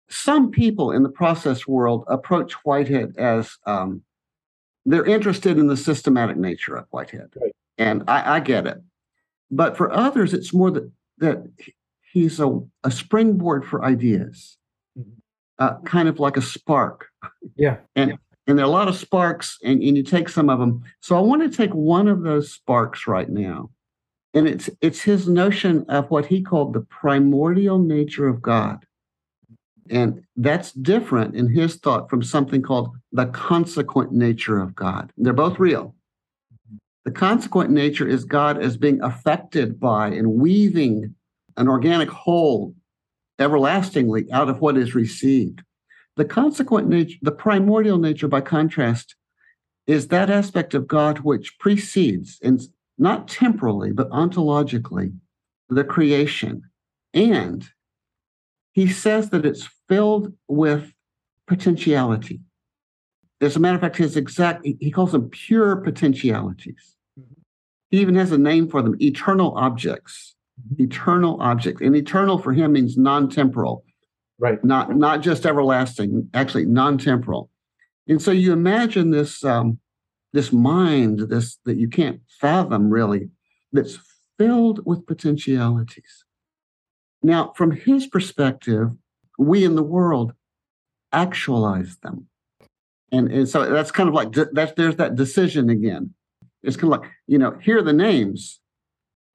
Some 0.10 0.52
people 0.52 0.91
in 0.91 1.04
the 1.04 1.10
process 1.10 1.68
world 1.68 2.06
approach 2.08 2.54
Whitehead 2.64 3.16
as 3.18 3.58
um, 3.66 4.04
they're 4.86 5.06
interested 5.06 5.58
in 5.58 5.68
the 5.68 5.76
systematic 5.76 6.38
nature 6.38 6.78
of 6.78 6.86
Whitehead, 6.91 7.30
right. 7.41 7.52
and 7.78 8.04
I, 8.08 8.36
I, 8.36 8.39
get 8.39 8.66
it. 8.66 8.82
But 9.52 9.76
for 9.76 9.91
others, 9.91 10.34
it's 10.34 10.54
more 10.54 10.72
that 10.72 10.89
that 11.18 11.43
he's 12.14 12.39
a, 12.39 12.62
a 12.86 12.91
springboard 12.91 13.66
for 13.66 13.84
ideas, 13.84 14.58
mm-hmm. 14.98 15.10
uh, 15.60 15.80
kind 15.82 16.08
of 16.08 16.20
like 16.20 16.38
a 16.38 16.41
spark. 16.41 17.08
Yeah, 17.58 17.78
and 17.98 18.18
and 18.48 18.58
there 18.58 18.66
are 18.66 18.70
a 18.70 18.72
lot 18.72 18.88
of 18.88 18.95
sparks, 18.95 19.58
and, 19.62 19.84
and 19.84 19.98
you 19.98 20.04
take 20.04 20.30
some 20.30 20.50
of 20.50 20.60
them. 20.60 20.86
So 21.02 21.18
I 21.18 21.20
want 21.20 21.41
to 21.41 21.56
take 21.56 21.74
one 21.74 22.08
of 22.08 22.24
those 22.24 22.54
sparks 22.54 23.08
right 23.08 23.30
now 23.30 23.72
and 24.34 24.47
it's 24.47 24.69
it's 24.82 25.01
his 25.01 25.28
notion 25.28 25.86
of 25.89 26.09
what 26.09 26.25
he 26.25 26.41
called 26.41 26.73
the 26.73 26.82
primordial 26.82 27.80
nature 27.80 28.28
of 28.28 28.41
God. 28.41 28.86
And 29.89 30.23
that's 30.36 30.73
different 30.73 31.36
in 31.36 31.49
his 31.49 31.78
thought 31.78 32.09
from 32.09 32.21
something 32.21 32.61
called 32.61 32.95
the 33.11 33.28
consequent 33.28 34.11
nature 34.11 34.59
of 34.59 34.75
God. 34.75 35.11
They're 35.17 35.34
both 35.34 35.59
real. 35.59 35.95
The 37.05 37.11
consequent 37.11 37.69
nature 37.69 38.05
is 38.05 38.25
God 38.25 38.61
as 38.61 38.75
being 38.75 39.01
affected 39.01 39.80
by 39.80 40.09
and 40.09 40.34
weaving 40.34 41.15
an 41.55 41.69
organic 41.69 42.09
whole 42.09 42.75
everlastingly 43.39 44.30
out 44.32 44.49
of 44.49 44.59
what 44.59 44.78
is 44.78 44.93
received. 44.93 45.61
The 46.17 46.25
consequent 46.25 46.89
nature, 46.89 47.17
the 47.21 47.32
primordial 47.32 47.97
nature, 47.97 48.28
by 48.28 48.41
contrast, 48.41 49.15
is 49.86 50.09
that 50.09 50.30
aspect 50.30 50.73
of 50.73 50.88
God 50.88 51.19
which 51.19 51.57
precedes, 51.59 52.39
and 52.43 52.59
not 52.98 53.28
temporally, 53.28 53.91
but 53.91 54.10
ontologically, 54.10 55.14
the 55.70 55.84
creation. 55.84 56.64
And 57.14 57.68
he 58.72 58.88
says 58.88 59.30
that 59.32 59.45
it's 59.45 59.70
filled 59.88 60.34
with 60.48 60.93
potentiality. 61.48 62.41
As 63.39 63.56
a 63.56 63.60
matter 63.60 63.76
of 63.76 63.82
fact, 63.82 63.98
his 63.98 64.18
exact, 64.18 64.66
he 64.66 64.91
calls 64.91 65.12
them 65.12 65.30
pure 65.30 65.76
potentialities. 65.78 66.95
He 67.89 68.00
even 68.00 68.16
has 68.16 68.32
a 68.32 68.38
name 68.38 68.68
for 68.68 68.82
them 68.82 68.95
eternal 69.00 69.56
objects. 69.56 70.36
Eternal 70.80 71.39
objects. 71.39 71.82
And 71.82 71.95
eternal 71.95 72.39
for 72.39 72.52
him 72.52 72.74
means 72.74 72.98
non 72.98 73.30
temporal. 73.30 73.84
Right. 74.39 74.64
Not, 74.64 74.95
not 74.95 75.22
just 75.22 75.45
everlasting, 75.45 76.30
actually 76.34 76.66
non 76.66 76.98
temporal. 76.98 77.50
And 78.08 78.22
so 78.22 78.32
you 78.32 78.54
imagine 78.54 79.12
this, 79.12 79.43
um, 79.43 79.80
this 80.34 80.51
mind, 80.51 81.19
this 81.19 81.57
that 81.65 81.78
you 81.78 81.88
can't 81.88 82.21
fathom 82.39 82.89
really, 82.89 83.30
that's 83.71 83.99
filled 84.38 84.86
with 84.86 85.05
potentialities. 85.05 86.25
Now, 87.23 87.53
from 87.55 87.71
his 87.71 88.07
perspective, 88.07 88.89
we 89.38 89.63
in 89.63 89.75
the 89.75 89.84
world 89.84 90.34
actualize 91.11 91.97
them. 91.97 92.28
And, 93.11 93.32
and 93.32 93.47
so 93.47 93.69
that's 93.69 93.91
kind 93.91 94.09
of 94.09 94.15
like 94.15 94.34
that 94.34 94.75
there's 94.75 94.97
that 94.97 95.15
decision 95.15 95.69
again. 95.69 96.13
It's 96.63 96.75
kind 96.75 96.93
of 96.93 97.01
like, 97.01 97.09
you 97.28 97.38
know, 97.38 97.57
here 97.61 97.80
are 97.80 97.84
the 97.84 97.93
names, 97.93 98.59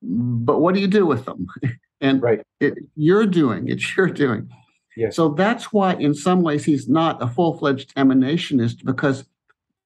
but 0.03 0.61
what 0.61 0.75
do 0.75 0.81
you 0.81 0.89
do 0.89 1.07
with 1.07 1.25
them? 1.25 1.47
and 2.01 2.23
right. 2.23 2.43
it, 2.61 2.75
you're 2.95 3.27
doing, 3.27 3.69
it's 3.69 3.97
your 3.97 4.09
doing. 4.09 4.51
Yes. 4.97 5.17
So 5.17 5.31
that's 5.31 5.73
why, 5.73 5.95
in 5.95 6.15
some 6.15 6.43
ways, 6.43 6.65
he's 6.65 6.87
not 6.89 7.23
a 7.23 7.27
full 7.27 7.57
fledged 7.57 7.95
emanationist 7.95 8.85
because 8.85 9.25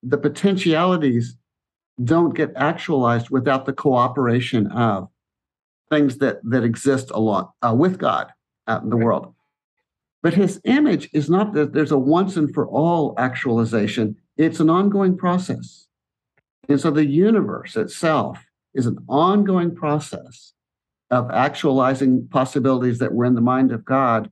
the 0.03 0.18
potentialities 0.18 1.36
don't 2.03 2.34
get 2.34 2.53
actualized 2.57 3.30
without 3.30 3.64
the 3.66 3.72
cooperation 3.72 4.66
of 4.68 5.09
things 5.90 6.18
that 6.18 6.38
that 6.44 6.64
exist 6.64 7.11
a 7.11 7.20
lot 7.20 7.53
uh, 7.62 7.74
with 7.74 7.99
God 7.99 8.28
out 8.66 8.82
in 8.82 8.90
the 8.90 8.97
world. 8.97 9.34
But 10.22 10.34
his 10.34 10.61
image 10.64 11.09
is 11.12 11.30
not 11.30 11.53
that 11.53 11.72
there's 11.72 11.92
a 11.92 11.99
once 11.99 12.36
and 12.36 12.53
for 12.53 12.66
all 12.66 13.14
actualization, 13.16 14.16
it's 14.36 14.61
an 14.61 14.68
ongoing 14.68 15.16
process. 15.16 15.86
And 16.68 16.80
so 16.80 16.90
the 16.90 17.07
universe 17.07 17.76
itself 17.76 18.44
is 18.74 18.86
an 18.86 18.99
ongoing 19.09 19.74
process 19.74 20.53
of 21.11 21.30
actualizing 21.30 22.26
possibilities 22.28 22.99
that 22.99 23.12
were 23.12 23.24
in 23.24 23.36
the 23.36 23.40
mind 23.40 23.70
of 23.70 23.84
God 23.84 24.30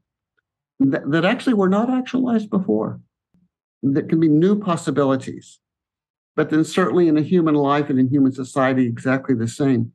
that, 0.80 1.08
that 1.10 1.24
actually 1.24 1.54
were 1.54 1.68
not 1.68 1.88
actualized 1.88 2.50
before. 2.50 3.00
That 3.92 4.08
can 4.08 4.18
be 4.18 4.28
new 4.28 4.58
possibilities. 4.58 5.60
But 6.36 6.50
then, 6.50 6.64
certainly 6.64 7.06
in 7.06 7.16
a 7.16 7.22
human 7.22 7.54
life 7.54 7.90
and 7.90 7.98
in 7.98 8.08
human 8.08 8.32
society, 8.32 8.86
exactly 8.86 9.34
the 9.34 9.46
same. 9.46 9.92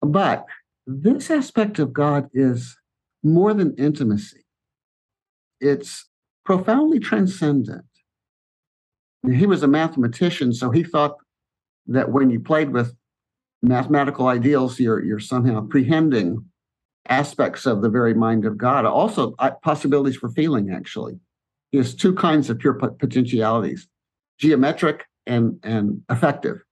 But 0.00 0.46
this 0.86 1.30
aspect 1.30 1.78
of 1.78 1.92
God 1.92 2.28
is 2.32 2.76
more 3.22 3.52
than 3.52 3.74
intimacy 3.76 4.44
it's 5.64 6.08
profoundly 6.44 7.00
transcendent. 7.00 7.84
He 9.26 9.46
was 9.46 9.62
a 9.62 9.68
mathematician, 9.68 10.52
so 10.52 10.70
he 10.70 10.84
thought 10.84 11.16
that 11.86 12.10
when 12.10 12.30
you 12.30 12.40
played 12.40 12.70
with 12.70 12.94
mathematical 13.62 14.28
ideals, 14.28 14.78
you're, 14.78 15.02
you're 15.02 15.18
somehow 15.18 15.64
apprehending 15.64 16.44
aspects 17.08 17.64
of 17.64 17.80
the 17.80 17.88
very 17.88 18.12
mind 18.12 18.44
of 18.44 18.58
God. 18.58 18.84
Also, 18.84 19.34
uh, 19.38 19.52
possibilities 19.62 20.16
for 20.16 20.28
feeling, 20.30 20.70
actually. 20.70 21.18
He 21.74 21.78
has 21.78 21.92
two 21.92 22.14
kinds 22.14 22.50
of 22.50 22.60
pure 22.60 22.74
potentialities 22.74 23.88
geometric 24.38 25.06
and, 25.26 25.58
and 25.64 26.02
affective. 26.08 26.62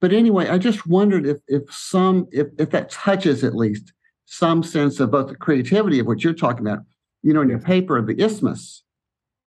But 0.00 0.12
anyway, 0.12 0.48
I 0.48 0.58
just 0.58 0.84
wondered 0.84 1.26
if, 1.26 1.36
if 1.46 1.62
some, 1.72 2.26
if, 2.32 2.48
if 2.58 2.70
that 2.70 2.90
touches 2.90 3.44
at 3.44 3.54
least 3.54 3.92
some 4.24 4.64
sense 4.64 4.98
of 4.98 5.12
both 5.12 5.28
the 5.28 5.36
creativity 5.36 6.00
of 6.00 6.08
what 6.08 6.24
you're 6.24 6.32
talking 6.32 6.66
about 6.66 6.80
you 7.22 7.32
know, 7.32 7.42
in 7.42 7.48
your 7.48 7.60
paper, 7.60 8.02
the 8.02 8.20
isthmus, 8.20 8.82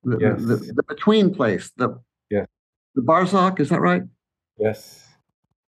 the, 0.04 0.18
yes. 0.18 0.40
the, 0.40 0.56
the, 0.56 0.72
the, 0.74 0.82
between 0.84 1.34
place, 1.34 1.72
the 1.76 2.00
yeah. 2.30 2.44
the 2.94 3.02
Barzakh, 3.02 3.58
is 3.58 3.70
that 3.70 3.80
right? 3.80 4.02
Yes. 4.58 5.08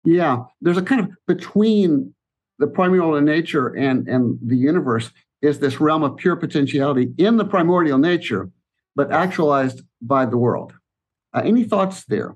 Yeah, 0.04 0.44
there's 0.62 0.78
a 0.78 0.84
kind 0.84 1.02
of 1.02 1.10
between 1.26 2.14
the 2.60 2.68
primordial 2.68 3.20
nature 3.22 3.70
and 3.70 4.08
and 4.08 4.38
the 4.46 4.58
universe 4.58 5.10
is 5.42 5.58
this 5.60 5.80
realm 5.80 6.04
of 6.04 6.16
pure 6.18 6.36
potentiality 6.36 7.12
in 7.18 7.38
the 7.38 7.46
primordial 7.46 7.98
nature, 7.98 8.50
but 8.96 9.12
actualized 9.12 9.82
by 10.02 10.26
the 10.26 10.38
world. 10.38 10.74
Uh, 11.34 11.42
any 11.44 11.64
thoughts 11.64 12.06
there? 12.06 12.36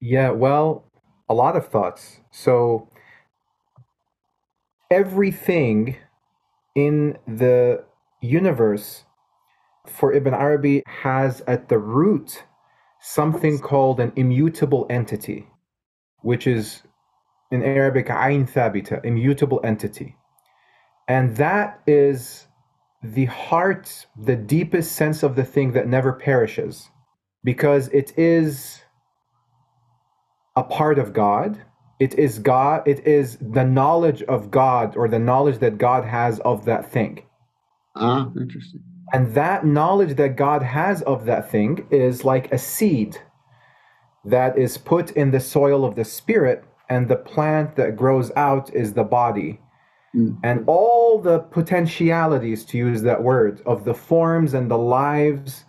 Yeah, 0.00 0.30
well, 0.30 0.90
a 1.28 1.34
lot 1.34 1.56
of 1.56 1.68
thoughts. 1.68 2.20
So 2.30 2.88
everything 4.90 5.96
in 6.74 7.18
the 7.26 7.84
universe 8.20 9.04
for 9.86 10.12
Ibn 10.12 10.34
Arabi 10.34 10.82
has 10.86 11.42
at 11.46 11.68
the 11.68 11.78
root 11.78 12.44
something 13.00 13.58
called 13.58 14.00
an 14.00 14.12
immutable 14.16 14.86
entity, 14.90 15.48
which 16.20 16.46
is 16.46 16.82
in 17.50 17.62
Arabic 17.62 18.06
ayn 18.06 18.50
thabita, 18.50 19.04
immutable 19.04 19.60
entity. 19.64 20.16
And 21.08 21.36
that 21.36 21.80
is 21.86 22.46
the 23.02 23.24
heart, 23.26 24.06
the 24.16 24.36
deepest 24.36 24.92
sense 24.92 25.22
of 25.22 25.34
the 25.34 25.44
thing 25.44 25.72
that 25.72 25.88
never 25.88 26.12
perishes, 26.12 26.88
because 27.42 27.88
it 27.88 28.16
is 28.16 28.82
a 30.56 30.62
part 30.62 30.98
of 30.98 31.12
God. 31.12 31.60
It 31.98 32.18
is 32.18 32.38
God, 32.38 32.86
it 32.86 33.06
is 33.06 33.38
the 33.40 33.64
knowledge 33.64 34.22
of 34.24 34.50
God 34.50 34.96
or 34.96 35.08
the 35.08 35.18
knowledge 35.18 35.58
that 35.58 35.78
God 35.78 36.04
has 36.04 36.40
of 36.40 36.64
that 36.64 36.90
thing. 36.90 37.22
Ah, 37.94 38.30
interesting. 38.40 38.82
And 39.12 39.34
that 39.34 39.64
knowledge 39.64 40.16
that 40.16 40.36
God 40.36 40.62
has 40.62 41.02
of 41.02 41.26
that 41.26 41.50
thing 41.50 41.86
is 41.90 42.24
like 42.24 42.50
a 42.52 42.58
seed 42.58 43.18
that 44.24 44.58
is 44.58 44.78
put 44.78 45.10
in 45.12 45.30
the 45.30 45.40
soil 45.40 45.84
of 45.84 45.94
the 45.94 46.04
spirit, 46.04 46.64
and 46.88 47.08
the 47.08 47.16
plant 47.16 47.76
that 47.76 47.96
grows 47.96 48.30
out 48.36 48.72
is 48.74 48.94
the 48.94 49.04
body. 49.04 49.60
Mm. 50.14 50.38
And 50.42 50.64
all 50.66 51.20
the 51.20 51.40
potentialities, 51.40 52.64
to 52.66 52.78
use 52.78 53.02
that 53.02 53.22
word, 53.22 53.62
of 53.64 53.84
the 53.84 53.94
forms 53.94 54.54
and 54.54 54.70
the 54.70 54.78
lives 54.78 55.64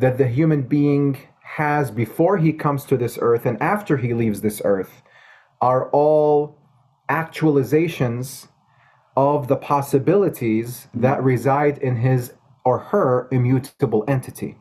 that 0.00 0.18
the 0.18 0.26
human 0.26 0.62
being 0.62 1.18
has 1.42 1.90
before 1.90 2.36
he 2.36 2.52
comes 2.52 2.84
to 2.84 2.96
this 2.96 3.18
earth 3.20 3.46
and 3.46 3.60
after 3.62 3.96
he 3.96 4.12
leaves 4.12 4.40
this 4.40 4.60
earth 4.64 5.02
are 5.60 5.88
all 5.90 6.58
actualizations 7.08 8.48
of 9.16 9.48
the 9.48 9.56
possibilities 9.56 10.88
that 10.92 11.22
reside 11.22 11.78
in 11.78 11.96
his 11.96 12.32
or 12.64 12.78
her 12.78 13.28
immutable 13.30 14.04
entity. 14.08 14.58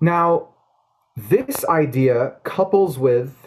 Now, 0.00 0.54
this 1.16 1.64
idea 1.64 2.36
couples 2.44 2.98
with 2.98 3.45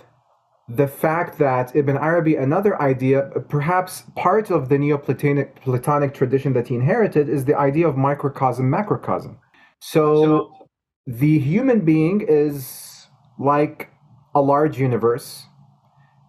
the 0.69 0.89
fact 0.89 1.39
that 1.39 1.77
Ibn 1.77 1.97
Arabi, 1.99 2.37
another 2.37 2.81
idea, 2.81 3.31
perhaps 3.49 4.05
part 4.17 4.51
of 4.51 4.69
the 4.69 4.79
Neoplatonic 4.79 5.61
Platonic 5.63 6.15
tradition 6.15 6.55
that 6.55 6.69
he 6.69 6.75
inherited, 6.75 7.29
is 7.29 7.45
the 7.45 7.57
idea 7.57 7.87
of 7.87 7.97
microcosm, 7.97 8.71
macrocosm. 8.71 9.39
So, 9.81 10.25
so 10.25 10.69
the 11.07 11.39
human 11.39 11.85
being 11.85 12.25
is 12.27 13.07
like 13.39 13.91
a 14.35 14.41
large 14.41 14.79
universe, 14.79 15.45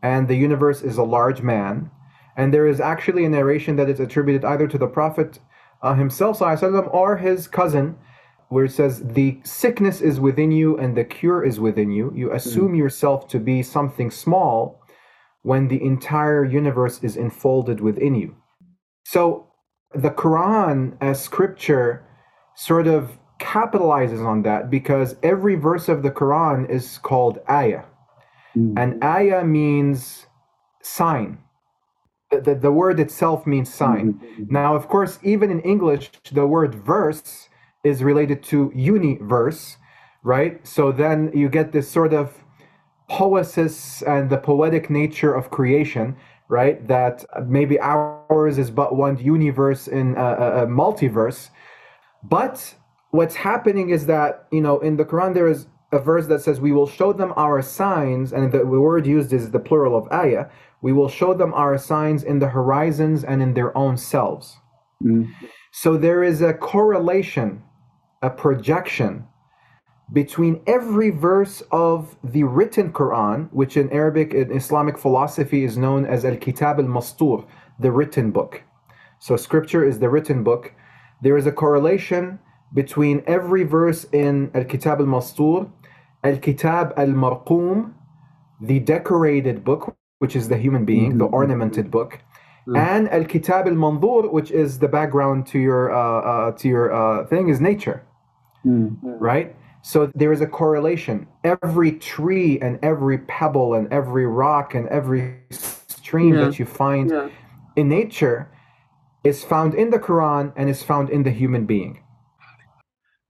and 0.04 0.28
the 0.28 0.36
universe 0.36 0.82
is 0.82 0.98
a 0.98 1.04
large 1.04 1.42
man, 1.42 1.90
and 2.36 2.54
there 2.54 2.68
is 2.68 2.82
actually 2.82 3.24
a 3.24 3.30
narration 3.30 3.78
that 3.78 3.90
is 3.90 4.02
attributed 4.02 4.44
either 4.44 4.68
to 4.68 4.78
the 4.78 4.88
Prophet 4.88 5.40
uh, 5.82 5.94
himself 5.94 6.40
وسلم, 6.40 6.94
or 6.94 7.18
his 7.18 7.48
cousin, 7.48 7.98
where 8.51 8.67
it 8.67 8.73
says, 8.73 9.03
The 9.03 9.41
sickness 9.45 10.01
is 10.01 10.21
within 10.21 10.53
you 10.53 10.77
and 10.77 10.97
the 10.97 11.05
cure 11.05 11.43
is 11.43 11.59
within 11.59 11.91
you. 11.91 12.13
You 12.15 12.33
assume 12.33 12.75
mm. 12.75 12.79
yourself 12.79 13.27
to 13.29 13.39
be 13.39 13.63
something 13.63 14.11
small 14.11 14.83
when 15.43 15.69
the 15.69 15.83
entire 15.83 16.45
universe 16.45 17.03
is 17.03 17.17
enfolded 17.17 17.81
within 17.81 18.15
you. 18.15 18.37
So 19.05 19.47
the 19.95 20.11
Quran 20.11 20.97
as 21.01 21.23
scripture 21.23 22.05
sort 22.55 22.87
of 22.87 23.19
capitalizes 23.39 24.25
on 24.25 24.43
that 24.43 24.69
because 24.69 25.17
every 25.23 25.55
verse 25.55 25.89
of 25.89 26.03
the 26.03 26.11
Quran 26.11 26.69
is 26.69 26.99
called 26.99 27.39
ayah. 27.49 27.85
Mm. 28.55 28.75
And 28.77 29.03
ayah 29.03 29.45
means 29.45 30.27
sign 30.83 31.39
the, 32.31 32.55
the 32.55 32.73
word 32.73 33.01
itself 33.01 33.47
means 33.47 33.73
sign. 33.73 34.15
Mm-hmm. 34.15 34.45
Now, 34.53 34.77
of 34.77 34.89
course, 34.89 35.19
even 35.23 35.51
in 35.51 35.61
English, 35.61 36.11
the 36.31 36.47
word 36.47 36.75
verse 36.75 37.49
is 37.85 38.03
related 38.03 38.43
to 38.45 38.73
universe, 38.75 39.77
right? 40.23 40.67
So 40.67 40.93
then 40.93 41.31
you 41.35 41.49
get 41.49 41.73
this 41.73 41.89
sort 41.89 42.13
of 42.13 42.45
poesis 43.09 44.03
and 44.03 44.31
the 44.31 44.39
poetic 44.39 44.91
nature 44.91 45.35
of 45.35 45.51
creation, 45.51 46.17
right? 46.49 46.87
That 46.87 47.25
maybe 47.47 47.81
ours 47.81 48.59
is 48.59 48.71
but 48.71 48.95
one 48.95 49.19
universe 49.19 49.89
in 49.89 50.17
a, 50.17 50.25
a, 50.25 50.65
a 50.65 50.67
multiverse. 50.67 51.49
But 52.23 52.75
what's 53.11 53.35
happening 53.35 53.91
is 53.91 54.07
that, 54.07 54.47
you 54.51 54.61
know, 54.61 54.79
in 54.81 54.97
the 54.97 55.05
Quran, 55.05 55.35
there 55.35 55.49
is 55.49 55.67
a 55.93 55.99
verse 55.99 56.27
that 56.29 56.43
says, 56.43 56.61
We 56.61 56.73
will 56.73 56.87
show 56.87 57.13
them 57.13 57.33
our 57.37 57.63
signs, 57.63 58.33
and 58.33 58.53
the 58.53 58.65
word 58.65 59.07
used 59.07 59.33
is 59.33 59.51
the 59.51 59.59
plural 59.59 59.97
of 59.97 60.11
ayah. 60.13 60.47
We 60.83 60.93
will 60.93 61.09
show 61.09 61.35
them 61.35 61.53
our 61.55 61.77
signs 61.79 62.23
in 62.23 62.39
the 62.39 62.49
horizons 62.49 63.25
and 63.25 63.43
in 63.43 63.55
their 63.55 63.77
own 63.77 63.97
selves. 63.97 64.57
Mm. 65.03 65.31
So 65.73 65.97
there 65.97 66.23
is 66.23 66.43
a 66.43 66.55
correlation, 66.55 67.63
a 68.23 68.31
projection 68.31 69.27
between 70.13 70.61
every 70.67 71.11
verse 71.11 71.63
of 71.71 72.17
the 72.25 72.43
written 72.43 72.93
Quran, 72.93 73.49
which 73.53 73.77
in 73.77 73.91
Arabic 73.91 74.35
and 74.35 74.51
Islamic 74.53 74.99
philosophy 74.99 75.65
is 75.65 75.79
known 75.79 76.05
as 76.05 76.25
Al 76.25 76.37
Kitab 76.37 76.79
al 76.79 76.87
Mastur, 76.87 77.47
the 77.79 77.93
written 77.93 78.31
book. 78.31 78.63
So 79.21 79.37
scripture 79.37 79.85
is 79.85 80.01
the 80.01 80.09
written 80.09 80.43
book. 80.43 80.73
There 81.23 81.37
is 81.37 81.47
a 81.47 81.53
correlation 81.53 82.41
between 82.75 83.23
every 83.27 83.65
verse 83.65 84.05
in 84.13 84.51
Al 84.55 84.65
Kitab 84.65 85.01
al 85.01 85.07
Mastur, 85.07 85.71
Al 86.25 86.39
Kitab 86.39 86.93
al 86.97 87.09
Marqum, 87.09 87.95
the 88.61 88.81
decorated 88.81 89.65
book, 89.65 89.97
which 90.19 90.37
is 90.37 90.49
the 90.49 90.59
human 90.59 90.85
being, 90.85 91.11
mm-hmm. 91.11 91.19
the 91.19 91.25
ornamented 91.27 91.91
book, 91.91 92.21
mm-hmm. 92.67 92.77
and 92.77 93.09
Al 93.11 93.25
Kitab 93.25 93.67
al 93.67 93.75
Mandur, 93.75 94.31
which 94.31 94.51
is 94.51 94.79
the 94.81 94.89
background 94.89 95.47
to 95.49 95.59
your 95.59 95.93
uh, 95.93 96.21
uh, 96.21 96.53
to 96.53 96.69
your 96.69 96.93
uh, 96.93 97.27
thing, 97.27 97.49
is 97.49 97.61
nature, 97.61 98.05
mm-hmm. 98.65 99.09
right? 99.19 99.57
So 99.83 100.11
there 100.15 100.33
is 100.33 100.41
a 100.41 100.47
correlation. 100.47 101.27
Every 101.45 101.93
tree 101.93 102.59
and 102.61 102.79
every 102.83 103.19
pebble 103.19 103.75
and 103.75 103.91
every 103.93 104.27
rock 104.27 104.75
and 104.75 104.89
every 104.89 105.41
stream 105.51 106.35
yeah. 106.35 106.45
that 106.45 106.59
you 106.59 106.67
find 106.67 107.11
yeah. 107.11 107.29
in 107.77 107.89
nature 107.89 108.51
is 109.25 109.43
found 109.45 109.75
in 109.75 109.91
the 109.91 109.99
Quran 109.99 110.53
and 110.57 110.69
is 110.69 110.83
found 110.83 111.11
in 111.11 111.23
the 111.23 111.31
human 111.31 111.67
being. 111.67 112.03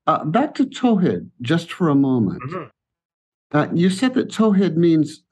Uh, 0.06 0.24
back 0.24 0.54
to 0.54 0.66
Tawhid, 0.66 1.30
just 1.40 1.72
for 1.72 1.88
a 1.88 1.94
moment. 1.94 2.42
Mm-hmm. 2.42 3.56
Uh, 3.56 3.66
you 3.74 3.90
said 3.90 4.14
that 4.14 4.30
Tawhid 4.30 4.76
means 4.76 5.22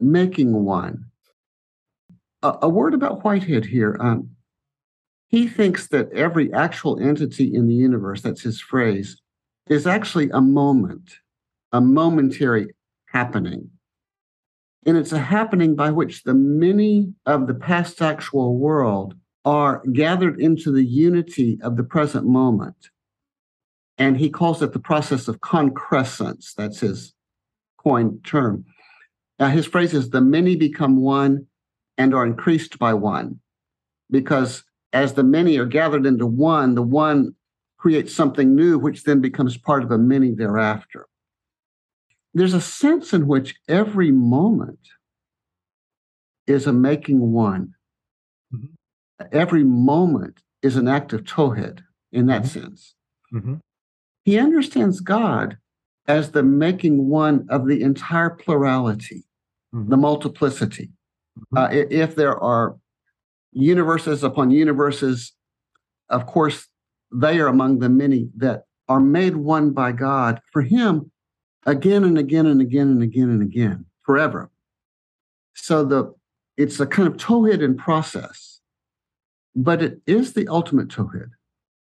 making 0.00 0.64
one. 0.64 1.04
Uh, 2.42 2.56
a 2.62 2.68
word 2.68 2.94
about 2.94 3.24
Whitehead 3.24 3.64
here. 3.64 3.96
Um, 4.00 4.30
he 5.28 5.48
thinks 5.48 5.88
that 5.88 6.12
every 6.12 6.52
actual 6.52 7.00
entity 7.00 7.52
in 7.52 7.66
the 7.66 7.74
universe, 7.74 8.22
that's 8.22 8.42
his 8.42 8.60
phrase, 8.60 9.20
is 9.68 9.86
actually 9.86 10.30
a 10.30 10.40
moment, 10.40 11.10
a 11.72 11.80
momentary 11.80 12.68
happening. 13.06 13.70
And 14.84 14.96
it's 14.96 15.12
a 15.12 15.18
happening 15.18 15.74
by 15.74 15.90
which 15.90 16.22
the 16.22 16.34
many 16.34 17.12
of 17.26 17.46
the 17.48 17.54
past 17.54 18.00
actual 18.00 18.56
world 18.58 19.14
are 19.44 19.82
gathered 19.92 20.40
into 20.40 20.70
the 20.70 20.84
unity 20.84 21.58
of 21.62 21.76
the 21.76 21.84
present 21.84 22.26
moment. 22.26 22.90
And 23.98 24.16
he 24.16 24.30
calls 24.30 24.62
it 24.62 24.72
the 24.72 24.78
process 24.78 25.26
of 25.26 25.40
concrescence. 25.40 26.54
That's 26.54 26.80
his 26.80 27.14
coined 27.78 28.24
term. 28.24 28.64
Now, 29.38 29.48
his 29.48 29.66
phrase 29.66 29.94
is 29.94 30.10
the 30.10 30.20
many 30.20 30.56
become 30.56 30.96
one 30.96 31.46
and 31.98 32.14
are 32.14 32.26
increased 32.26 32.78
by 32.78 32.94
one. 32.94 33.40
Because 34.10 34.64
as 34.92 35.14
the 35.14 35.24
many 35.24 35.58
are 35.58 35.66
gathered 35.66 36.06
into 36.06 36.26
one, 36.26 36.74
the 36.74 36.82
one 36.82 37.34
creates 37.76 38.14
something 38.14 38.54
new, 38.54 38.78
which 38.78 39.04
then 39.04 39.20
becomes 39.20 39.56
part 39.56 39.82
of 39.82 39.90
a 39.90 39.98
many 39.98 40.32
thereafter. 40.32 41.06
There's 42.34 42.54
a 42.54 42.60
sense 42.60 43.12
in 43.12 43.26
which 43.26 43.54
every 43.68 44.10
moment 44.10 44.78
is 46.46 46.66
a 46.66 46.72
making 46.72 47.32
one. 47.32 47.74
Mm-hmm. 48.54 49.26
Every 49.32 49.64
moment 49.64 50.40
is 50.62 50.76
an 50.76 50.88
act 50.88 51.12
of 51.12 51.24
tawhid 51.24 51.80
in 52.12 52.26
that 52.26 52.42
mm-hmm. 52.42 52.60
sense. 52.60 52.94
Mm-hmm. 53.32 53.54
He 54.24 54.38
understands 54.38 55.00
God 55.00 55.58
as 56.08 56.32
the 56.32 56.42
making 56.42 57.08
one 57.08 57.46
of 57.48 57.66
the 57.66 57.82
entire 57.82 58.30
plurality, 58.30 59.24
mm-hmm. 59.74 59.90
the 59.90 59.96
multiplicity. 59.96 60.90
Mm-hmm. 61.38 61.58
Uh, 61.58 61.68
if 61.90 62.14
there 62.16 62.38
are 62.38 62.76
universes 63.52 64.22
upon 64.22 64.50
universes, 64.50 65.32
of 66.08 66.26
course, 66.26 66.68
they 67.16 67.40
are 67.40 67.46
among 67.46 67.78
the 67.78 67.88
many 67.88 68.28
that 68.36 68.66
are 68.88 69.00
made 69.00 69.36
one 69.36 69.70
by 69.70 69.90
God 69.92 70.40
for 70.52 70.62
him 70.62 71.10
again 71.64 72.04
and 72.04 72.18
again 72.18 72.46
and 72.46 72.60
again 72.60 72.88
and 72.88 73.02
again 73.02 73.30
and 73.30 73.42
again 73.42 73.86
forever. 74.02 74.50
So 75.54 75.84
the 75.84 76.14
it's 76.56 76.78
a 76.78 76.86
kind 76.86 77.08
of 77.08 77.16
tawhid 77.16 77.62
in 77.62 77.76
process, 77.76 78.60
but 79.54 79.82
it 79.82 80.00
is 80.06 80.34
the 80.34 80.46
ultimate 80.48 80.88
tawhid. 80.88 81.30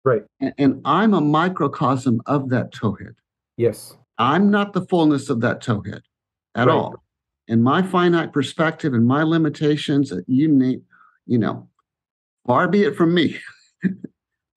Right. 0.04 0.22
And, 0.40 0.54
and 0.58 0.80
I'm 0.84 1.14
a 1.14 1.20
microcosm 1.20 2.20
of 2.26 2.48
that 2.50 2.72
tawhid. 2.72 3.14
Yes. 3.56 3.96
I'm 4.18 4.50
not 4.50 4.72
the 4.72 4.86
fullness 4.86 5.30
of 5.30 5.40
that 5.42 5.62
tawhid 5.62 6.02
at 6.54 6.66
right. 6.66 6.74
all. 6.74 6.94
In 7.48 7.62
my 7.62 7.82
finite 7.82 8.32
perspective 8.32 8.94
and 8.94 9.06
my 9.06 9.22
limitations, 9.22 10.12
uh, 10.12 10.20
you 10.26 10.48
need, 10.48 10.82
you 11.26 11.38
know, 11.38 11.68
far 12.46 12.68
be 12.68 12.84
it 12.84 12.96
from 12.96 13.14
me 13.14 13.38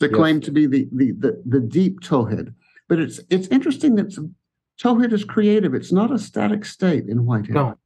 to 0.04 0.10
yes. 0.10 0.16
claim 0.16 0.42
to 0.42 0.52
be 0.52 0.66
the, 0.66 0.88
the 0.92 1.12
the 1.12 1.44
the 1.46 1.60
deep 1.60 2.02
tawhid. 2.02 2.54
But 2.90 3.00
it's 3.00 3.20
it's 3.30 3.48
interesting 3.48 3.96
that 3.96 4.16
tawhid 4.82 5.14
is 5.14 5.24
creative. 5.24 5.74
It's 5.74 5.92
not 5.92 6.12
a 6.12 6.20
static 6.20 6.66
state 6.66 7.06
in 7.08 7.26
Whitehead. 7.26 7.56
No, 7.56 7.78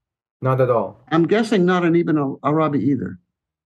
not 0.41 0.61
at 0.61 0.70
all. 0.70 1.03
I'm 1.11 1.28
guessing 1.28 1.65
not 1.65 1.86
in 1.86 1.95
Ibn 1.95 2.38
Arabi 2.43 2.80
either. 2.80 3.20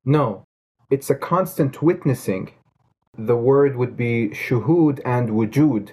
No, 0.06 0.46
it's 0.90 1.10
a 1.10 1.16
constant 1.16 1.82
witnessing. 1.82 2.52
The 3.18 3.36
word 3.36 3.76
would 3.76 3.98
be 3.98 4.30
shuhud 4.30 5.00
and 5.06 5.30
wujud. 5.30 5.90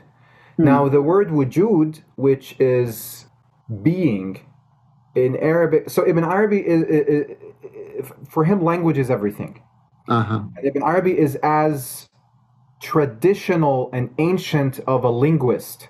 Hmm. 0.56 0.64
Now, 0.64 0.88
the 0.88 1.02
word 1.02 1.28
wujud, 1.28 2.02
which 2.16 2.56
is 2.60 3.26
being 3.82 4.40
in 5.14 5.36
Arabic, 5.36 5.90
so 5.90 6.06
Ibn 6.06 6.24
Arabi 6.24 6.66
is, 6.66 6.82
is, 6.84 7.36
is 7.62 8.12
for 8.28 8.44
him, 8.44 8.62
language 8.62 8.98
is 8.98 9.10
everything. 9.10 9.62
Uh-huh. 10.08 10.42
And 10.56 10.66
Ibn 10.66 10.82
Arabi 10.82 11.18
is 11.18 11.36
as 11.42 12.07
traditional 12.80 13.90
and 13.92 14.10
ancient 14.18 14.80
of 14.80 15.04
a 15.04 15.10
linguist, 15.10 15.88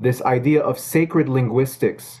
this 0.00 0.22
idea 0.22 0.60
of 0.60 0.78
sacred 0.78 1.28
linguistics 1.28 2.20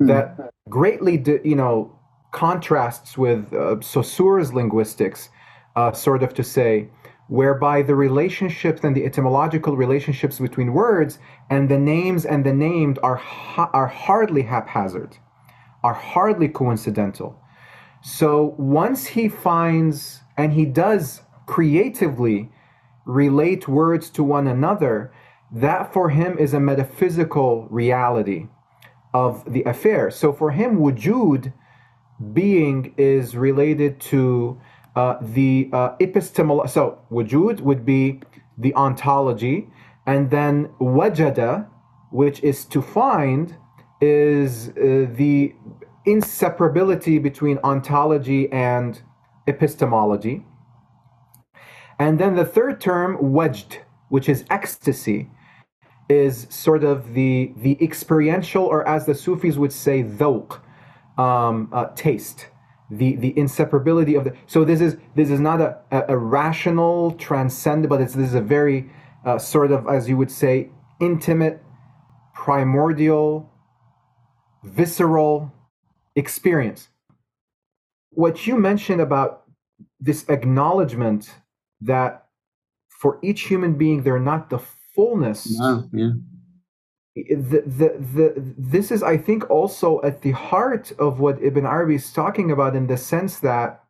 mm. 0.00 0.06
that 0.08 0.50
greatly, 0.68 1.22
you 1.44 1.56
know, 1.56 1.98
contrasts 2.32 3.16
with 3.16 3.52
uh, 3.52 3.80
Saussure's 3.80 4.52
linguistics, 4.52 5.30
uh, 5.74 5.92
sort 5.92 6.22
of 6.22 6.34
to 6.34 6.44
say, 6.44 6.88
whereby 7.28 7.82
the 7.82 7.94
relationships 7.94 8.84
and 8.84 8.94
the 8.94 9.04
etymological 9.04 9.76
relationships 9.76 10.38
between 10.38 10.72
words 10.72 11.18
and 11.50 11.68
the 11.68 11.78
names 11.78 12.24
and 12.24 12.44
the 12.44 12.52
named 12.52 12.98
are 13.02 13.16
ha- 13.16 13.70
are 13.72 13.86
hardly 13.86 14.42
haphazard, 14.42 15.16
are 15.82 15.94
hardly 15.94 16.48
coincidental. 16.48 17.40
So 18.02 18.54
once 18.58 19.06
he 19.06 19.28
finds 19.28 20.20
and 20.36 20.52
he 20.52 20.66
does 20.66 21.22
creatively 21.46 22.50
relate 23.06 23.66
words 23.66 24.10
to 24.10 24.22
one 24.22 24.46
another, 24.46 25.12
that 25.50 25.92
for 25.92 26.10
him 26.10 26.36
is 26.38 26.52
a 26.52 26.60
metaphysical 26.60 27.66
reality 27.70 28.48
of 29.14 29.50
the 29.50 29.62
affair. 29.62 30.10
So 30.10 30.32
for 30.32 30.50
him, 30.50 30.78
wujud, 30.78 31.52
being, 32.32 32.94
is 32.98 33.36
related 33.36 34.00
to 34.12 34.60
uh, 34.96 35.16
the 35.20 35.70
uh. 35.72 35.96
So 36.66 36.98
wujud 37.10 37.60
would 37.60 37.86
be 37.86 38.20
the 38.58 38.74
ontology, 38.74 39.70
and 40.06 40.30
then 40.30 40.68
wajada, 40.80 41.68
which 42.10 42.42
is 42.42 42.64
to 42.66 42.82
find, 42.82 43.56
is 44.00 44.68
uh, 44.70 45.06
the 45.14 45.54
inseparability 46.06 47.22
between 47.22 47.58
ontology 47.64 48.50
and 48.52 49.02
epistemology. 49.46 50.44
And 51.98 52.18
then 52.18 52.36
the 52.36 52.44
third 52.44 52.80
term, 52.80 53.16
wajd, 53.18 53.78
which 54.08 54.28
is 54.28 54.44
ecstasy, 54.50 55.30
is 56.08 56.46
sort 56.50 56.84
of 56.84 57.14
the 57.14 57.52
the 57.56 57.82
experiential, 57.82 58.64
or 58.64 58.86
as 58.86 59.06
the 59.06 59.14
Sufis 59.14 59.56
would 59.56 59.72
say, 59.72 60.02
dhawq, 60.02 60.60
um, 61.18 61.68
uh, 61.72 61.86
taste, 61.96 62.48
the 62.90 63.16
the 63.16 63.32
inseparability 63.34 64.16
of 64.16 64.24
the. 64.24 64.36
So 64.46 64.64
this 64.64 64.80
is 64.80 64.96
this 65.14 65.30
is 65.30 65.40
not 65.40 65.60
a, 65.60 65.78
a, 65.90 66.04
a 66.10 66.16
rational 66.16 67.12
transcendent, 67.12 67.88
but 67.88 68.00
it's 68.00 68.14
this 68.14 68.28
is 68.28 68.34
a 68.34 68.40
very 68.40 68.90
uh, 69.24 69.38
sort 69.38 69.72
of, 69.72 69.88
as 69.88 70.08
you 70.08 70.16
would 70.16 70.30
say, 70.30 70.70
intimate, 71.00 71.62
primordial, 72.34 73.50
visceral 74.62 75.52
experience. 76.14 76.88
What 78.10 78.46
you 78.46 78.56
mentioned 78.56 79.00
about 79.00 79.42
this 79.98 80.24
acknowledgement 80.28 81.34
that 81.80 82.26
for 82.88 83.18
each 83.22 83.42
human 83.42 83.76
being 83.76 84.02
they're 84.02 84.18
not 84.18 84.50
the 84.50 84.60
fullness 84.94 85.58
no, 85.58 85.88
yeah. 85.92 86.10
the, 87.16 87.62
the, 87.66 87.96
the, 88.14 88.54
this 88.58 88.90
is, 88.90 89.02
I 89.02 89.16
think, 89.16 89.48
also 89.50 90.00
at 90.02 90.22
the 90.22 90.32
heart 90.32 90.92
of 90.98 91.18
what 91.18 91.42
Ibn 91.42 91.64
Arabi 91.64 91.94
is 91.94 92.12
talking 92.12 92.50
about 92.50 92.76
in 92.76 92.86
the 92.86 92.96
sense 92.96 93.38
that, 93.40 93.82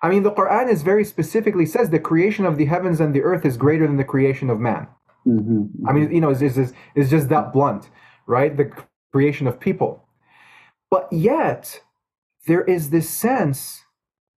I 0.00 0.08
mean, 0.08 0.22
the 0.22 0.32
Quran 0.32 0.70
is 0.70 0.82
very 0.82 1.04
specifically 1.04 1.66
says 1.66 1.90
the 1.90 1.98
creation 1.98 2.46
of 2.46 2.56
the 2.56 2.64
heavens 2.64 2.98
and 3.00 3.14
the 3.14 3.22
earth 3.22 3.44
is 3.44 3.56
greater 3.56 3.86
than 3.86 3.98
the 3.98 4.04
creation 4.04 4.48
of 4.48 4.58
man. 4.58 4.88
Mm-hmm. 5.26 5.86
I 5.86 5.92
mean, 5.92 6.10
you 6.10 6.20
know, 6.20 6.30
it's, 6.30 6.40
it's, 6.40 6.72
it's 6.94 7.10
just 7.10 7.28
that 7.28 7.52
blunt, 7.52 7.90
right? 8.26 8.56
The 8.56 8.72
creation 9.12 9.46
of 9.46 9.60
people. 9.60 10.08
But 10.90 11.12
yet, 11.12 11.82
there 12.46 12.64
is 12.64 12.90
this 12.90 13.08
sense 13.08 13.82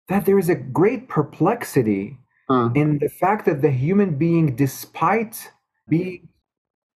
that 0.08 0.26
there 0.26 0.38
is 0.38 0.49
a 0.49 0.56
great 0.56 1.08
perplexity 1.08 2.18
uh. 2.49 2.70
in 2.76 2.99
the 2.99 3.10
fact 3.10 3.45
that 3.45 3.62
the 3.62 3.72
human 3.72 4.18
being, 4.18 4.56
despite 4.56 5.51
being 5.89 6.30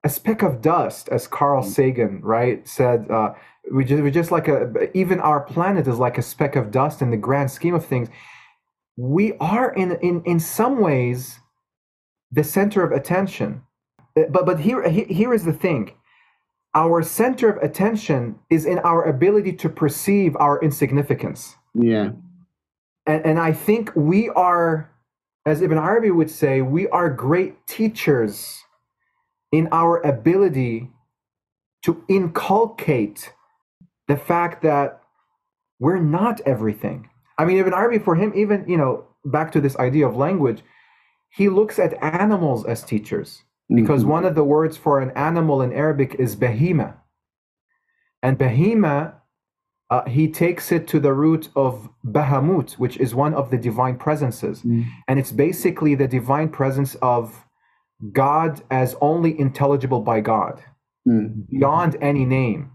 a 0.04 0.10
speck 0.10 0.42
of 0.42 0.62
dust, 0.62 1.10
as 1.10 1.28
Carl 1.28 1.64
mm. 1.64 1.68
Sagan 1.68 2.22
right 2.22 2.68
said. 2.68 3.10
Uh, 3.10 3.34
we 3.72 3.86
just 3.86 4.02
we 4.04 4.12
just 4.12 4.32
like 4.32 4.48
a 4.48 4.90
even 4.98 5.20
our 5.20 5.42
planet 5.42 5.88
is 5.88 6.00
like 6.00 6.18
a 6.18 6.22
speck 6.22 6.56
of 6.56 6.72
dust 6.72 7.02
in 7.02 7.12
the 7.12 7.18
grand 7.18 7.52
scheme 7.52 7.76
of 7.76 7.86
things. 7.86 8.10
We 8.98 9.34
are 9.40 9.72
in 9.74 9.98
in 10.02 10.24
in 10.26 10.40
some 10.40 10.80
ways 10.80 11.40
the 12.32 12.44
center 12.44 12.84
of 12.84 12.92
attention, 12.92 13.62
uh, 14.18 14.24
but 14.30 14.46
but 14.46 14.60
here 14.60 14.88
here 14.90 15.34
is 15.34 15.46
the 15.46 15.54
thing. 15.54 15.92
Our 16.76 17.02
center 17.02 17.50
of 17.50 17.64
attention 17.64 18.40
is 18.50 18.66
in 18.66 18.80
our 18.80 19.04
ability 19.04 19.54
to 19.54 19.70
perceive 19.70 20.36
our 20.38 20.62
insignificance. 20.62 21.56
Yeah. 21.74 22.12
And, 23.06 23.26
and 23.26 23.40
I 23.40 23.54
think 23.54 23.92
we 23.96 24.30
are, 24.30 24.92
as 25.46 25.62
Ibn 25.62 25.78
Arabi 25.78 26.12
would 26.12 26.30
say, 26.30 26.62
we 26.62 26.88
are 26.90 27.10
great 27.10 27.66
teachers 27.68 28.64
in 29.52 29.68
our 29.72 30.00
ability 30.02 30.90
to 31.84 32.04
inculcate 32.08 33.34
the 34.08 34.18
fact 34.18 34.62
that 34.64 35.02
we're 35.80 36.00
not 36.00 36.42
everything. 36.42 37.10
I 37.38 37.46
mean, 37.46 37.58
Ibn 37.58 37.74
Arabi, 37.74 38.00
for 38.00 38.16
him, 38.16 38.34
even, 38.36 38.66
you 38.68 38.78
know, 38.78 39.06
back 39.26 39.52
to 39.54 39.62
this 39.62 39.78
idea 39.78 40.08
of 40.08 40.16
language, 40.16 40.62
he 41.30 41.48
looks 41.48 41.80
at 41.80 42.02
animals 42.04 42.66
as 42.66 42.84
teachers 42.84 43.44
because 43.74 44.02
mm-hmm. 44.02 44.12
one 44.12 44.26
of 44.26 44.36
the 44.36 44.44
words 44.44 44.78
for 44.78 45.00
an 45.00 45.12
animal 45.12 45.62
in 45.62 45.72
Arabic 45.72 46.16
is 46.16 46.36
behima. 46.36 46.96
And 48.22 48.38
behima, 48.38 49.14
uh, 49.90 50.06
he 50.06 50.28
takes 50.28 50.72
it 50.72 50.88
to 50.88 51.00
the 51.00 51.14
root 51.14 51.50
of 51.56 51.90
Bahamut, 52.06 52.74
which 52.74 52.98
is 52.98 53.16
one 53.16 53.34
of 53.34 53.50
the 53.50 53.58
divine 53.58 53.98
presences. 53.98 54.60
Mm-hmm. 54.60 54.84
And 55.08 55.20
it's 55.20 55.32
basically 55.32 55.96
the 55.96 56.08
divine 56.08 56.50
presence 56.50 56.96
of 57.02 57.46
God 58.12 58.62
as 58.70 58.96
only 59.02 59.38
intelligible 59.40 60.02
by 60.02 60.22
God, 60.22 60.62
mm-hmm. 61.08 61.42
beyond 61.50 61.98
any 62.02 62.26
name. 62.26 62.72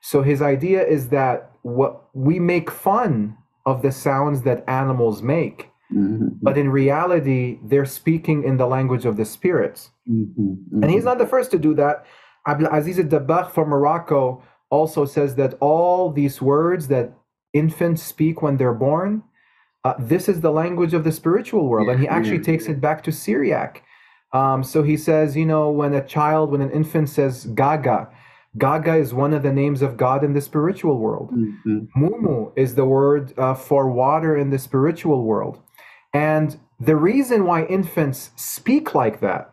So 0.00 0.22
his 0.22 0.42
idea 0.42 0.84
is 0.84 1.08
that 1.10 1.52
what 1.62 2.08
we 2.14 2.38
make 2.40 2.70
fun 2.70 3.36
of 3.64 3.82
the 3.82 3.92
sounds 3.92 4.42
that 4.42 4.64
animals 4.68 5.22
make, 5.22 5.70
mm-hmm. 5.92 6.28
but 6.42 6.58
in 6.58 6.68
reality, 6.70 7.58
they're 7.64 7.84
speaking 7.86 8.44
in 8.44 8.56
the 8.56 8.66
language 8.66 9.04
of 9.04 9.16
the 9.16 9.24
spirits. 9.24 9.90
Mm-hmm. 10.10 10.82
And 10.82 10.90
he's 10.90 11.04
not 11.04 11.18
the 11.18 11.26
first 11.26 11.50
to 11.52 11.58
do 11.58 11.74
that. 11.74 12.06
Abdul 12.46 12.68
Aziz 12.72 12.98
Dabbagh 12.98 13.50
from 13.50 13.68
Morocco 13.68 14.42
also 14.70 15.04
says 15.04 15.34
that 15.36 15.54
all 15.60 16.10
these 16.10 16.42
words 16.42 16.88
that 16.88 17.12
infants 17.52 18.02
speak 18.02 18.42
when 18.42 18.56
they're 18.56 18.74
born, 18.74 19.22
uh, 19.84 19.94
this 19.98 20.28
is 20.28 20.40
the 20.40 20.50
language 20.50 20.94
of 20.94 21.04
the 21.04 21.12
spiritual 21.12 21.68
world. 21.68 21.88
And 21.88 22.00
he 22.00 22.08
actually 22.08 22.40
takes 22.40 22.66
it 22.66 22.80
back 22.80 23.02
to 23.04 23.12
Syriac. 23.12 23.84
Um, 24.32 24.64
so 24.64 24.82
he 24.82 24.96
says, 24.96 25.36
you 25.36 25.46
know, 25.46 25.70
when 25.70 25.94
a 25.94 26.04
child, 26.04 26.50
when 26.50 26.60
an 26.60 26.70
infant 26.70 27.08
says 27.08 27.46
Gaga, 27.46 28.08
Gaga 28.58 28.96
is 28.96 29.14
one 29.14 29.32
of 29.32 29.42
the 29.42 29.52
names 29.52 29.82
of 29.82 29.96
God 29.96 30.24
in 30.24 30.32
the 30.32 30.40
spiritual 30.40 30.98
world. 30.98 31.30
Mm-hmm. 31.30 32.04
Mumu 32.04 32.52
is 32.56 32.74
the 32.74 32.84
word 32.84 33.38
uh, 33.38 33.54
for 33.54 33.90
water 33.90 34.36
in 34.36 34.50
the 34.50 34.58
spiritual 34.58 35.22
world. 35.24 35.60
And 36.12 36.58
the 36.80 36.96
reason 36.96 37.44
why 37.44 37.64
infants 37.66 38.30
speak 38.36 38.94
like 38.94 39.20
that 39.20 39.52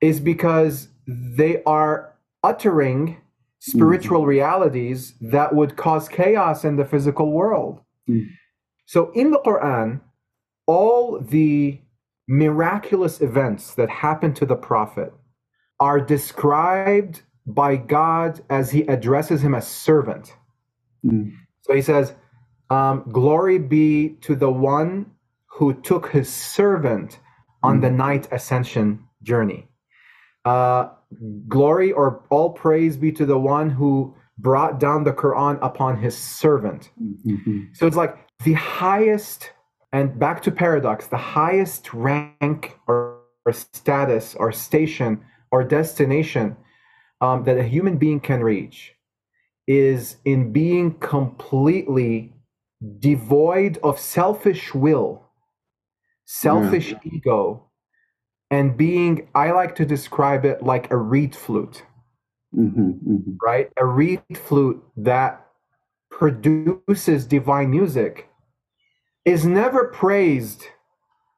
is 0.00 0.20
because 0.20 0.88
they 1.06 1.62
are 1.64 2.14
uttering 2.42 3.18
spiritual 3.58 4.20
mm-hmm. 4.20 4.28
realities 4.28 5.14
that 5.20 5.54
would 5.54 5.76
cause 5.76 6.08
chaos 6.08 6.64
in 6.64 6.76
the 6.76 6.84
physical 6.84 7.32
world. 7.32 7.80
Mm-hmm. 8.08 8.28
So 8.86 9.10
in 9.12 9.30
the 9.30 9.40
Quran, 9.40 10.00
all 10.66 11.20
the 11.20 11.80
miraculous 12.28 13.20
events 13.20 13.74
that 13.74 13.88
happen 13.88 14.34
to 14.34 14.46
the 14.46 14.56
prophet 14.56 15.12
are 15.80 16.00
described 16.00 17.22
by 17.46 17.76
God 17.76 18.40
as 18.50 18.70
he 18.70 18.82
addresses 18.82 19.42
him 19.42 19.54
as 19.54 19.66
servant. 19.66 20.34
Mm. 21.04 21.32
So 21.62 21.74
he 21.74 21.82
says, 21.82 22.14
um, 22.70 23.04
Glory 23.12 23.58
be 23.58 24.10
to 24.22 24.34
the 24.34 24.50
one 24.50 25.06
who 25.46 25.74
took 25.74 26.10
his 26.10 26.28
servant 26.28 27.20
on 27.62 27.78
mm. 27.78 27.82
the 27.82 27.90
night 27.90 28.28
ascension 28.32 29.04
journey. 29.22 29.68
Uh, 30.44 30.88
glory 31.48 31.92
or 31.92 32.24
all 32.30 32.50
praise 32.50 32.96
be 32.96 33.12
to 33.12 33.26
the 33.26 33.38
one 33.38 33.70
who 33.70 34.14
brought 34.38 34.78
down 34.78 35.04
the 35.04 35.12
Quran 35.12 35.58
upon 35.62 35.98
his 35.98 36.16
servant. 36.16 36.90
Mm-hmm. 37.00 37.64
So 37.72 37.86
it's 37.86 37.96
like 37.96 38.16
the 38.44 38.52
highest 38.52 39.50
and 39.92 40.18
back 40.18 40.42
to 40.42 40.50
paradox, 40.50 41.06
the 41.06 41.16
highest 41.16 41.94
rank 41.94 42.76
or, 42.86 43.20
or 43.46 43.52
status 43.52 44.34
or 44.34 44.52
station 44.52 45.24
or 45.50 45.64
destination 45.64 46.56
um, 47.20 47.44
that 47.44 47.56
a 47.56 47.64
human 47.64 47.96
being 47.96 48.20
can 48.20 48.42
reach 48.42 48.94
is 49.66 50.16
in 50.24 50.52
being 50.52 50.94
completely 50.98 52.32
devoid 52.98 53.78
of 53.82 53.98
selfish 53.98 54.74
will, 54.74 55.24
selfish 56.24 56.92
yeah. 56.92 56.98
ego, 57.04 57.70
and 58.50 58.76
being, 58.76 59.28
I 59.34 59.50
like 59.52 59.74
to 59.76 59.84
describe 59.84 60.44
it 60.44 60.62
like 60.62 60.90
a 60.90 60.96
reed 60.96 61.34
flute, 61.34 61.82
mm-hmm, 62.54 62.90
mm-hmm. 62.90 63.32
right? 63.42 63.70
A 63.76 63.86
reed 63.86 64.22
flute 64.34 64.82
that 64.96 65.46
produces 66.10 67.26
divine 67.26 67.70
music 67.70 68.28
is 69.24 69.44
never 69.44 69.86
praised 69.88 70.66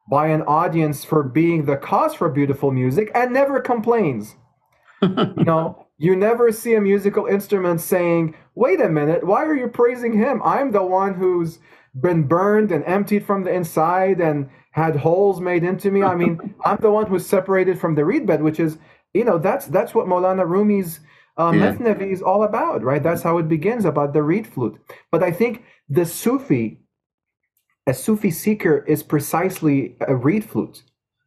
by 0.09 0.27
an 0.27 0.41
audience 0.43 1.03
for 1.03 1.23
being 1.23 1.65
the 1.65 1.77
cause 1.77 2.13
for 2.13 2.29
beautiful 2.29 2.71
music 2.71 3.11
and 3.13 3.33
never 3.33 3.59
complains. 3.59 4.35
you 5.01 5.43
know, 5.43 5.87
you 5.97 6.15
never 6.15 6.51
see 6.51 6.75
a 6.75 6.81
musical 6.81 7.25
instrument 7.25 7.81
saying, 7.81 8.35
wait 8.55 8.81
a 8.81 8.89
minute, 8.89 9.23
why 9.23 9.43
are 9.43 9.55
you 9.55 9.67
praising 9.67 10.13
him? 10.13 10.41
I'm 10.43 10.71
the 10.71 10.83
one 10.83 11.13
who's 11.13 11.59
been 12.01 12.23
burned 12.23 12.71
and 12.71 12.83
emptied 12.85 13.25
from 13.25 13.43
the 13.43 13.53
inside 13.53 14.19
and 14.19 14.49
had 14.71 14.95
holes 14.95 15.39
made 15.39 15.63
into 15.63 15.91
me. 15.91 16.03
I 16.03 16.15
mean, 16.15 16.55
I'm 16.65 16.77
the 16.77 16.91
one 16.91 17.07
who's 17.07 17.25
separated 17.25 17.79
from 17.79 17.95
the 17.95 18.05
reed 18.05 18.25
bed, 18.25 18.41
which 18.41 18.59
is, 18.59 18.77
you 19.13 19.25
know, 19.25 19.37
that's 19.37 19.65
that's 19.67 19.93
what 19.95 20.07
Maulana 20.07 20.47
Rumi's 20.47 20.99
uh, 21.37 21.51
yeah. 21.53 21.97
is 21.99 22.21
all 22.21 22.43
about, 22.43 22.83
right? 22.83 23.01
That's 23.01 23.23
how 23.23 23.37
it 23.37 23.47
begins 23.47 23.85
about 23.85 24.13
the 24.13 24.21
reed 24.21 24.45
flute. 24.45 24.79
But 25.11 25.23
I 25.23 25.31
think 25.31 25.63
the 25.87 26.05
Sufi 26.05 26.81
a 27.89 27.93
Sufi 27.93 28.29
seeker 28.29 28.85
is 28.87 29.01
precisely 29.01 29.97
a 30.01 30.15
reed 30.15 30.45
flute, 30.45 30.83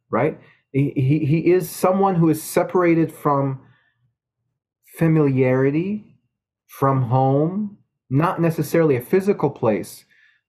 right? 0.09 0.39
He, 0.71 0.93
he, 0.95 1.25
he 1.25 1.51
is 1.51 1.69
someone 1.69 2.15
who 2.15 2.29
is 2.29 2.41
separated 2.41 3.11
from 3.11 3.59
familiarity, 4.97 6.15
from 6.67 7.01
home, 7.03 7.79
not 8.09 8.39
necessarily 8.39 8.95
a 8.95 9.01
physical 9.01 9.49
place, 9.49 10.05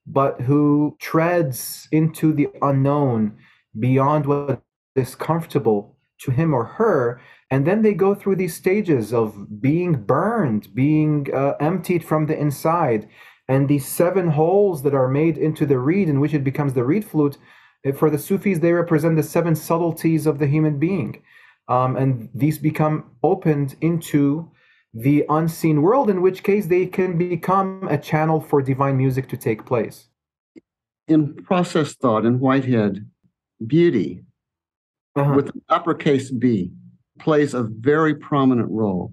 but 0.07 0.40
who 0.42 0.96
treads 1.00 1.88
into 1.90 2.32
the 2.32 2.48
unknown 2.62 3.36
beyond 3.78 4.26
what 4.26 4.62
is 4.94 5.14
comfortable 5.14 5.96
to 6.18 6.30
him 6.30 6.55
or 6.55 6.64
her. 6.64 7.20
And 7.50 7.66
then 7.66 7.82
they 7.82 7.94
go 7.94 8.14
through 8.14 8.36
these 8.36 8.55
stages 8.55 9.12
of 9.12 9.61
being 9.61 9.92
burned, 9.92 10.74
being 10.74 11.28
uh, 11.32 11.55
emptied 11.61 12.05
from 12.05 12.26
the 12.26 12.38
inside, 12.38 13.09
and 13.48 13.68
these 13.68 13.86
seven 13.86 14.28
holes 14.28 14.82
that 14.82 14.94
are 14.94 15.09
made 15.09 15.36
into 15.36 15.66
the 15.66 15.78
reed 15.78 16.09
in 16.09 16.20
which 16.20 16.34
it 16.34 16.44
becomes 16.44 16.72
the 16.72 16.84
reed 16.84 17.05
flute, 17.05 17.36
eh, 17.84 17.92
for 17.92 18.09
the 18.09 18.18
Sufis, 18.18 18.61
they 18.61 18.72
represent 18.72 19.16
the 19.16 19.22
seven 19.22 19.55
subtleties 19.55 20.26
of 20.26 20.38
the 20.38 20.46
human 20.46 20.78
being. 20.78 21.22
Um, 21.68 21.96
and 21.96 22.30
these 22.34 22.59
become 22.59 23.11
opened 23.22 23.76
into 23.80 24.50
the 24.95 25.24
unseen 25.28 25.82
world, 25.82 26.09
in 26.09 26.22
which 26.22 26.45
case 26.45 26.66
they 26.66 26.86
can 26.86 27.18
become 27.18 27.86
a 27.90 27.99
channel 27.99 28.40
for 28.40 28.62
divine 28.62 28.97
music 28.97 29.28
to 29.28 29.36
take 29.36 29.66
place. 29.66 30.09
In 31.09 31.34
process 31.34 31.95
thought 31.95 32.24
in 32.24 32.38
Whitehead, 32.38 33.05
beauty 33.66 34.24
uh-huh. 35.16 35.34
with 35.34 35.51
uppercase 35.68 36.30
B 36.30 36.72
plays 37.18 37.55
a 37.55 37.64
very 37.64 38.14
prominent 38.14 38.70
role. 38.70 39.12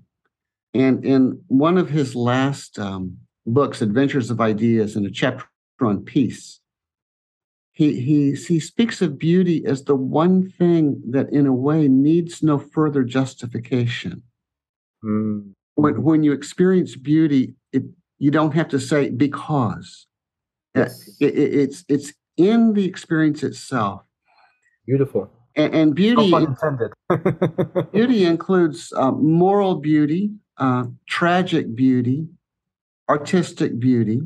And 0.74 1.04
in 1.04 1.42
one 1.48 1.78
of 1.78 1.90
his 1.90 2.16
last 2.16 2.80
um, 2.80 3.18
books, 3.46 3.82
Adventures 3.82 4.30
of 4.30 4.40
Ideas, 4.40 4.96
in 4.96 5.06
a 5.06 5.12
chapter 5.12 5.46
on 5.82 6.04
peace. 6.04 6.60
He, 7.74 8.00
he, 8.00 8.34
he 8.34 8.60
speaks 8.60 9.02
of 9.02 9.18
beauty 9.18 9.66
as 9.66 9.86
the 9.86 9.96
one 9.96 10.50
thing 10.52 11.02
that, 11.10 11.32
in 11.32 11.48
a 11.48 11.54
way, 11.54 11.88
needs 11.88 12.44
no 12.44 12.60
further 12.60 13.04
justification. 13.04 14.22
Mm. 15.04 15.54
When, 15.82 16.04
when 16.04 16.24
you 16.24 16.32
experience 16.32 16.96
beauty, 16.96 17.56
it, 17.72 17.84
you 18.20 18.32
don't 18.32 18.54
have 18.54 18.70
to 18.70 18.80
say 18.80 19.10
because. 19.10 20.08
Yes. 20.76 21.18
It, 21.20 21.34
it, 21.36 21.54
it's 21.54 21.84
it's 21.90 22.14
in 22.38 22.74
the 22.74 22.86
experience 22.86 23.44
itself. 23.44 24.04
Beautiful. 24.86 25.30
And, 25.56 25.76
and 25.76 25.96
beauty, 25.96 26.32
beauty 27.92 28.24
includes 28.24 28.94
uh, 28.96 29.12
moral 29.12 29.76
beauty, 29.76 30.32
uh, 30.58 30.86
tragic 31.10 31.76
beauty, 31.76 32.26
artistic 33.10 33.78
beauty, 33.78 34.22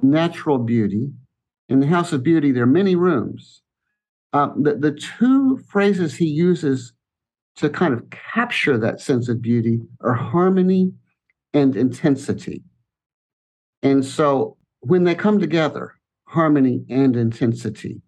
natural 0.00 0.58
beauty. 0.58 1.10
In 1.68 1.80
the 1.80 1.86
House 1.86 2.14
of 2.14 2.22
Beauty, 2.22 2.50
there 2.50 2.62
are 2.62 2.66
many 2.66 2.96
rooms. 2.96 3.60
Uh, 4.32 4.48
the, 4.56 4.74
the 4.74 4.92
two 4.92 5.58
phrases 5.68 6.14
he 6.14 6.24
uses 6.24 6.94
to 7.58 7.68
kind 7.68 7.92
of 7.92 8.04
capture 8.10 8.78
that 8.78 9.00
sense 9.00 9.28
of 9.28 9.42
beauty 9.42 9.80
are 10.00 10.14
harmony 10.14 10.92
and 11.52 11.76
intensity. 11.76 12.62
And 13.82 14.04
so 14.04 14.56
when 14.80 15.04
they 15.04 15.14
come 15.14 15.40
together, 15.40 15.94
harmony 16.28 16.84
and 16.88 17.16
intensity, 17.16 18.00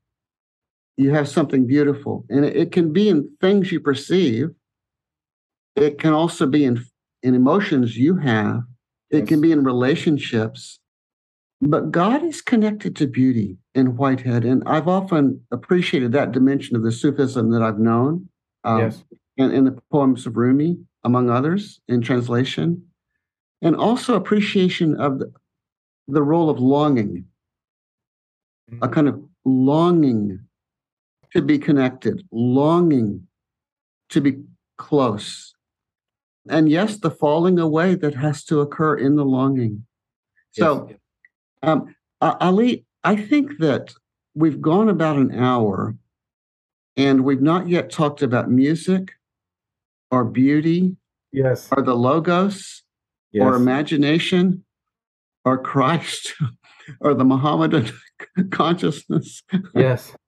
you 0.96 1.10
have 1.10 1.28
something 1.28 1.66
beautiful. 1.66 2.24
And 2.28 2.44
it, 2.44 2.70
can 2.70 2.92
be 2.92 3.08
in 3.08 3.28
things 3.40 3.72
you 3.72 3.80
perceive, 3.80 4.50
it 5.74 5.98
can 5.98 6.12
also 6.12 6.46
be 6.46 6.64
in, 6.64 6.84
in 7.22 7.34
emotions 7.34 7.96
you 7.96 8.16
have, 8.18 8.62
it 9.10 9.20
yes. 9.20 9.28
can 9.28 9.40
be 9.40 9.50
in 9.50 9.64
relationships. 9.64 10.78
But 11.60 11.90
God 11.90 12.22
is 12.22 12.40
connected 12.40 12.94
to 12.96 13.06
beauty 13.06 13.58
in 13.74 13.96
Whitehead. 13.96 14.44
And 14.44 14.62
I've 14.66 14.88
often 14.88 15.40
appreciated 15.50 16.12
that 16.12 16.32
dimension 16.32 16.76
of 16.76 16.82
the 16.82 16.92
Sufism 16.92 17.50
that 17.50 17.62
I've 17.62 17.78
known. 17.78 18.28
Um, 18.64 18.80
yes. 18.80 19.04
In, 19.40 19.50
in 19.52 19.64
the 19.64 19.80
poems 19.90 20.26
of 20.26 20.36
Rumi, 20.36 20.76
among 21.02 21.30
others, 21.30 21.80
in 21.88 22.02
translation. 22.02 22.84
And 23.62 23.74
also 23.74 24.14
appreciation 24.14 25.00
of 25.00 25.18
the, 25.18 25.32
the 26.08 26.22
role 26.22 26.50
of 26.50 26.58
longing, 26.58 27.24
a 28.82 28.88
kind 28.88 29.08
of 29.08 29.22
longing 29.46 30.40
to 31.32 31.40
be 31.40 31.58
connected, 31.58 32.22
longing 32.30 33.26
to 34.10 34.20
be 34.20 34.42
close. 34.76 35.54
And 36.46 36.68
yes, 36.68 36.98
the 36.98 37.10
falling 37.10 37.58
away 37.58 37.94
that 37.94 38.14
has 38.14 38.44
to 38.44 38.60
occur 38.60 38.96
in 38.96 39.16
the 39.16 39.24
longing. 39.24 39.86
So, 40.50 40.86
yes. 40.90 40.98
um, 41.62 41.94
uh, 42.20 42.36
Ali, 42.40 42.84
I 43.04 43.16
think 43.16 43.56
that 43.60 43.94
we've 44.34 44.60
gone 44.60 44.90
about 44.90 45.16
an 45.16 45.34
hour 45.34 45.96
and 46.98 47.24
we've 47.24 47.40
not 47.40 47.68
yet 47.68 47.88
talked 47.88 48.20
about 48.20 48.50
music 48.50 49.12
or 50.10 50.24
beauty? 50.24 50.96
Yes. 51.32 51.68
Or 51.76 51.82
the 51.82 51.94
logos? 51.94 52.82
Yes. 53.32 53.44
or 53.44 53.54
imagination? 53.54 54.64
Or 55.44 55.58
christ? 55.58 56.34
Or 57.02 57.14
the 57.14 57.24
mohammedan 57.24 57.88
consciousness? 58.50 59.42
Yes. 59.74 60.12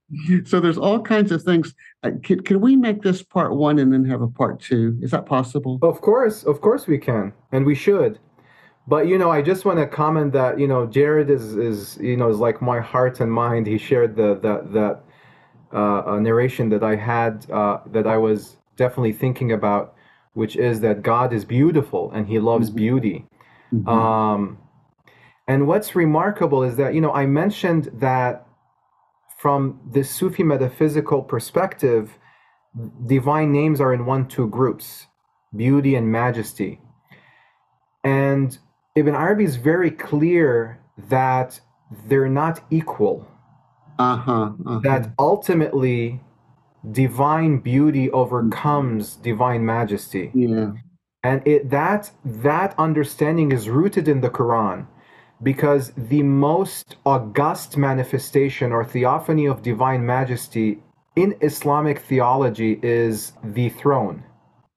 So 0.44 0.60
there's 0.60 0.76
all 0.76 1.00
kinds 1.00 1.32
of 1.32 1.42
things. 1.42 1.74
Uh, 2.02 2.10
can, 2.22 2.40
can 2.42 2.60
we 2.60 2.76
make 2.76 3.00
this 3.00 3.22
part 3.22 3.56
one 3.56 3.78
and 3.78 3.90
then 3.90 4.04
have 4.04 4.20
a 4.20 4.28
part 4.28 4.60
two? 4.60 4.98
Is 5.00 5.10
that 5.12 5.24
possible? 5.24 5.78
Of 5.80 6.02
course 6.02 6.44
of 6.44 6.60
course 6.60 6.86
we 6.86 6.98
can 6.98 7.32
and 7.50 7.64
we 7.64 7.74
should. 7.74 8.18
But 8.86 9.08
you 9.08 9.16
know 9.16 9.30
i 9.30 9.40
just 9.40 9.64
want 9.64 9.78
to 9.78 9.86
comment 9.86 10.34
that 10.34 10.60
you 10.60 10.68
know 10.68 10.84
jared 10.84 11.30
is 11.30 11.56
is 11.56 11.96
you 11.98 12.14
know 12.18 12.28
is 12.28 12.36
like 12.36 12.60
my 12.60 12.78
heart 12.78 13.20
and 13.20 13.32
mind. 13.32 13.66
He 13.66 13.78
shared 13.78 14.14
the 14.14 14.34
that 14.40 14.72
that 14.74 15.02
uh, 15.74 16.18
narration 16.20 16.68
that 16.68 16.82
i 16.84 16.94
had 16.94 17.50
uh, 17.50 17.78
that 17.86 18.06
i 18.06 18.18
was 18.18 18.58
definitely 18.76 19.12
thinking 19.12 19.52
about 19.52 19.94
which 20.34 20.56
is 20.56 20.80
that 20.80 21.02
god 21.02 21.32
is 21.32 21.44
beautiful 21.44 22.10
and 22.12 22.28
he 22.28 22.38
loves 22.38 22.68
mm-hmm. 22.68 22.76
beauty 22.76 23.26
mm-hmm. 23.72 23.88
um 23.88 24.58
and 25.48 25.66
what's 25.66 25.94
remarkable 25.94 26.62
is 26.62 26.76
that 26.76 26.94
you 26.94 27.00
know 27.00 27.12
i 27.12 27.26
mentioned 27.26 27.90
that 27.94 28.46
from 29.38 29.80
this 29.90 30.10
sufi 30.10 30.42
metaphysical 30.42 31.22
perspective 31.22 32.18
divine 33.06 33.52
names 33.52 33.80
are 33.80 33.92
in 33.92 34.06
one 34.06 34.26
two 34.26 34.48
groups 34.48 35.06
beauty 35.54 35.94
and 35.94 36.10
majesty 36.10 36.80
and 38.04 38.58
Ibn 38.94 39.14
Arabi 39.14 39.44
is 39.44 39.56
very 39.56 39.90
clear 39.90 40.80
that 41.08 41.60
they're 42.06 42.28
not 42.28 42.60
equal. 42.70 43.26
Uh-huh, 43.98 44.52
uh-huh. 44.66 44.80
That 44.82 45.12
ultimately 45.18 46.20
divine 46.90 47.58
beauty 47.58 48.10
overcomes 48.10 49.14
mm-hmm. 49.14 49.22
divine 49.22 49.64
majesty. 49.64 50.30
Yeah. 50.34 50.72
And 51.22 51.46
it 51.46 51.70
that 51.70 52.10
that 52.24 52.74
understanding 52.78 53.52
is 53.52 53.68
rooted 53.68 54.08
in 54.08 54.20
the 54.20 54.30
Quran 54.30 54.86
because 55.42 55.92
the 55.96 56.22
most 56.22 56.96
august 57.04 57.76
manifestation 57.76 58.72
or 58.72 58.84
theophany 58.84 59.46
of 59.46 59.62
divine 59.62 60.04
majesty 60.04 60.78
in 61.14 61.36
Islamic 61.40 62.00
theology 62.00 62.80
is 62.82 63.32
the 63.44 63.68
throne, 63.68 64.24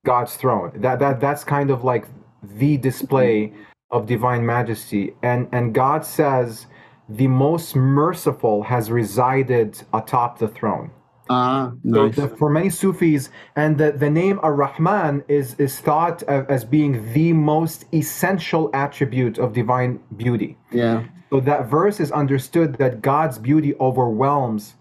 God's 0.06 0.36
throne. 0.36 0.72
That 0.76 0.99
that 0.99 1.20
that's 1.20 1.43
kind 1.43 1.72
of 1.72 1.84
like 1.84 2.06
the 2.43 2.78
display 2.78 3.47
mm-hmm. 3.47 3.62
of 3.91 4.06
divine 4.06 4.45
majesty. 4.45 5.14
And, 5.24 5.47
and 5.51 5.74
God 5.74 6.06
says, 6.06 6.68
the 7.08 7.28
most 7.28 7.76
merciful 7.76 8.64
has 8.64 8.89
resided 8.89 9.84
atop 9.93 10.39
the 10.39 10.47
throne. 10.47 10.91
Ah, 11.30 11.71
nice. 11.84 12.15
so 12.15 12.28
the, 12.28 12.36
for 12.36 12.49
many 12.49 12.69
Sufis, 12.69 13.30
and 13.55 13.78
the, 13.78 13.91
the 13.91 14.09
name 14.09 14.39
Ar-Rahman 14.43 15.23
is, 15.28 15.55
is 15.59 15.80
thought 15.80 16.21
of, 16.23 16.49
as 16.49 16.63
being 16.63 17.13
the 17.13 17.34
most 17.34 17.86
essential 17.93 18.69
attribute 18.73 19.38
of 19.38 19.53
divine 19.53 19.99
beauty. 20.15 20.57
Yeah. 20.71 21.05
So 21.32 21.39
that 21.39 21.67
verse 21.67 21.99
is 21.99 22.11
understood 22.11 22.76
that 22.76 23.01
God's 23.01 23.39
beauty 23.39 23.73
overwhelms 23.80 24.76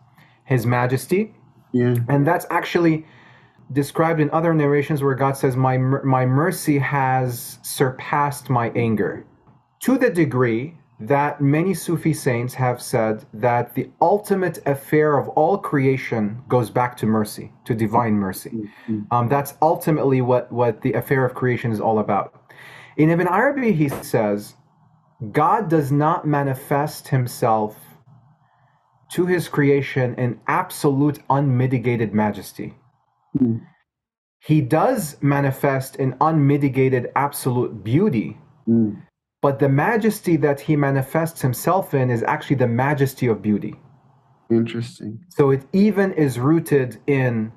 his 0.44 0.66
majesty. 0.66 1.34
Yeah. 1.72 1.96
And 2.08 2.26
that's 2.26 2.46
actually 2.50 3.06
described 3.72 4.20
in 4.20 4.30
other 4.30 4.52
narrations 4.54 5.02
where 5.02 5.14
God 5.14 5.36
says, 5.36 5.56
"My 5.56 5.78
my 5.78 6.26
mercy 6.26 6.78
has 6.78 7.58
surpassed 7.62 8.50
my 8.50 8.70
anger," 8.76 9.24
to 9.80 9.96
the 9.98 10.10
degree 10.10 10.76
that 11.00 11.40
many 11.40 11.74
Sufi 11.74 12.12
saints 12.12 12.54
have 12.54 12.80
said 12.80 13.24
that 13.34 13.74
the 13.74 13.90
ultimate 14.00 14.58
affair 14.66 15.18
of 15.18 15.28
all 15.30 15.58
creation 15.58 16.42
goes 16.48 16.70
back 16.70 16.96
to 16.98 17.06
mercy, 17.06 17.52
to 17.64 17.74
divine 17.74 18.14
mercy. 18.14 18.50
Mm-hmm. 18.50 19.00
Um, 19.10 19.28
that's 19.28 19.54
ultimately 19.60 20.20
what 20.20 20.50
what 20.52 20.82
the 20.82 20.92
affair 20.92 21.24
of 21.24 21.34
creation 21.34 21.72
is 21.72 21.80
all 21.80 21.98
about. 21.98 22.52
In 22.96 23.10
Ibn 23.10 23.26
Arabi, 23.26 23.72
he 23.72 23.88
says, 23.88 24.54
God 25.32 25.68
does 25.68 25.90
not 25.90 26.26
manifest 26.26 27.08
Himself 27.08 27.76
to 29.12 29.26
His 29.26 29.48
creation 29.48 30.14
in 30.14 30.40
absolute 30.46 31.18
unmitigated 31.28 32.14
majesty. 32.14 32.74
Hmm. 33.36 33.58
He 34.44 34.60
does 34.60 35.16
manifest 35.22 35.96
in 35.96 36.16
unmitigated 36.20 37.10
absolute 37.16 37.82
beauty, 37.82 38.36
mm. 38.68 39.00
But 39.44 39.58
the 39.58 39.68
majesty 39.68 40.36
that 40.38 40.58
he 40.58 40.74
manifests 40.74 41.42
himself 41.42 41.92
in 41.92 42.08
is 42.08 42.22
actually 42.22 42.56
the 42.56 42.66
majesty 42.66 43.26
of 43.26 43.42
beauty. 43.42 43.74
Interesting. 44.50 45.22
So 45.28 45.50
it 45.50 45.66
even 45.74 46.14
is 46.14 46.38
rooted 46.38 46.98
in 47.06 47.52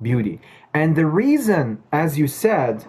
beauty. 0.00 0.40
And 0.72 0.94
the 0.94 1.06
reason, 1.06 1.82
as 1.90 2.16
you 2.20 2.28
said, 2.28 2.84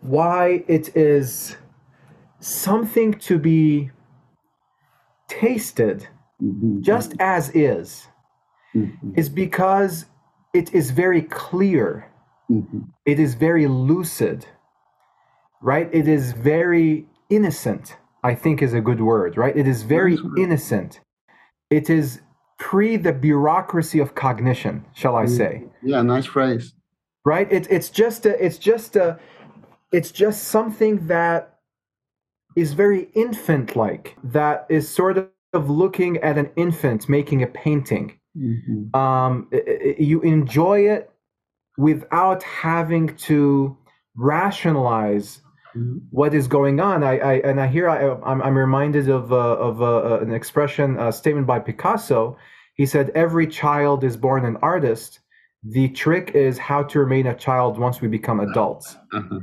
why 0.00 0.64
it 0.66 0.96
is 0.96 1.56
something 2.40 3.14
to 3.28 3.38
be 3.38 3.92
tasted 5.28 6.08
mm-hmm. 6.42 6.82
just 6.82 7.14
as 7.20 7.50
is, 7.50 8.08
mm-hmm. 8.74 9.12
is 9.14 9.28
because 9.28 10.06
it 10.52 10.74
is 10.74 10.90
very 10.90 11.22
clear. 11.22 12.10
Mm-hmm. 12.50 12.80
It 13.06 13.20
is 13.20 13.36
very 13.36 13.68
lucid, 13.68 14.44
right? 15.62 15.88
It 15.92 16.08
is 16.08 16.32
very 16.32 17.06
innocent, 17.30 17.96
I 18.22 18.34
think 18.34 18.62
is 18.62 18.74
a 18.74 18.80
good 18.80 19.00
word, 19.00 19.36
right? 19.36 19.56
It 19.56 19.66
is 19.66 19.82
very 19.82 20.18
innocent. 20.36 21.00
It 21.70 21.90
is 21.90 22.20
pre 22.58 22.96
the 22.96 23.12
bureaucracy 23.12 23.98
of 23.98 24.14
cognition, 24.14 24.84
shall 24.94 25.16
I 25.16 25.26
say? 25.26 25.64
Yeah, 25.82 26.02
nice 26.02 26.26
phrase. 26.26 26.74
Right? 27.24 27.50
It, 27.52 27.66
it's 27.70 27.90
just 27.90 28.26
a, 28.26 28.44
it's 28.44 28.58
just 28.58 28.96
a, 28.96 29.18
it's 29.92 30.10
just 30.10 30.44
something 30.44 31.06
that 31.08 31.58
is 32.56 32.72
very 32.72 33.08
infant 33.14 33.76
like, 33.76 34.16
that 34.24 34.66
is 34.68 34.88
sort 34.88 35.18
of 35.52 35.70
looking 35.70 36.16
at 36.18 36.38
an 36.38 36.50
infant 36.56 37.08
making 37.08 37.42
a 37.42 37.46
painting 37.46 38.18
Mm-hmm. 38.38 38.98
Um, 38.98 39.48
you 39.98 40.20
enjoy 40.20 40.88
it 40.88 41.10
without 41.76 42.42
having 42.42 43.16
to 43.16 43.76
rationalize. 44.14 45.40
What 46.10 46.34
is 46.34 46.48
going 46.48 46.80
on. 46.80 47.02
I, 47.04 47.18
I 47.18 47.32
and 47.38 47.60
I 47.60 47.66
hear 47.66 47.88
I, 47.88 48.10
I'm, 48.24 48.42
I'm 48.42 48.56
reminded 48.56 49.08
of 49.08 49.32
uh, 49.32 49.36
of 49.36 49.82
uh, 49.82 50.20
an 50.20 50.32
expression, 50.32 50.98
a 50.98 51.12
statement 51.12 51.46
by 51.46 51.58
Picasso. 51.58 52.36
He 52.74 52.86
said, 52.86 53.10
"Every 53.14 53.46
child 53.46 54.04
is 54.04 54.16
born 54.16 54.44
an 54.44 54.56
artist. 54.62 55.20
The 55.62 55.88
trick 55.88 56.32
is 56.34 56.58
how 56.58 56.84
to 56.84 57.00
remain 57.00 57.26
a 57.26 57.34
child 57.34 57.78
once 57.78 58.00
we 58.00 58.08
become 58.08 58.40
adults." 58.40 58.96
Uh-huh. 59.12 59.40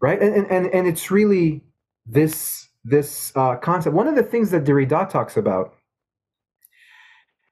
right? 0.00 0.20
And, 0.20 0.46
and 0.50 0.66
and 0.66 0.86
it's 0.86 1.10
really 1.10 1.62
this 2.06 2.68
this 2.84 3.32
uh, 3.36 3.56
concept. 3.56 3.94
One 3.94 4.08
of 4.08 4.16
the 4.16 4.22
things 4.22 4.50
that 4.50 4.64
Derrida 4.64 5.08
talks 5.08 5.36
about, 5.36 5.74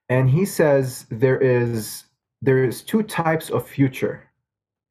and 0.08 0.28
he 0.28 0.44
says 0.44 1.06
there 1.10 1.38
is 1.38 2.04
there 2.42 2.64
is 2.64 2.82
two 2.82 3.02
types 3.02 3.50
of 3.50 3.66
future. 3.66 4.25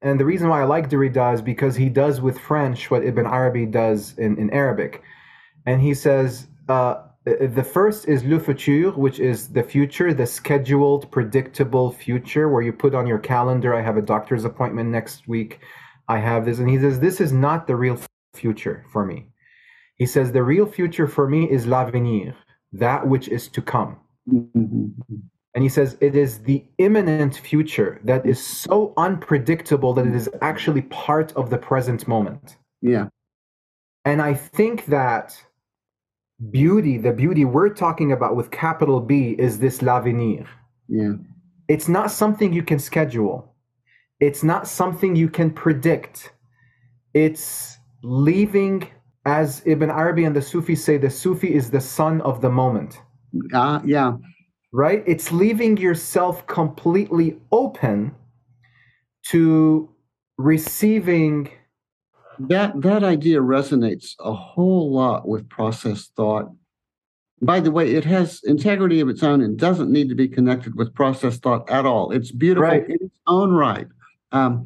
And 0.01 0.19
the 0.19 0.25
reason 0.25 0.49
why 0.49 0.61
I 0.61 0.65
like 0.65 0.89
Derrida 0.89 1.33
is 1.33 1.41
because 1.41 1.75
he 1.75 1.89
does 1.89 2.21
with 2.21 2.37
French 2.37 2.91
what 2.91 3.03
Ibn 3.03 3.25
Arabi 3.25 3.65
does 3.65 4.17
in, 4.17 4.37
in 4.37 4.49
Arabic. 4.51 5.01
And 5.65 5.81
he 5.81 5.93
says 5.93 6.47
uh, 6.69 6.95
the 7.25 7.63
first 7.63 8.07
is 8.07 8.23
le 8.23 8.39
futur, 8.39 8.91
which 8.91 9.19
is 9.19 9.47
the 9.47 9.63
future, 9.63 10.13
the 10.13 10.27
scheduled, 10.27 11.11
predictable 11.11 11.91
future, 11.91 12.49
where 12.49 12.61
you 12.61 12.71
put 12.71 12.93
on 12.93 13.07
your 13.07 13.17
calendar, 13.17 13.73
I 13.73 13.81
have 13.81 13.97
a 13.97 14.01
doctor's 14.01 14.45
appointment 14.45 14.91
next 14.91 15.27
week, 15.27 15.59
I 16.07 16.19
have 16.19 16.45
this. 16.45 16.59
And 16.59 16.69
he 16.69 16.79
says, 16.79 16.99
this 16.99 17.19
is 17.19 17.31
not 17.31 17.65
the 17.65 17.75
real 17.75 17.99
future 18.35 18.85
for 18.91 19.05
me. 19.05 19.27
He 19.95 20.05
says, 20.05 20.31
the 20.31 20.43
real 20.43 20.67
future 20.67 21.07
for 21.07 21.27
me 21.27 21.49
is 21.49 21.65
l'avenir, 21.65 22.35
that 22.73 23.07
which 23.07 23.27
is 23.27 23.47
to 23.49 23.61
come. 23.61 23.97
Mm-hmm. 24.31 25.15
And 25.55 25.63
he 25.63 25.69
says, 25.69 25.97
it 26.01 26.15
is 26.17 26.39
the 26.39 26.65
imminent 26.79 27.37
future 27.37 28.01
that 28.03 28.25
is 28.25 28.45
so 28.45 28.93
unpredictable 28.97 29.93
that 29.93 30.05
it 30.05 30.13
is 30.13 30.29
actually 30.41 30.81
part 30.83 31.31
of 31.37 31.49
the 31.49 31.57
present 31.57 32.07
moment. 32.09 32.57
Yeah. 32.81 33.07
And 34.03 34.21
I 34.21 34.33
think 34.33 34.85
that 34.87 35.41
beauty, 36.51 36.97
the 36.97 37.13
beauty 37.13 37.45
we're 37.45 37.69
talking 37.69 38.11
about 38.11 38.35
with 38.35 38.51
capital 38.51 38.99
B 38.99 39.37
is 39.39 39.59
this 39.59 39.81
l'avenir. 39.81 40.45
Yeah. 40.89 41.13
It's 41.69 41.87
not 41.87 42.11
something 42.11 42.51
you 42.51 42.61
can 42.61 42.77
schedule. 42.77 43.55
It's 44.19 44.43
not 44.43 44.67
something 44.67 45.15
you 45.15 45.29
can 45.29 45.51
predict. 45.51 46.33
It's 47.13 47.77
leaving, 48.03 48.89
as 49.25 49.61
Ibn 49.65 49.89
Arabi 49.89 50.25
and 50.25 50.35
the 50.35 50.41
Sufis 50.41 50.83
say, 50.83 50.97
the 50.97 51.09
Sufi 51.09 51.53
is 51.53 51.71
the 51.71 51.81
son 51.81 52.19
of 52.21 52.41
the 52.41 52.49
moment. 52.49 53.01
Uh, 53.53 53.79
yeah. 53.85 54.17
Right? 54.75 55.03
It's 55.07 55.31
leaving 55.31 55.77
yourself 55.77 56.45
completely 56.47 57.37
open 57.53 58.13
to 59.27 59.89
receiving 60.37 61.49
that 62.39 62.81
that 62.81 63.01
idea 63.03 63.39
resonates 63.39 64.15
a 64.19 64.33
whole 64.33 64.91
lot 64.91 65.27
with 65.27 65.47
process 65.47 66.09
thought. 66.17 66.51
By 67.41 67.61
the 67.61 67.71
way, 67.71 67.95
it 67.95 68.03
has 68.03 68.41
integrity 68.43 68.99
of 68.99 69.07
its 69.07 69.23
own 69.23 69.41
and 69.41 69.57
doesn't 69.57 69.91
need 69.91 70.09
to 70.09 70.15
be 70.15 70.27
connected 70.27 70.75
with 70.75 70.93
process 70.93 71.37
thought 71.37 71.69
at 71.69 71.85
all. 71.85 72.11
It's 72.11 72.31
beautiful 72.31 72.67
right. 72.67 72.89
in 72.89 72.97
its 72.99 73.19
own 73.27 73.51
right. 73.51 73.87
Um, 74.33 74.65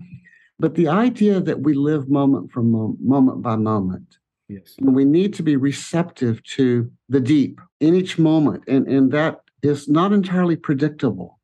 but 0.59 0.75
the 0.75 0.87
idea 0.87 1.39
that 1.39 1.61
we 1.61 1.73
live 1.73 2.09
moment 2.09 2.51
from 2.51 2.71
moment, 2.71 2.99
moment 3.01 3.41
by 3.43 3.55
moment, 3.55 4.17
yes, 4.47 4.75
and 4.79 4.95
we 4.95 5.05
need 5.05 5.33
to 5.35 5.43
be 5.43 5.55
receptive 5.55 6.43
to 6.55 6.91
the 7.07 7.19
deep 7.19 7.61
in 7.79 7.95
each 7.95 8.17
moment, 8.17 8.63
and 8.67 8.87
and 8.87 9.11
that 9.11 9.41
is 9.61 9.87
not 9.87 10.13
entirely 10.13 10.55
predictable. 10.55 11.39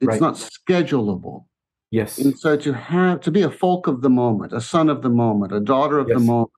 It's 0.00 0.08
right. 0.08 0.20
not 0.20 0.34
schedulable. 0.34 1.44
Yes. 1.90 2.18
And 2.18 2.38
so 2.38 2.56
to 2.56 2.72
have 2.72 3.20
to 3.22 3.30
be 3.30 3.42
a 3.42 3.50
folk 3.50 3.86
of 3.86 4.00
the 4.00 4.10
moment, 4.10 4.52
a 4.52 4.60
son 4.60 4.88
of 4.88 5.02
the 5.02 5.10
moment, 5.10 5.52
a 5.52 5.60
daughter 5.60 5.98
of 5.98 6.08
yes. 6.08 6.18
the 6.18 6.24
moment 6.24 6.52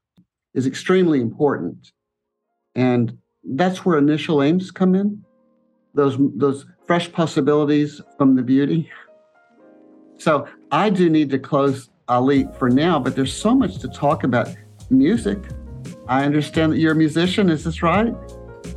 is 0.55 0.67
extremely 0.67 1.21
important. 1.21 1.93
And 2.75 3.19
that's 3.43 3.85
where 3.85 3.99
initial 3.99 4.43
aims 4.43 4.71
come 4.71 4.95
in. 4.95 5.25
Those 5.95 6.17
those 6.37 6.67
fresh 6.87 7.11
possibilities 7.13 8.01
from 8.17 8.37
the 8.37 8.43
beauty. 8.43 8.91
So 10.19 10.47
I 10.71 10.91
do 10.91 11.11
need 11.11 11.31
to 11.31 11.39
close 11.39 11.91
Ali 12.09 12.47
for 12.59 12.71
now, 12.71 12.99
but 12.99 13.17
there's 13.17 13.33
so 13.35 13.55
much 13.55 13.79
to 13.79 13.89
talk 13.89 14.25
about 14.25 14.55
music. 14.91 15.39
I 16.07 16.25
understand 16.25 16.73
that 16.73 16.79
you're 16.79 16.93
a 16.93 16.97
musician, 16.97 17.49
is 17.49 17.65
this 17.65 17.83
right? 17.83 18.15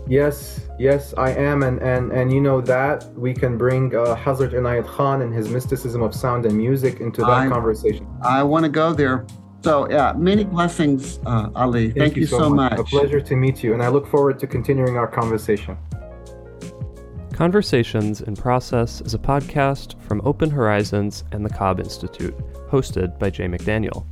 Yes, 0.07 0.61
yes, 0.77 1.13
I 1.17 1.31
am, 1.31 1.63
and 1.63 1.81
and 1.81 2.11
and 2.11 2.31
you 2.31 2.41
know 2.41 2.61
that 2.61 3.11
we 3.15 3.33
can 3.33 3.57
bring 3.57 3.95
uh, 3.95 4.15
Hazrat 4.15 4.53
Inayat 4.53 4.86
Khan 4.86 5.21
and 5.21 5.33
his 5.33 5.49
mysticism 5.49 6.01
of 6.03 6.13
sound 6.13 6.45
and 6.45 6.55
music 6.55 6.99
into 6.99 7.21
that 7.21 7.29
I, 7.29 7.47
conversation. 7.47 8.07
I 8.21 8.43
want 8.43 8.65
to 8.65 8.69
go 8.69 8.93
there. 8.93 9.25
So 9.63 9.89
yeah, 9.89 10.13
many 10.15 10.43
blessings, 10.43 11.19
uh, 11.25 11.49
Ali. 11.55 11.86
Thank, 11.86 11.97
Thank 11.97 12.15
you, 12.17 12.21
you, 12.21 12.27
so, 12.27 12.49
much. 12.49 12.77
much. 12.77 12.79
A 12.79 12.83
pleasure 12.83 13.19
to 13.19 13.36
meet 13.36 13.63
you, 13.63 13.73
and 13.73 13.81
I 13.81 13.88
look 13.88 14.05
forward 14.07 14.38
to 14.39 14.47
continuing 14.47 14.95
our 14.95 15.07
conversation. 15.07 15.75
Conversations 17.33 18.21
in 18.21 18.36
Process 18.36 19.01
is 19.01 19.13
a 19.13 19.17
podcast 19.17 19.99
from 20.03 20.21
Open 20.23 20.49
Horizons 20.49 21.23
and 21.31 21.43
the 21.43 21.49
Cobb 21.49 21.79
Institute, 21.79 22.33
hosted 22.69 23.17
by 23.19 23.29
Jay 23.29 23.47
McDaniel. 23.47 24.05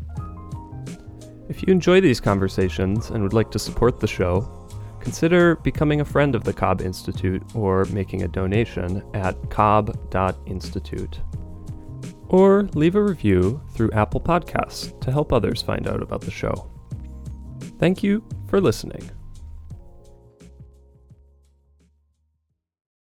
If 1.47 1.61
you 1.61 1.71
enjoy 1.71 2.01
these 2.01 2.19
conversations 2.19 3.11
and 3.11 3.21
would 3.21 3.32
like 3.32 3.51
to 3.51 3.59
support 3.59 3.99
the 3.99 4.07
show, 4.07 4.62
consider 5.04 5.58
becoming 5.58 5.99
a 5.99 6.06
friend 6.06 6.34
of 6.34 6.45
the 6.45 6.54
Cobb 6.54 6.82
Institute 6.82 7.43
or 7.54 7.84
making 7.86 8.24
a 8.24 8.28
donation 8.28 9.04
at 9.14 9.36
cobb.institute. 9.49 11.20
Or 12.30 12.64
leave 12.74 12.95
a 12.95 13.04
review 13.04 13.62
through 13.72 13.91
Apple 13.91 14.22
Podcasts 14.22 14.97
to 15.01 15.12
help 15.12 15.34
others 15.34 15.62
find 15.62 15.88
out 15.88 16.01
about 16.01 16.22
the 16.22 16.32
show. 16.32 16.72
Thank 17.80 18.01
you 18.01 18.24
for 18.47 18.62
listening. 18.62 19.12